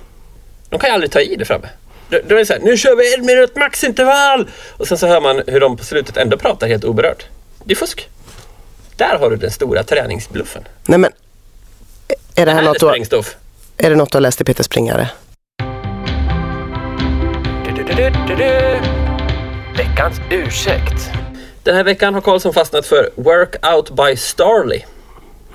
De 0.68 0.78
kan 0.78 0.90
ju 0.90 0.94
aldrig 0.94 1.10
ta 1.10 1.20
i 1.20 1.36
det 1.36 1.44
framme. 1.44 1.68
De, 2.08 2.20
de 2.28 2.34
är 2.34 2.44
så 2.44 2.52
här, 2.52 2.60
nu 2.60 2.76
kör 2.76 2.96
vi 2.96 3.14
en 3.14 3.26
minut 3.26 3.56
maxintervall! 3.56 4.48
Och 4.76 4.88
sen 4.88 4.98
så 4.98 5.06
hör 5.06 5.20
man 5.20 5.42
hur 5.46 5.60
de 5.60 5.76
på 5.76 5.84
slutet 5.84 6.16
ändå 6.16 6.36
pratar 6.36 6.66
helt 6.66 6.84
oberört. 6.84 7.26
Det 7.64 7.72
är 7.72 7.76
fusk. 7.76 8.08
Där 8.98 9.18
har 9.18 9.30
du 9.30 9.36
den 9.36 9.50
stora 9.50 9.82
träningsbluffen. 9.82 10.62
Nej 10.86 10.98
men, 10.98 11.12
är 12.34 12.46
det 12.46 12.52
här 12.52 12.58
Här 12.58 12.62
är 12.62 12.66
något 12.66 12.80
du, 12.80 12.86
sprängstoff. 12.86 13.36
är 13.76 13.90
det 13.90 13.96
något 13.96 14.12
du 14.12 14.16
har 14.16 14.20
läst 14.20 14.40
i 14.40 14.44
Peter 14.44 14.62
Springare? 14.62 15.10
Veckans 19.76 20.20
ursäkt. 20.30 21.10
Den 21.62 21.76
här 21.76 21.84
veckan 21.84 22.14
har 22.14 22.20
Karlsson 22.20 22.54
fastnat 22.54 22.86
för 22.86 23.10
Workout 23.14 23.90
by 23.90 24.16
Starly. 24.16 24.82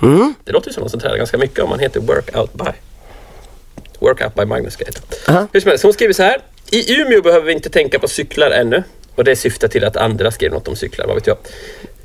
Mm. 0.02 0.34
Det 0.44 0.52
låter 0.52 0.68
ju 0.68 0.74
som 0.74 0.80
någon 0.80 0.90
som 0.90 1.00
tränar 1.00 1.16
ganska 1.16 1.38
mycket 1.38 1.58
om 1.58 1.70
man 1.70 1.78
heter 1.78 2.00
Workout 2.00 2.52
by. 2.52 2.70
Workout 3.98 4.34
by 4.34 4.44
Magnus 4.44 4.76
heta. 4.80 5.00
Aha. 5.28 5.46
Hur 5.52 5.60
som 5.60 5.68
helst, 5.68 5.84
hon 5.84 5.92
skriver 5.92 6.12
så 6.12 6.22
här. 6.22 6.40
I 6.70 7.00
Umeå 7.00 7.22
behöver 7.22 7.46
vi 7.46 7.52
inte 7.52 7.70
tänka 7.70 7.98
på 7.98 8.08
cyklar 8.08 8.50
ännu. 8.50 8.82
Och 9.14 9.24
det 9.24 9.36
syftar 9.36 9.68
till 9.68 9.84
att 9.84 9.96
andra 9.96 10.30
skrev 10.30 10.52
något 10.52 10.68
om 10.68 10.76
cyklar, 10.76 11.06
vad 11.06 11.14
vet 11.14 11.26
jag. 11.26 11.36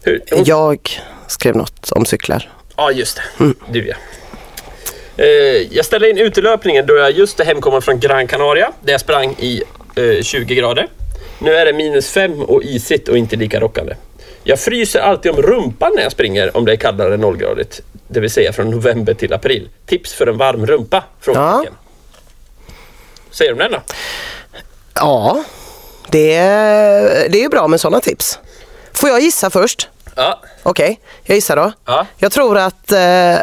Hur, 0.04 0.24
hon, 0.32 0.44
ja. 0.44 0.44
Jag 0.46 1.02
skrev 1.32 1.56
något 1.56 1.92
om 1.92 2.06
cyklar. 2.06 2.50
ja, 2.78 2.92
just 2.92 3.22
det. 3.38 3.54
Du 3.70 3.88
ja. 3.88 3.96
Eh, 5.18 5.28
jag 5.72 5.86
ställde 5.86 6.10
in 6.10 6.18
utelöpningen 6.18 6.86
då 6.86 6.96
jag 6.96 7.12
just 7.12 7.40
är 7.40 7.46
hemkommen 7.46 7.82
från 7.82 8.00
Gran 8.00 8.28
Canaria 8.28 8.72
där 8.82 8.92
jag 8.92 9.02
sprang 9.02 9.36
i 9.40 9.64
eh, 9.96 10.24
20 10.24 10.56
grader. 10.56 10.88
Nu 11.40 11.56
är 11.56 11.66
det 11.66 11.74
minus 11.74 12.10
5 12.10 12.42
och 12.42 12.64
isigt 12.64 13.08
och 13.08 13.18
inte 13.18 13.36
lika 13.36 13.60
rockande. 13.60 13.96
Jag 14.44 14.60
fryser 14.60 15.00
alltid 15.00 15.32
om 15.32 15.42
rumpan 15.42 15.92
när 15.96 16.04
jag 16.04 16.12
springer 16.12 16.58
om 16.58 16.66
det 16.66 16.72
är 16.72 16.76
kallare 16.76 17.14
än 17.14 17.20
nollgradigt. 17.20 17.82
Det 18.08 18.20
vill 18.20 18.30
säga 18.30 18.54
från 18.54 18.70
november 18.70 19.14
till 19.14 19.34
april. 19.34 19.70
Tips 19.86 20.14
för 20.14 20.28
en 20.28 20.38
varm 20.38 20.66
rumpa? 20.66 21.04
Frågetecken. 21.22 21.74
Säger 23.32 23.54
de 23.54 23.60
den 23.60 23.72
då? 23.72 23.82
Ja, 24.94 25.44
det 26.10 26.36
är, 26.36 27.30
det 27.30 27.38
är 27.38 27.42
ju 27.42 27.50
bra 27.50 27.68
med 27.68 27.82
sådana 27.82 28.00
tips. 28.00 28.40
Får 28.94 29.10
jag 29.10 29.20
gissa 29.22 29.50
först? 29.50 29.90
Ja. 30.20 30.42
Okej, 30.64 31.00
jag 31.24 31.36
gissar 31.36 31.56
då. 31.56 31.72
Ja. 31.86 32.06
Jag 32.18 32.32
tror 32.32 32.58
att 32.58 32.92
eh, 32.92 33.34
eh, 33.34 33.42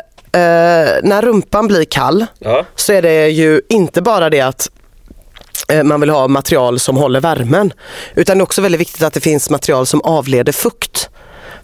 när 1.03 1.23
rumpan 1.23 1.69
blir 1.69 1.85
kall 1.85 2.27
Ja. 2.39 2.65
så 2.75 2.93
är 2.93 3.03
det 3.03 3.29
ju 3.29 3.61
inte 3.69 4.03
bara 4.03 4.31
det 4.31 4.41
att 4.41 4.69
eh, 5.69 5.83
man 5.83 6.01
vill 6.01 6.11
ha 6.11 6.29
material 6.29 6.79
som 6.81 6.97
håller 6.97 7.21
värmen. 7.21 7.73
Utan 8.15 8.39
det 8.39 8.43
är 8.43 8.43
också 8.43 8.63
väldigt 8.63 8.81
viktigt 8.81 9.03
att 9.03 9.15
det 9.15 9.21
finns 9.21 9.51
material 9.51 9.87
som 9.87 10.01
avleder 10.01 10.53
fukt. 10.53 11.09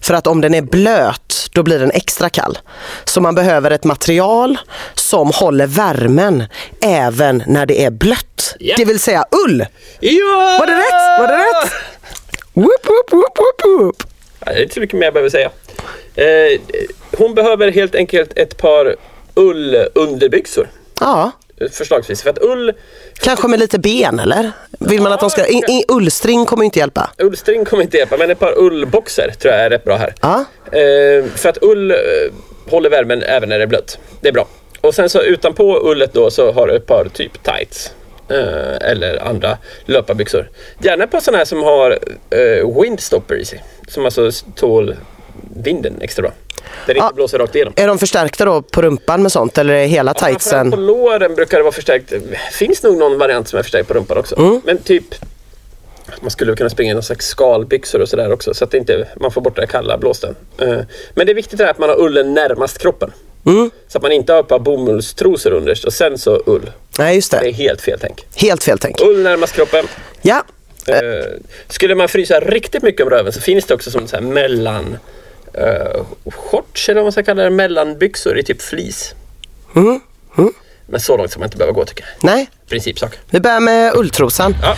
För 0.01 0.13
att 0.13 0.27
om 0.27 0.41
den 0.41 0.53
är 0.53 0.61
blöt, 0.61 1.49
då 1.53 1.63
blir 1.63 1.79
den 1.79 1.91
extra 1.91 2.29
kall. 2.29 2.57
Så 3.03 3.21
man 3.21 3.35
behöver 3.35 3.71
ett 3.71 3.83
material 3.83 4.57
som 4.93 5.31
håller 5.31 5.67
värmen 5.67 6.43
även 6.81 7.43
när 7.47 7.65
det 7.65 7.83
är 7.85 7.91
blött. 7.91 8.55
Ja. 8.59 8.75
Det 8.77 8.85
vill 8.85 8.99
säga 8.99 9.25
ull. 9.45 9.65
Ja! 9.99 10.57
Var 10.59 10.65
det 10.65 10.73
rätt? 10.77 11.19
Var 11.19 11.27
det 11.27 11.37
rätt? 11.37 11.71
Whoop, 12.53 12.85
whoop, 12.85 13.11
whoop, 13.11 13.37
whoop, 13.37 13.81
whoop. 13.81 14.03
Det 14.45 14.51
är 14.51 14.61
inte 14.61 14.73
så 14.73 14.79
mycket 14.79 14.99
mer 14.99 15.05
jag 15.05 15.13
behöver 15.13 15.29
säga. 15.29 15.51
Eh, 16.15 16.61
hon 17.17 17.33
behöver 17.33 17.71
helt 17.71 17.95
enkelt 17.95 18.37
ett 18.37 18.57
par 18.57 18.95
ullunderbyxor. 19.35 20.67
Ja, 20.99 21.31
Förslagsvis. 21.71 22.21
För 22.23 22.29
att 22.29 22.41
ull, 22.41 22.73
kanske 23.13 23.47
med 23.47 23.59
lite 23.59 23.79
ben 23.79 24.19
eller? 24.19 24.51
Vill 24.79 25.01
man 25.01 25.11
att 25.11 25.19
de 25.19 25.29
ska... 25.29 25.45
In, 25.45 25.63
in, 25.67 25.83
ullstring 25.87 26.45
kommer 26.45 26.63
inte 26.65 26.79
hjälpa. 26.79 27.09
ullstring 27.17 27.65
kommer 27.65 27.83
inte 27.83 27.97
hjälpa, 27.97 28.17
men 28.17 28.31
ett 28.31 28.39
par 28.39 28.57
ullboxer 28.57 29.33
tror 29.39 29.53
jag 29.53 29.63
är 29.63 29.69
rätt 29.69 29.83
bra 29.83 29.95
här. 29.95 30.13
Ja. 30.21 30.45
Eh, 30.65 31.25
för 31.35 31.49
att 31.49 31.57
ull 31.61 31.91
eh, 31.91 31.97
håller 32.69 32.89
värmen 32.89 33.23
även 33.23 33.49
när 33.49 33.57
det 33.57 33.63
är 33.63 33.67
blött. 33.67 33.99
Det 34.21 34.27
är 34.27 34.33
bra. 34.33 34.47
Och 34.81 34.95
sen 34.95 35.09
så 35.09 35.21
utanpå 35.21 35.91
ullet 35.91 36.13
då 36.13 36.31
så 36.31 36.51
har 36.51 36.67
du 36.67 36.75
ett 36.75 36.85
par 36.85 37.05
typ 37.13 37.43
tights. 37.43 37.91
Eh, 38.29 38.89
eller 38.91 39.27
andra 39.27 39.57
löparbyxor. 39.85 40.49
Gärna 40.83 41.07
på 41.07 41.21
sådana 41.21 41.37
här 41.37 41.45
som 41.45 41.63
har 41.63 41.99
windstopper 42.81 43.35
i 43.35 43.45
sig. 43.45 43.63
Som 43.93 44.05
alltså 44.05 44.31
tål 44.55 44.95
vinden 45.55 46.01
extra 46.01 46.21
bra. 46.21 46.31
Där 46.85 46.93
det 46.93 46.97
inte 46.97 47.07
Ja. 47.09 47.11
blåser 47.15 47.39
rakt 47.39 47.55
igenom. 47.55 47.73
Är 47.75 47.87
de 47.87 47.99
förstärkta 47.99 48.45
då 48.45 48.61
på 48.61 48.81
rumpan 48.81 49.21
med 49.23 49.31
sånt 49.31 49.57
eller 49.57 49.73
är 49.73 49.85
hela 49.85 50.13
Framförallt 50.13 50.33
tightsen? 50.41 50.71
På 50.71 50.77
låren 50.77 51.35
brukar 51.35 51.57
det 51.57 51.63
vara 51.63 51.71
förstärkt. 51.73 52.13
finns 52.51 52.83
nog 52.83 52.97
någon 52.97 53.17
variant 53.17 53.47
som 53.47 53.59
är 53.59 53.63
förstärkt 53.63 53.87
på 53.87 53.93
rumpan 53.93 54.17
också. 54.17 54.37
Mm. 54.39 54.61
Men 54.65 54.77
typ 54.77 55.03
man 56.21 56.31
skulle 56.31 56.55
kunna 56.55 56.69
springa 56.69 56.91
i 56.91 56.93
någon 56.93 57.03
slags 57.03 57.27
skalbyxor 57.27 58.01
och 58.01 58.09
sådär 58.09 58.31
också 58.31 58.53
så 58.53 58.63
att 58.63 58.73
inte, 58.73 59.07
man 59.21 59.31
får 59.31 59.41
bort 59.41 59.55
det 59.55 59.67
kalla 59.67 59.97
blåsten. 59.97 60.35
Eh, 60.57 60.77
Men 61.13 61.25
det 61.25 61.31
är 61.31 61.35
viktigt 61.35 61.57
det 61.57 61.69
att 61.69 61.77
man 61.79 61.89
har 61.89 61.99
ullen 62.01 62.33
närmast 62.33 62.77
kroppen. 62.77 63.11
Mm. 63.45 63.71
Så 63.87 63.97
att 63.97 64.01
man 64.01 64.11
inte 64.11 64.33
har 64.33 64.39
ett 64.39 64.47
par 64.47 64.59
bomullstrosor 64.59 65.51
underst 65.53 65.83
och 65.85 65.93
sen 65.93 66.17
så 66.17 66.43
ull. 66.45 66.71
Nej 66.97 67.15
just 67.15 67.31
Det 67.31 67.37
är 67.37 67.43
det. 67.43 67.51
helt 67.51 67.81
fel 67.81 67.97
tänk. 68.01 68.25
Helt 68.35 68.63
fel 68.63 68.79
tänk. 68.79 69.01
Ull 69.01 69.23
närmast 69.23 69.55
kroppen. 69.55 69.85
Ja. 70.21 70.43
Eh, 70.87 71.25
skulle 71.67 71.95
man 71.95 72.07
frysa 72.07 72.39
riktigt 72.39 72.83
mycket 72.83 73.01
om 73.01 73.09
röven 73.09 73.33
så 73.33 73.41
finns 73.41 73.65
det 73.65 73.73
också 73.73 73.91
som 73.91 74.07
så 74.07 74.15
här 74.15 74.23
mellan 74.23 74.97
uh, 75.57 76.05
shorts 76.25 76.89
eller 76.89 76.95
vad 76.95 77.05
man 77.05 77.11
ska 77.11 77.23
kalla 77.23 77.43
det, 77.43 77.49
mellanbyxor 77.49 78.39
i 78.39 78.43
typ 78.43 78.61
fleece. 78.61 79.15
Mm. 79.75 79.99
Men 80.85 80.99
så 80.99 81.17
långt 81.17 81.31
ska 81.31 81.39
man 81.39 81.47
inte 81.47 81.57
behöva 81.57 81.73
gå 81.73 81.85
tycker 81.85 82.03
jag. 82.03 82.29
Nej, 82.31 82.49
Principsak. 82.69 83.19
vi 83.29 83.39
börjar 83.39 83.59
med 83.59 83.95
ulltrosan. 83.95 84.55
Ja. 84.61 84.75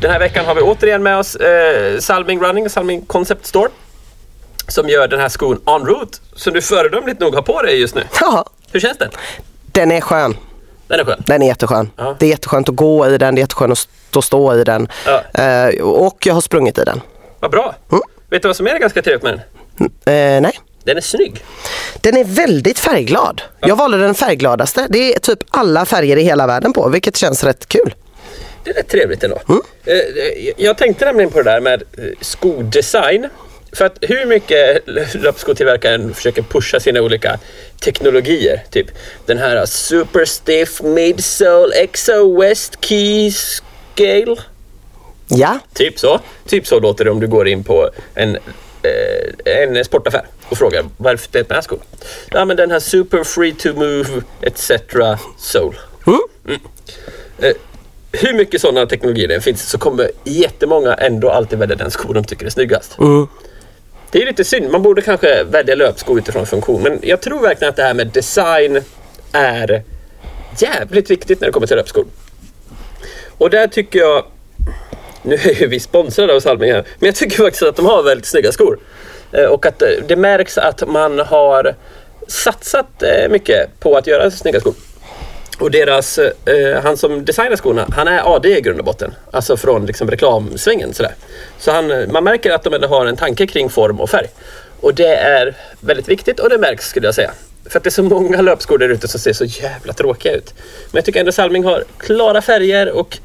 Den 0.00 0.10
här 0.10 0.18
veckan 0.18 0.44
har 0.46 0.54
vi 0.54 0.60
återigen 0.60 1.02
med 1.02 1.18
oss 1.18 1.36
eh, 1.36 1.98
Salming 1.98 2.40
Running, 2.40 2.70
Salming 2.70 3.06
Concept 3.06 3.46
Store. 3.46 3.68
Som 4.68 4.88
gör 4.88 5.08
den 5.08 5.20
här 5.20 5.28
skon 5.28 5.60
en 5.66 5.86
route 5.86 6.18
som 6.36 6.52
du 6.52 6.62
föredömligt 6.62 7.20
nog 7.20 7.34
har 7.34 7.42
på 7.42 7.62
dig 7.62 7.80
just 7.80 7.94
nu. 7.94 8.04
Ja, 8.20 8.46
Hur 8.72 8.80
känns 8.80 8.98
den? 8.98 9.10
Den 9.72 9.90
är 9.90 10.00
skön. 10.00 10.36
Den 10.86 11.00
är 11.00 11.04
skön. 11.04 11.22
Den 11.26 11.42
är 11.42 11.46
jätteskön. 11.46 11.90
Ja. 11.96 12.16
Det 12.18 12.26
är 12.26 12.30
jätteskönt 12.30 12.68
att 12.68 12.76
gå 12.76 13.06
i 13.08 13.18
den, 13.18 13.34
det 13.34 13.38
är 13.38 13.42
jätteskönt 13.42 13.72
att 13.72 13.78
stå, 13.78 14.22
stå 14.22 14.54
i 14.54 14.64
den. 14.64 14.88
Ja. 15.06 15.42
Eh, 15.42 15.80
och 15.82 16.26
jag 16.26 16.34
har 16.34 16.40
sprungit 16.40 16.78
i 16.78 16.84
den. 16.84 17.00
Vad 17.40 17.50
bra. 17.50 17.74
Mm. 17.92 18.02
Vet 18.30 18.42
du 18.42 18.48
vad 18.48 18.56
som 18.56 18.66
är 18.66 18.78
ganska 18.78 19.02
trevligt 19.02 19.22
med 19.22 19.32
den? 19.32 20.34
Eh, 20.36 20.40
nej. 20.40 20.58
Den 20.84 20.96
är 20.96 21.00
snygg. 21.00 21.44
Den 22.00 22.16
är 22.16 22.24
väldigt 22.24 22.78
färgglad. 22.78 23.42
Jag 23.60 23.76
valde 23.76 23.98
den 23.98 24.14
färggladaste. 24.14 24.86
Det 24.90 25.14
är 25.14 25.18
typ 25.20 25.38
alla 25.48 25.84
färger 25.84 26.16
i 26.16 26.22
hela 26.22 26.46
världen 26.46 26.72
på, 26.72 26.88
vilket 26.88 27.16
känns 27.16 27.44
rätt 27.44 27.68
kul. 27.68 27.94
Det 28.64 28.70
är 28.70 28.74
rätt 28.74 28.88
trevligt 28.88 29.24
ändå. 29.24 29.38
Mm. 29.48 29.60
Eh, 29.84 29.94
eh, 29.94 30.54
Jag 30.56 30.78
tänkte 30.78 31.04
nämligen 31.04 31.30
på 31.30 31.38
det 31.42 31.50
där 31.50 31.60
med 31.60 31.82
eh, 31.98 32.04
skodesign. 32.20 33.28
För 33.72 33.84
att 33.84 33.98
hur 34.00 34.26
mycket 34.26 34.82
löpskotillverkaren 35.14 36.14
försöker 36.14 36.42
pusha 36.42 36.80
sina 36.80 37.00
olika 37.00 37.38
teknologier. 37.80 38.64
Typ 38.70 38.86
den 39.26 39.38
här 39.38 39.66
Super 39.66 40.24
Stiff 40.24 40.82
Midsole 40.82 41.74
Exo 41.74 42.40
West 42.40 42.84
Key 42.84 43.32
Scale. 43.32 44.36
Ja, 45.28 45.58
Typ 45.74 45.98
så. 45.98 46.20
Typ 46.46 46.66
så 46.66 46.80
låter 46.80 47.04
det 47.04 47.10
om 47.10 47.20
du 47.20 47.26
går 47.26 47.48
in 47.48 47.64
på 47.64 47.90
en, 48.14 48.36
eh, 48.82 49.62
en 49.62 49.84
sportaffär 49.84 50.26
och 50.48 50.58
frågar 50.58 50.84
varför 50.96 51.28
det 51.32 51.38
är 51.38 51.44
den 51.44 51.54
här 51.54 51.62
skon. 51.62 51.80
Ja 52.30 52.44
men 52.44 52.56
den 52.56 52.70
här 52.70 52.80
Super 52.80 53.24
Free 53.24 53.54
to 53.54 53.68
Move 53.74 54.22
etc. 54.40 54.70
Soul. 55.38 55.78
Mm. 56.46 56.60
Eh, 57.38 57.52
hur 58.12 58.34
mycket 58.34 58.60
sådana 58.60 58.86
teknologier 58.86 59.28
det 59.28 59.40
finns 59.40 59.70
så 59.70 59.78
kommer 59.78 60.10
jättemånga 60.24 60.94
ändå 60.94 61.30
alltid 61.30 61.58
välja 61.58 61.76
den 61.76 61.90
skon 61.90 62.14
de 62.14 62.24
tycker 62.24 62.46
är 62.46 62.50
snyggast. 62.50 62.98
Det 64.12 64.22
är 64.22 64.26
lite 64.26 64.44
synd. 64.44 64.70
Man 64.70 64.82
borde 64.82 65.02
kanske 65.02 65.44
välja 65.44 65.74
löpskor 65.74 66.18
utifrån 66.18 66.46
funktion. 66.46 66.82
Men 66.82 66.98
jag 67.02 67.20
tror 67.20 67.42
verkligen 67.42 67.70
att 67.70 67.76
det 67.76 67.82
här 67.82 67.94
med 67.94 68.06
design 68.06 68.80
är 69.32 69.82
jävligt 70.58 71.10
viktigt 71.10 71.40
när 71.40 71.48
det 71.48 71.52
kommer 71.52 71.66
till 71.66 71.76
löpskor. 71.76 72.06
Och 73.38 73.50
där 73.50 73.66
tycker 73.66 73.98
jag 73.98 74.24
nu 75.22 75.34
är 75.34 75.60
ju 75.60 75.66
vi 75.66 75.80
sponsrade 75.80 76.34
av 76.34 76.40
Salming 76.40 76.72
här, 76.72 76.84
men 76.98 77.06
jag 77.06 77.14
tycker 77.14 77.36
faktiskt 77.36 77.62
att 77.62 77.76
de 77.76 77.86
har 77.86 78.02
väldigt 78.02 78.26
snygga 78.26 78.52
skor. 78.52 78.78
Eh, 79.32 79.44
och 79.44 79.66
att 79.66 79.82
eh, 79.82 79.88
det 80.08 80.16
märks 80.16 80.58
att 80.58 80.88
man 80.88 81.18
har 81.18 81.74
satsat 82.26 83.02
eh, 83.02 83.28
mycket 83.28 83.80
på 83.80 83.96
att 83.96 84.06
göra 84.06 84.30
snygga 84.30 84.60
skor. 84.60 84.74
Och 85.58 85.70
deras, 85.70 86.18
eh, 86.18 86.82
han 86.82 86.96
som 86.96 87.24
designar 87.24 87.56
skorna, 87.56 87.86
han 87.96 88.08
är 88.08 88.36
AD 88.36 88.58
i 88.58 88.60
grund 88.60 88.78
och 88.78 88.84
botten. 88.84 89.14
Alltså 89.30 89.56
från 89.56 89.86
liksom 89.86 90.10
reklamsvängen 90.10 90.94
sådär. 90.94 91.14
Så 91.58 91.72
han, 91.72 91.90
eh, 91.90 92.08
man 92.08 92.24
märker 92.24 92.50
att 92.50 92.62
de 92.62 92.74
ändå 92.74 92.88
har 92.88 93.06
en 93.06 93.16
tanke 93.16 93.46
kring 93.46 93.70
form 93.70 94.00
och 94.00 94.10
färg. 94.10 94.26
Och 94.80 94.94
det 94.94 95.14
är 95.14 95.56
väldigt 95.80 96.08
viktigt 96.08 96.40
och 96.40 96.48
det 96.48 96.58
märks 96.58 96.88
skulle 96.88 97.06
jag 97.06 97.14
säga. 97.14 97.30
För 97.66 97.78
att 97.78 97.84
det 97.84 97.88
är 97.88 97.90
så 97.90 98.02
många 98.02 98.42
löpskor 98.42 98.78
där 98.78 98.88
ute 98.88 99.08
som 99.08 99.20
ser 99.20 99.32
så 99.32 99.44
jävla 99.44 99.92
tråkiga 99.92 100.32
ut. 100.32 100.54
Men 100.90 100.98
jag 100.98 101.04
tycker 101.04 101.20
ändå 101.20 101.32
Salming 101.32 101.64
har 101.64 101.84
klara 101.98 102.42
färger 102.42 102.90
och 102.90 103.18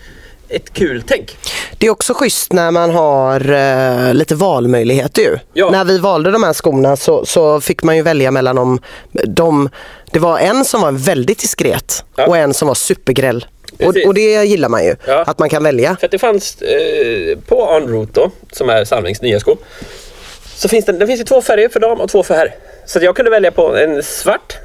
ett 0.50 0.74
kul 0.74 1.04
tänk. 1.08 1.38
Det 1.78 1.88
är 1.88 1.89
också 1.91 2.14
schysst 2.14 2.54
när 2.54 2.72
man 2.72 2.91
har 2.91 3.52
eh, 3.52 4.14
lite 4.14 4.36
valmöjligheter 4.36 5.22
ju. 5.22 5.38
Ja. 5.54 5.70
När 5.70 5.86
vi 5.86 5.98
valde 6.00 6.32
de 6.32 6.43
här 6.43 6.54
skorna 6.54 6.95
så, 6.95 7.26
så 7.26 7.62
fick 7.62 7.84
man 7.84 7.95
ju 7.95 8.02
välja 8.02 8.32
mellan 8.32 8.56
dem. 8.56 8.80
De, 9.28 9.70
det 10.12 10.20
var 10.20 10.39
en 10.39 10.66
som 10.66 10.82
var 10.82 10.91
väldigt 10.91 11.39
diskret 11.39 12.04
Ja. 12.16 12.28
och 12.28 12.38
en 12.38 12.54
som 12.54 12.68
var 12.68 12.76
supergräll. 12.76 13.45
Och, 13.80 13.95
och 14.08 14.14
det 14.14 14.43
gillar 14.45 14.70
man 14.70 14.84
ju, 14.86 14.95
Ja. 15.08 15.24
att 15.28 15.39
man 15.39 15.50
kan 15.50 15.64
välja. 15.64 15.98
För 16.00 16.08
det 16.08 16.20
fanns 16.20 16.62
eh, 16.62 17.38
på 17.48 17.62
En 17.72 17.88
Route 17.88 18.12
då, 18.14 18.32
som 18.52 18.70
är 18.70 18.86
Salmings 18.86 19.22
nya 19.22 19.39
sko. 19.39 19.58
Så 20.56 20.68
finns 20.70 20.86
det, 20.86 20.91
det 20.91 21.08
finns 21.08 21.20
ju 21.20 21.24
två 21.24 21.41
färger 21.41 21.70
för 21.70 21.80
dam 21.80 22.02
och 22.02 22.10
två 22.10 22.24
för 22.24 22.36
herr. 22.36 22.56
Så 22.86 23.00
jag 23.02 23.16
kunde 23.16 23.32
välja 23.32 23.52
på 23.52 23.76
en 23.78 24.04
svart 24.04 24.58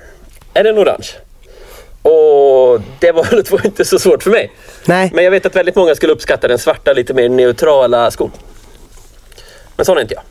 eller 0.55 0.71
en 0.71 0.79
orange. 0.79 1.07
Och 2.03 2.81
det 2.99 3.13
valet 3.13 3.51
var 3.51 3.67
inte 3.67 3.85
så 3.85 3.99
svårt 3.99 4.23
för 4.23 4.31
mig. 4.31 4.53
Nej. 4.85 5.11
Men 5.15 5.25
jag 5.25 5.31
vet 5.31 5.47
att 5.47 5.57
väldigt 5.57 5.77
många 5.77 5.95
skulle 5.95 6.13
uppskatta 6.13 6.49
den 6.49 6.59
svarta 6.59 6.93
lite 6.93 7.15
mer 7.15 7.29
neutrala 7.29 8.11
skon. 8.11 8.31
Men 9.77 9.87
sån 9.87 9.97
är 9.97 10.03
inte 10.03 10.15
jag. 10.15 10.23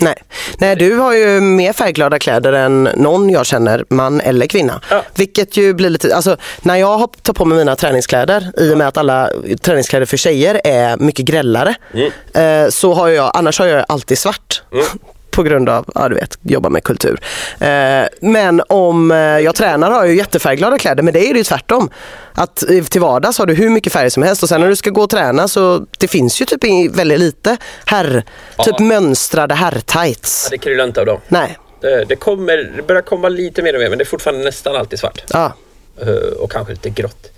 Nej. 0.00 0.14
Nej, 0.58 0.76
du 0.76 0.96
har 0.96 1.14
ju 1.14 1.40
mer 1.40 1.72
färgglada 1.72 2.18
kläder 2.18 2.52
än 2.52 2.82
någon 2.82 3.30
jag 3.30 3.46
känner, 3.46 3.84
man 3.88 4.20
eller 4.20 4.46
kvinna. 4.46 4.80
Ja. 4.90 5.02
Vilket 5.14 5.56
ju 5.56 5.74
blir 5.74 5.90
lite, 5.90 6.16
alltså 6.16 6.36
när 6.62 6.76
jag 6.76 7.12
tar 7.22 7.32
på 7.32 7.44
mig 7.44 7.58
mina 7.58 7.76
träningskläder, 7.76 8.52
i 8.56 8.72
och 8.72 8.78
med 8.78 8.88
att 8.88 8.96
alla 8.96 9.30
träningskläder 9.62 10.06
för 10.06 10.16
tjejer 10.16 10.60
är 10.64 10.96
mycket 10.96 11.24
grällare, 11.24 11.74
eh, 12.34 12.68
så 12.70 12.94
har 12.94 13.08
jag, 13.08 13.30
annars 13.34 13.58
har 13.58 13.66
jag 13.66 13.84
alltid 13.88 14.18
svart. 14.18 14.62
På 15.38 15.42
grund 15.42 15.68
av, 15.68 15.84
ja 15.94 16.08
du 16.08 16.14
vet, 16.14 16.38
jobba 16.42 16.68
med 16.68 16.84
kultur. 16.84 17.20
Eh, 17.60 18.06
men 18.20 18.62
om 18.68 19.10
eh, 19.10 19.16
jag 19.18 19.54
tränar 19.54 19.90
har 19.90 19.98
jag 19.98 20.08
ju 20.08 20.16
jättefärgglada 20.16 20.78
kläder, 20.78 21.02
men 21.02 21.14
det 21.14 21.30
är 21.30 21.34
ju 21.34 21.44
tvärtom. 21.44 21.90
Att 22.32 22.70
eh, 22.70 22.84
till 22.84 23.00
vardags 23.00 23.38
har 23.38 23.46
du 23.46 23.54
hur 23.54 23.70
mycket 23.70 23.92
färg 23.92 24.10
som 24.10 24.22
helst 24.22 24.42
och 24.42 24.48
sen 24.48 24.60
när 24.60 24.68
du 24.68 24.76
ska 24.76 24.90
gå 24.90 25.02
och 25.02 25.10
träna 25.10 25.48
så 25.48 25.86
det 25.98 26.08
finns 26.08 26.40
ju 26.40 26.44
typ 26.44 26.64
väldigt 26.94 27.20
lite 27.20 27.56
herr, 27.86 28.24
typ 28.58 28.74
Ja. 28.78 28.84
mönstrade 28.84 29.54
herrtights. 29.54 30.48
Det 30.50 30.58
kryllar 30.58 30.84
inte 30.84 31.00
av 31.00 31.06
dem. 31.06 31.20
Nej. 31.28 31.58
Det, 31.80 32.04
det, 32.04 32.16
kommer, 32.16 32.72
det 32.76 32.82
börjar 32.82 33.02
komma 33.02 33.28
lite 33.28 33.62
mer 33.62 33.74
och 33.74 33.80
mer 33.80 33.88
men 33.88 33.98
det 33.98 34.04
är 34.04 34.06
fortfarande 34.06 34.44
nästan 34.44 34.76
alltid 34.76 34.98
svart. 34.98 35.24
Ja. 35.32 35.52
Och 36.38 36.52
kanske 36.52 36.72
lite 36.72 36.90
grått. 36.90 37.30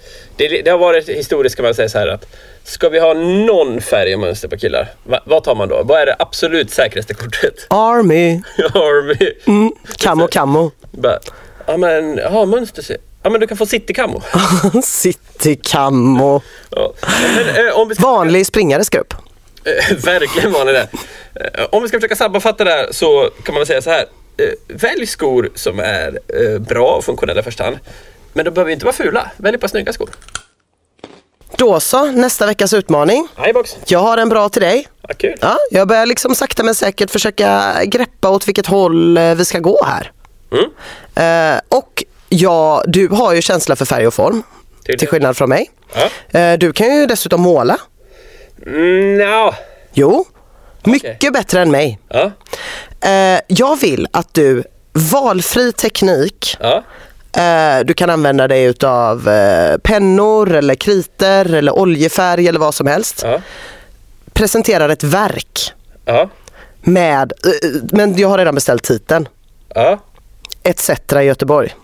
Det, 0.48 0.62
det 0.62 0.70
har 0.70 0.78
varit 0.78 1.08
historiskt 1.08 1.56
kan 1.56 1.64
man 1.64 1.74
säga 1.74 1.88
så 1.88 1.98
här 1.98 2.08
att 2.08 2.26
ska 2.64 2.88
vi 2.88 2.98
ha 2.98 3.14
någon 3.14 3.80
färg 3.80 4.14
och 4.14 4.20
mönster 4.20 4.48
på 4.48 4.56
killar, 4.56 4.88
va, 5.04 5.20
vad 5.24 5.44
tar 5.44 5.54
man 5.54 5.68
då? 5.68 5.82
Vad 5.84 6.00
är 6.00 6.06
det 6.06 6.16
absolut 6.18 6.70
säkraste 6.70 7.14
kortet? 7.14 7.66
Army. 7.70 8.40
Army. 8.74 9.32
Mm. 9.46 9.72
Camo 9.96 10.26
camo. 10.28 10.70
Ja 11.66 11.76
men, 11.76 12.16
ja 12.16 12.44
mönster. 12.44 12.96
Ja 13.22 13.30
men 13.30 13.40
du 13.40 13.46
kan 13.46 13.56
få 13.56 13.66
city 13.66 13.94
camo. 13.94 14.22
City 14.84 15.56
camo. 15.62 16.42
Ja. 16.70 16.92
Men, 17.36 17.66
eh, 17.66 17.78
om 17.78 17.88
vi 17.88 17.94
ska, 17.94 18.06
Vanlig 18.06 18.46
springare 18.46 18.84
ska 18.84 18.98
upp. 18.98 19.14
eh, 19.64 19.96
verkligen 20.04 20.52
vanlig 20.52 20.74
det. 20.74 20.88
Eh, 21.34 21.66
om 21.70 21.82
vi 21.82 21.88
ska 21.88 21.98
försöka 21.98 22.16
sammanfatta 22.16 22.64
det 22.64 22.70
här 22.70 22.88
så 22.90 23.30
kan 23.44 23.54
man 23.54 23.60
väl 23.60 23.66
säga 23.66 23.82
så 23.82 23.90
här. 23.90 24.04
Eh, 24.36 24.52
välj 24.68 25.06
skor 25.06 25.50
som 25.54 25.80
är 25.80 26.18
bra 26.58 26.96
och 26.96 27.04
funktionella 27.04 27.40
i 27.40 27.44
första 27.44 27.64
hand. 27.64 27.78
Men 28.32 28.44
de 28.44 28.50
behöver 28.50 28.72
inte 28.72 28.84
vara 28.84 28.94
fula. 28.94 29.30
Välj 29.36 29.54
ett 29.54 29.60
par 29.60 29.68
snygga 29.68 29.92
skor. 29.92 30.10
Då 31.56 31.80
så, 31.80 32.04
nästa 32.12 32.46
veckas 32.46 32.72
utmaning. 32.72 33.28
Hej 33.36 33.52
box. 33.52 33.76
Jag 33.86 33.98
har 33.98 34.18
en 34.18 34.28
bra 34.28 34.48
till 34.48 34.62
dig. 34.62 34.88
Ja, 35.08 35.14
kul. 35.18 35.36
Ja, 35.40 35.56
jag 35.70 35.88
börjar 35.88 36.06
liksom 36.06 36.34
sakta 36.34 36.62
men 36.62 36.74
säkert 36.74 37.10
försöka 37.10 37.74
greppa 37.84 38.30
åt 38.30 38.48
vilket 38.48 38.66
håll 38.66 39.16
eh, 39.16 39.34
vi 39.34 39.44
ska 39.44 39.58
gå 39.58 39.84
här. 39.84 40.12
Mm. 40.52 41.54
Eh, 41.54 41.60
och 41.68 42.04
ja, 42.28 42.82
du 42.86 43.08
har 43.08 43.34
ju 43.34 43.42
känsla 43.42 43.76
för 43.76 43.84
färg 43.84 44.06
och 44.06 44.14
form. 44.14 44.42
Tydligen. 44.80 44.98
Till 44.98 45.08
skillnad 45.08 45.36
från 45.36 45.48
mig. 45.48 45.70
Ja. 45.94 46.38
Eh, 46.40 46.58
du 46.58 46.72
kan 46.72 46.96
ju 46.96 47.06
dessutom 47.06 47.40
måla. 47.40 47.78
Mm, 48.66 49.16
nja. 49.18 49.54
Jo, 49.92 50.24
mycket 50.84 51.32
bättre 51.32 51.60
än 51.60 51.70
mig. 51.70 51.98
Ja. 52.08 52.30
Eh, 53.08 53.40
jag 53.46 53.80
vill 53.80 54.08
att 54.10 54.34
du, 54.34 54.64
valfri 54.92 55.72
teknik, 55.72 56.56
Ja. 56.60 56.84
Eh, 57.36 57.84
du 57.84 57.94
kan 57.94 58.10
använda 58.10 58.48
dig 58.48 58.64
utav 58.64 59.28
eh, 59.28 59.78
pennor 59.78 60.54
eller 60.54 60.74
kriter 60.74 61.54
eller 61.54 61.78
oljefärg 61.78 62.48
eller 62.48 62.58
vad 62.60 62.74
som 62.74 62.86
helst. 62.86 63.20
Ja. 63.24 63.40
Presenterar 64.32 64.88
ett 64.88 65.04
verk 65.04 65.72
Ja. 66.04 66.30
med, 66.82 67.32
eh, 67.46 67.70
men 67.92 68.18
jag 68.18 68.28
har 68.28 68.38
redan 68.38 68.54
beställt 68.54 68.82
titeln, 68.82 69.28
Ja. 69.74 69.98
ETC 70.62 70.90
i 71.12 71.24
Göteborg. 71.24 71.74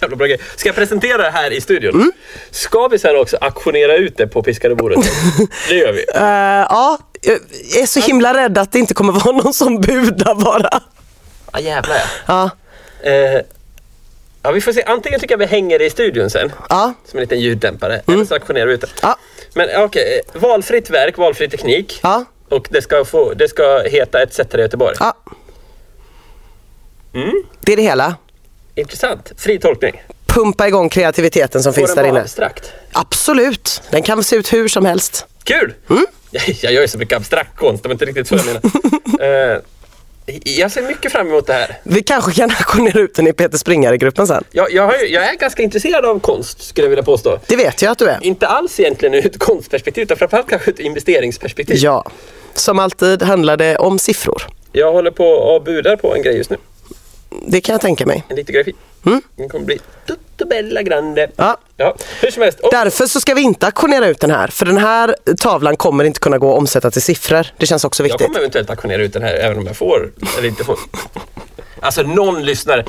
Jävla 0.00 0.16
bra 0.16 0.26
grej. 0.26 0.40
Ska 0.56 0.68
jag 0.68 0.76
presentera 0.76 1.22
det 1.22 1.30
här 1.30 1.50
i 1.50 1.60
studion? 1.60 1.94
Mm. 1.94 2.12
Ska 2.50 2.88
vi 2.88 2.98
sen 2.98 3.16
också 3.16 3.36
auktionera 3.40 3.96
ut 3.96 4.16
det 4.16 4.26
på 4.26 4.42
piskade 4.42 4.74
bordet? 4.74 4.98
det 5.68 5.74
gör 5.74 5.92
vi. 5.92 6.04
Eh, 6.14 6.66
ja, 6.70 6.98
jag 7.22 7.82
är 7.82 7.86
så 7.86 8.00
himla 8.00 8.34
rädd 8.34 8.58
att 8.58 8.72
det 8.72 8.78
inte 8.78 8.94
kommer 8.94 9.12
vara 9.12 9.36
någon 9.36 9.54
som 9.54 9.80
budar 9.80 10.34
bara. 10.34 10.80
Ja 11.52 11.60
jävlar 11.60 11.96
ja. 11.96 12.02
Ja, 12.26 12.50
Eh, 13.06 13.40
ja 14.42 14.50
vi 14.52 14.60
får 14.60 14.72
se. 14.72 14.82
Antingen 14.82 15.20
tycker 15.20 15.32
jag 15.32 15.38
vi 15.38 15.46
hänger 15.46 15.78
det 15.78 15.84
i 15.84 15.90
studion 15.90 16.30
sen. 16.30 16.52
ja, 16.68 16.94
Som 17.06 17.18
en 17.18 17.20
liten 17.20 17.40
ljuddämpare. 17.40 18.02
Eller 18.06 18.24
så 18.24 18.34
auktionerar 18.34 18.66
vi 18.66 18.74
ut 18.74 18.80
det. 18.80 18.88
ja, 19.02 19.16
Men 19.54 19.68
ja, 19.68 19.84
okej. 19.84 20.20
eh, 20.34 20.40
Valfritt 20.40 20.90
verk, 20.90 21.18
valfri 21.18 21.48
teknik. 21.50 22.00
ja, 22.02 22.24
Och 22.48 22.66
det 22.70 22.82
ska, 22.82 23.04
få, 23.04 23.34
det 23.34 23.48
ska 23.48 23.78
heta 23.82 24.22
ETC 24.22 24.40
Göteborg. 24.54 24.96
ja. 25.00 25.14
Mm. 27.14 27.32
Det 27.60 27.72
är 27.72 27.76
det 27.76 27.82
hela. 27.82 28.16
Intressant. 28.74 29.32
Fri 29.36 29.58
tolkning. 29.58 30.02
Pumpa 30.26 30.68
igång 30.68 30.88
kreativiteten 30.88 31.62
som 31.62 31.72
Får 31.72 31.80
finns 31.80 31.94
där 31.94 32.04
inne. 32.04 32.20
abstrakt? 32.20 32.72
Absolut, 32.92 33.82
den 33.90 34.02
kan 34.02 34.24
se 34.24 34.36
ut 34.36 34.52
hur 34.52 34.68
som 34.68 34.84
helst. 34.84 35.26
Kul! 35.44 35.74
Mm. 35.90 36.06
Jag 36.62 36.72
gör 36.72 36.82
ju 36.82 36.88
så 36.88 36.98
mycket 36.98 37.16
abstrakt 37.16 37.56
konst, 37.56 37.82
det 37.82 37.88
var 37.88 37.92
inte 37.94 38.04
riktigt 38.04 38.28
så 38.28 38.34
jag 38.34 38.46
menar. 38.46 38.60
Eh, 39.20 39.58
jag 40.44 40.70
ser 40.70 40.82
mycket 40.82 41.12
fram 41.12 41.28
emot 41.28 41.46
det 41.46 41.52
här. 41.52 41.78
Vi 41.82 42.02
kanske 42.02 42.32
kan 42.32 42.50
auktionera 42.58 43.00
ut 43.00 43.14
den 43.14 43.26
i 43.26 43.32
Peter 43.32 43.58
Springare-gruppen 43.58 44.26
sen. 44.26 44.44
Jag, 44.50 44.72
jag, 44.72 44.82
har, 44.82 44.94
jag 45.08 45.28
är 45.28 45.36
ganska 45.36 45.62
intresserad 45.62 46.04
av 46.04 46.20
konst, 46.20 46.62
skulle 46.62 46.84
jag 46.84 46.90
vilja 46.90 47.02
påstå. 47.02 47.38
Det 47.46 47.56
vet 47.56 47.82
jag 47.82 47.92
att 47.92 47.98
du 47.98 48.08
är. 48.08 48.18
Inte 48.22 48.46
alls 48.46 48.80
egentligen 48.80 49.14
ur 49.14 49.26
ett 49.26 49.38
konstperspektiv, 49.38 50.02
utan 50.02 50.16
framförallt 50.16 50.48
kanske 50.48 50.70
ett 50.70 50.78
investeringsperspektiv. 50.78 51.76
Ja, 51.78 52.10
som 52.54 52.78
alltid 52.78 53.22
handlar 53.22 53.56
det 53.56 53.76
om 53.76 53.98
siffror. 53.98 54.42
Jag 54.72 54.92
håller 54.92 55.10
på 55.10 55.26
och 55.26 55.62
budar 55.62 55.96
på 55.96 56.14
en 56.14 56.22
grej 56.22 56.36
just 56.36 56.50
nu. 56.50 56.56
Det 57.46 57.60
kan 57.60 57.72
jag 57.72 57.80
tänka 57.80 58.06
mig. 58.06 58.24
En 58.28 58.36
litografi. 58.36 58.72
Mm. 59.06 59.22
Den 59.36 59.48
kommer 59.48 59.64
bli 59.64 59.78
tutto 60.06 60.46
bella 60.46 60.82
grande. 60.82 61.30
Ja. 61.36 61.56
Ja, 61.76 61.94
hur 62.20 62.30
som 62.30 62.42
helst. 62.42 62.60
Och, 62.60 62.68
Därför 62.72 63.06
så 63.06 63.20
ska 63.20 63.34
vi 63.34 63.42
inte 63.42 63.66
auktionera 63.66 64.06
ut 64.06 64.20
den 64.20 64.30
här, 64.30 64.48
för 64.48 64.66
den 64.66 64.78
här 64.78 65.16
tavlan 65.38 65.76
kommer 65.76 66.04
inte 66.04 66.20
kunna 66.20 66.38
gå 66.38 66.52
att 66.52 66.58
omsätta 66.58 66.90
till 66.90 67.02
siffror. 67.02 67.46
Det 67.58 67.66
känns 67.66 67.84
också 67.84 68.02
jag 68.02 68.08
viktigt. 68.08 68.26
kommer 68.26 68.38
eventuellt 68.38 68.70
auktionera 68.70 69.02
ut 69.02 69.12
den 69.12 69.22
här, 69.22 69.34
även 69.34 69.58
om 69.58 69.66
jag 69.66 69.76
får 69.76 70.10
eller 70.38 70.48
inte 70.48 70.64
får. 70.64 70.78
Alltså 71.80 72.02
någon 72.02 72.44
lyssnare. 72.44 72.84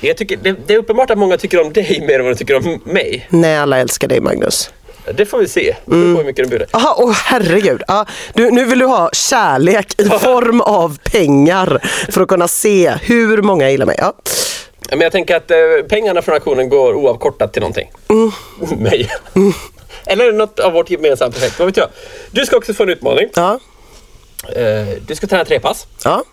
Jag 0.00 0.16
tycker, 0.16 0.36
det, 0.42 0.56
det 0.66 0.74
är 0.74 0.78
uppenbart 0.78 1.10
att 1.10 1.18
många 1.18 1.36
tycker 1.36 1.60
om 1.60 1.72
dig 1.72 2.04
mer 2.08 2.18
än 2.18 2.24
vad 2.24 2.34
de 2.34 2.38
tycker 2.38 2.56
om 2.56 2.80
mig. 2.84 3.26
Nej, 3.30 3.58
alla 3.58 3.78
älskar 3.78 4.08
dig 4.08 4.20
Magnus. 4.20 4.70
Det 5.14 5.26
får 5.26 5.38
vi 5.38 5.48
se. 5.48 5.76
Det 5.84 5.90
på 5.90 5.96
hur 5.96 6.24
mycket 6.24 6.50
de. 6.50 6.66
Jaha, 6.72 6.94
åh 6.96 7.12
herregud. 7.12 7.82
Ja, 7.88 8.06
du, 8.34 8.50
nu 8.50 8.64
vill 8.64 8.78
du 8.78 8.86
ha 8.86 9.10
kärlek 9.12 10.00
i 10.00 10.04
form 10.04 10.60
av 10.60 10.98
pengar 10.98 11.80
för 12.12 12.20
att 12.20 12.28
kunna 12.28 12.48
se 12.48 12.94
hur 13.02 13.42
många 13.42 13.70
gillar 13.70 13.86
mig. 13.86 13.96
Ja. 13.98 14.12
Men 14.90 15.00
jag 15.00 15.12
tänker 15.12 15.36
att 15.36 15.50
eh, 15.50 15.56
pengarna 15.88 16.22
från 16.22 16.34
auktionen 16.34 16.68
går 16.68 16.94
oavkortat 16.94 17.52
till 17.52 17.60
någonting. 17.62 17.90
Mm. 18.08 18.30
Mig. 18.82 19.10
Eller 20.06 20.32
något 20.32 20.60
av 20.60 20.72
vårt 20.72 20.90
gemensamma 20.90 21.32
projekt, 21.32 21.58
vad 21.58 21.66
vet 21.66 21.76
jag. 21.76 21.88
Du 22.30 22.46
ska 22.46 22.56
också 22.56 22.74
få 22.74 22.82
en 22.82 22.88
utmaning. 22.88 23.28
Ja. 23.34 23.60
Eh, 24.56 24.88
du 25.06 25.14
ska 25.14 25.26
träna 25.26 25.44
tre 25.44 25.60
pass. 25.60 25.86
Ja. 26.04 26.24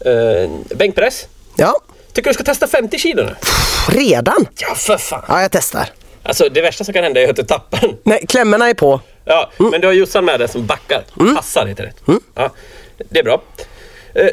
Eh, 0.00 0.50
bänkpress. 0.76 1.26
ja. 1.56 1.80
Tycker 2.12 2.30
du 2.30 2.34
ska 2.34 2.44
testa 2.44 2.66
50 2.66 2.98
kilo 2.98 3.22
nu? 3.22 3.34
Redan? 3.88 4.46
Ja, 4.58 4.74
för 4.74 4.96
fan. 4.96 5.24
Ja, 5.28 5.42
jag 5.42 5.50
testar. 5.52 5.88
Alltså 6.22 6.48
det 6.48 6.62
värsta 6.62 6.84
som 6.84 6.94
kan 6.94 7.04
hända 7.04 7.20
är 7.20 7.28
att 7.30 7.36
du 7.36 7.42
tappar 7.42 7.80
den. 7.80 7.96
Nej, 8.02 8.24
klämmorna 8.28 8.68
är 8.68 8.74
på. 8.74 9.00
Ja, 9.24 9.50
Mm. 9.58 9.70
men 9.70 9.80
du 9.80 9.86
har 9.86 9.94
Jossan 9.94 10.24
med 10.24 10.40
dig 10.40 10.48
som 10.48 10.66
backar. 10.66 11.04
Passar 11.36 11.66
heter 11.66 11.92
det. 12.06 12.12
Ja, 12.34 12.50
det 13.10 13.18
är 13.18 13.24
bra. 13.24 13.42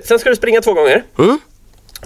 Sen 0.03 0.19
ska 0.19 0.30
du 0.30 0.36
springa 0.36 0.61
två 0.61 0.74
gånger. 0.74 1.03
Mm. 1.19 1.39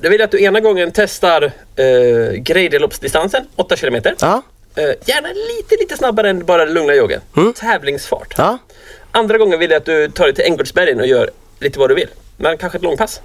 Då 0.01 0.09
vill 0.09 0.19
jag 0.19 0.25
att 0.25 0.31
du 0.31 0.43
ena 0.43 0.59
gången 0.59 0.91
testar 0.93 1.43
eh, 1.75 2.31
grejdeloppsdistansen, 2.33 3.45
8 3.55 3.75
kilometer. 3.75 4.15
Ja. 4.19 4.41
Eh, 4.75 4.83
gärna 4.83 5.27
lite, 5.27 5.75
lite 5.79 5.97
snabbare 5.97 6.29
än 6.29 6.45
bara 6.45 6.65
lugna 6.65 6.93
joggen. 6.93 7.21
Tävlingsfart. 7.55 8.39
Mm. 8.39 8.49
Ja. 8.51 8.57
Andra 9.11 9.37
gången 9.37 9.59
vill 9.59 9.71
jag 9.71 9.77
att 9.77 9.85
du 9.85 10.09
tar 10.09 10.23
dig 10.25 10.35
till 10.35 10.45
Änggårdsbergen 10.45 10.99
och 10.99 11.07
gör 11.07 11.29
lite 11.59 11.79
vad 11.79 11.89
du 11.89 11.95
vill. 11.95 12.07
Men 12.37 12.57
kanske 12.57 12.77
ett 12.77 12.83
långpass. 12.83 13.21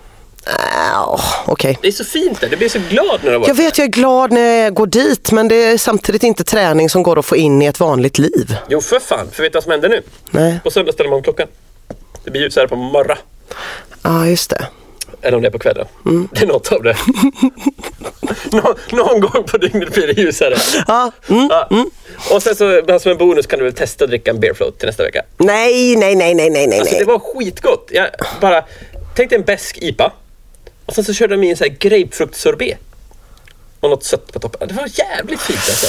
Äh, 0.47 1.21
Okej. 1.47 1.79
Det 1.83 1.89
är 1.89 1.93
så 1.93 2.05
fint 2.05 2.41
där, 2.41 2.49
du 2.49 2.57
blir 2.57 2.69
så 2.69 2.79
glad 2.91 3.21
när 3.25 3.31
du 3.33 3.39
har 3.39 3.49
Jag 3.49 3.55
vet 3.55 3.79
jag 3.79 3.85
är 3.85 3.89
glad 3.89 4.33
när 4.33 4.63
jag 4.63 4.75
går 4.75 4.87
dit 4.87 5.33
men 5.33 5.49
det 5.49 5.55
är 5.65 5.79
samtidigt 5.79 6.23
inte 6.23 6.45
träning 6.45 6.91
som 6.91 7.03
går 7.03 7.19
att 7.19 7.27
få 7.27 7.37
in 7.37 7.63
i 7.63 7.67
ett 7.67 7.81
vanligt 7.81 8.19
liv. 8.19 8.57
Jo 8.69 8.81
för 8.81 9.01
fan, 9.01 9.29
för 9.33 9.43
vet 9.43 9.53
du 9.53 9.57
vad 9.57 9.63
som 9.63 9.73
händer 9.73 9.89
nu? 9.89 10.03
Nej. 10.31 10.61
På 10.65 10.71
söndag 10.71 10.93
ställer 10.93 11.11
man 11.11 11.17
om 11.17 11.23
klockan. 11.23 11.49
Det 12.25 12.31
blir 12.31 12.43
ljusare 12.43 12.69
på 12.69 12.77
morgon. 12.77 13.17
Ja 14.03 14.27
just 14.27 14.51
det. 14.51 14.67
Eller 15.23 15.37
om 15.37 15.43
det 15.43 15.49
är 15.49 15.53
på 15.53 15.59
kvällen. 15.59 15.87
Mm. 16.07 16.29
Det 16.33 16.43
är 16.43 16.47
något 16.47 16.73
av 16.73 16.83
det. 16.83 16.97
Nå, 18.53 18.75
någon 18.91 19.21
gång 19.21 19.45
på 19.45 19.59
dygnet 19.59 19.95
blir 19.95 20.07
det 20.07 20.21
ljusare. 20.21 20.57
Ja, 20.87 21.13
mm. 21.29 21.49
Ja. 21.51 21.69
Och 22.31 22.43
sen 22.43 22.57
så 22.57 22.99
som 23.01 23.13
en 23.13 23.19
bonus 23.19 23.47
kan 23.47 23.59
du 23.59 23.65
väl 23.65 23.75
testa 23.75 24.05
att 24.05 24.11
dricka 24.11 24.31
en 24.31 24.41
beer 24.41 24.55
float 24.55 24.79
till 24.79 24.87
nästa 24.87 25.03
vecka. 25.03 25.23
Nej, 25.37 25.97
nej, 25.97 26.15
nej, 26.15 26.35
nej, 26.35 26.51
nej, 26.51 26.67
nej. 26.67 26.81
Alltså 26.81 26.99
det 26.99 27.05
var 27.05 27.19
skitgott. 27.19 27.89
Jag 27.93 28.09
bara, 28.41 28.65
tänk 29.17 29.31
dig 29.31 29.39
en 29.39 29.45
besk 29.45 29.79
IPA. 29.81 30.13
Och 30.87 30.95
sen 30.95 31.05
så 31.05 31.13
körde 31.13 31.35
de 31.35 31.45
i 31.45 31.51
en 31.51 31.57
sån 31.57 31.69
här 31.69 31.77
grapefruktsorbet. 31.79 32.79
Och 33.81 33.91
något 33.91 34.05
sött 34.05 34.33
på 34.33 34.39
toppen. 34.39 34.69
Det 34.69 34.75
var 34.75 34.89
jävligt 34.99 35.41
fint 35.41 35.59
alltså. 35.59 35.87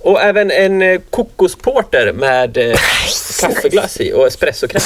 Och 0.00 0.22
även 0.22 0.50
en 0.50 0.82
eh, 0.82 1.00
kokosporter 1.10 2.12
med 2.12 2.56
eh, 2.56 2.78
kaffeglass 3.40 4.00
i 4.00 4.12
och 4.12 4.26
espressokräm. 4.26 4.82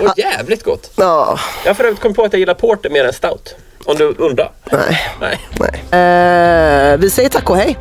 Var 0.00 0.12
jävligt 0.16 0.64
gott. 0.64 0.90
Ja, 0.96 1.38
Jag 1.64 1.70
har 1.70 1.74
för 1.74 1.84
övrigt 1.84 2.00
kommit 2.00 2.16
på 2.16 2.24
att 2.24 2.32
jag 2.32 2.40
gillar 2.40 2.54
porter 2.54 2.90
mer 2.90 3.04
än 3.04 3.12
stout. 3.12 3.54
Om 3.84 3.96
du 3.96 4.04
undrar. 4.18 4.50
nej, 4.72 5.00
Nej. 5.20 5.40
nej. 5.90 6.00
Eh, 6.92 6.96
vi 6.98 7.10
säger 7.10 7.28
tack 7.28 7.50
och 7.50 7.56
hej. 7.56 7.78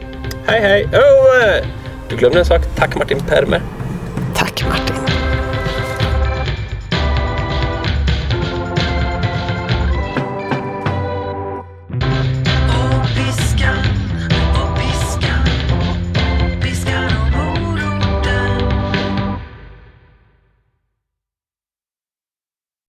Hej 0.47 0.59
hej! 0.61 0.85
Oh, 0.93 1.47
eh, 1.57 1.65
du 2.09 2.15
glömde 2.15 2.39
en 2.39 2.45
sak. 2.45 2.61
Tack 2.77 2.95
Martin 2.95 3.19
Permer. 3.29 3.61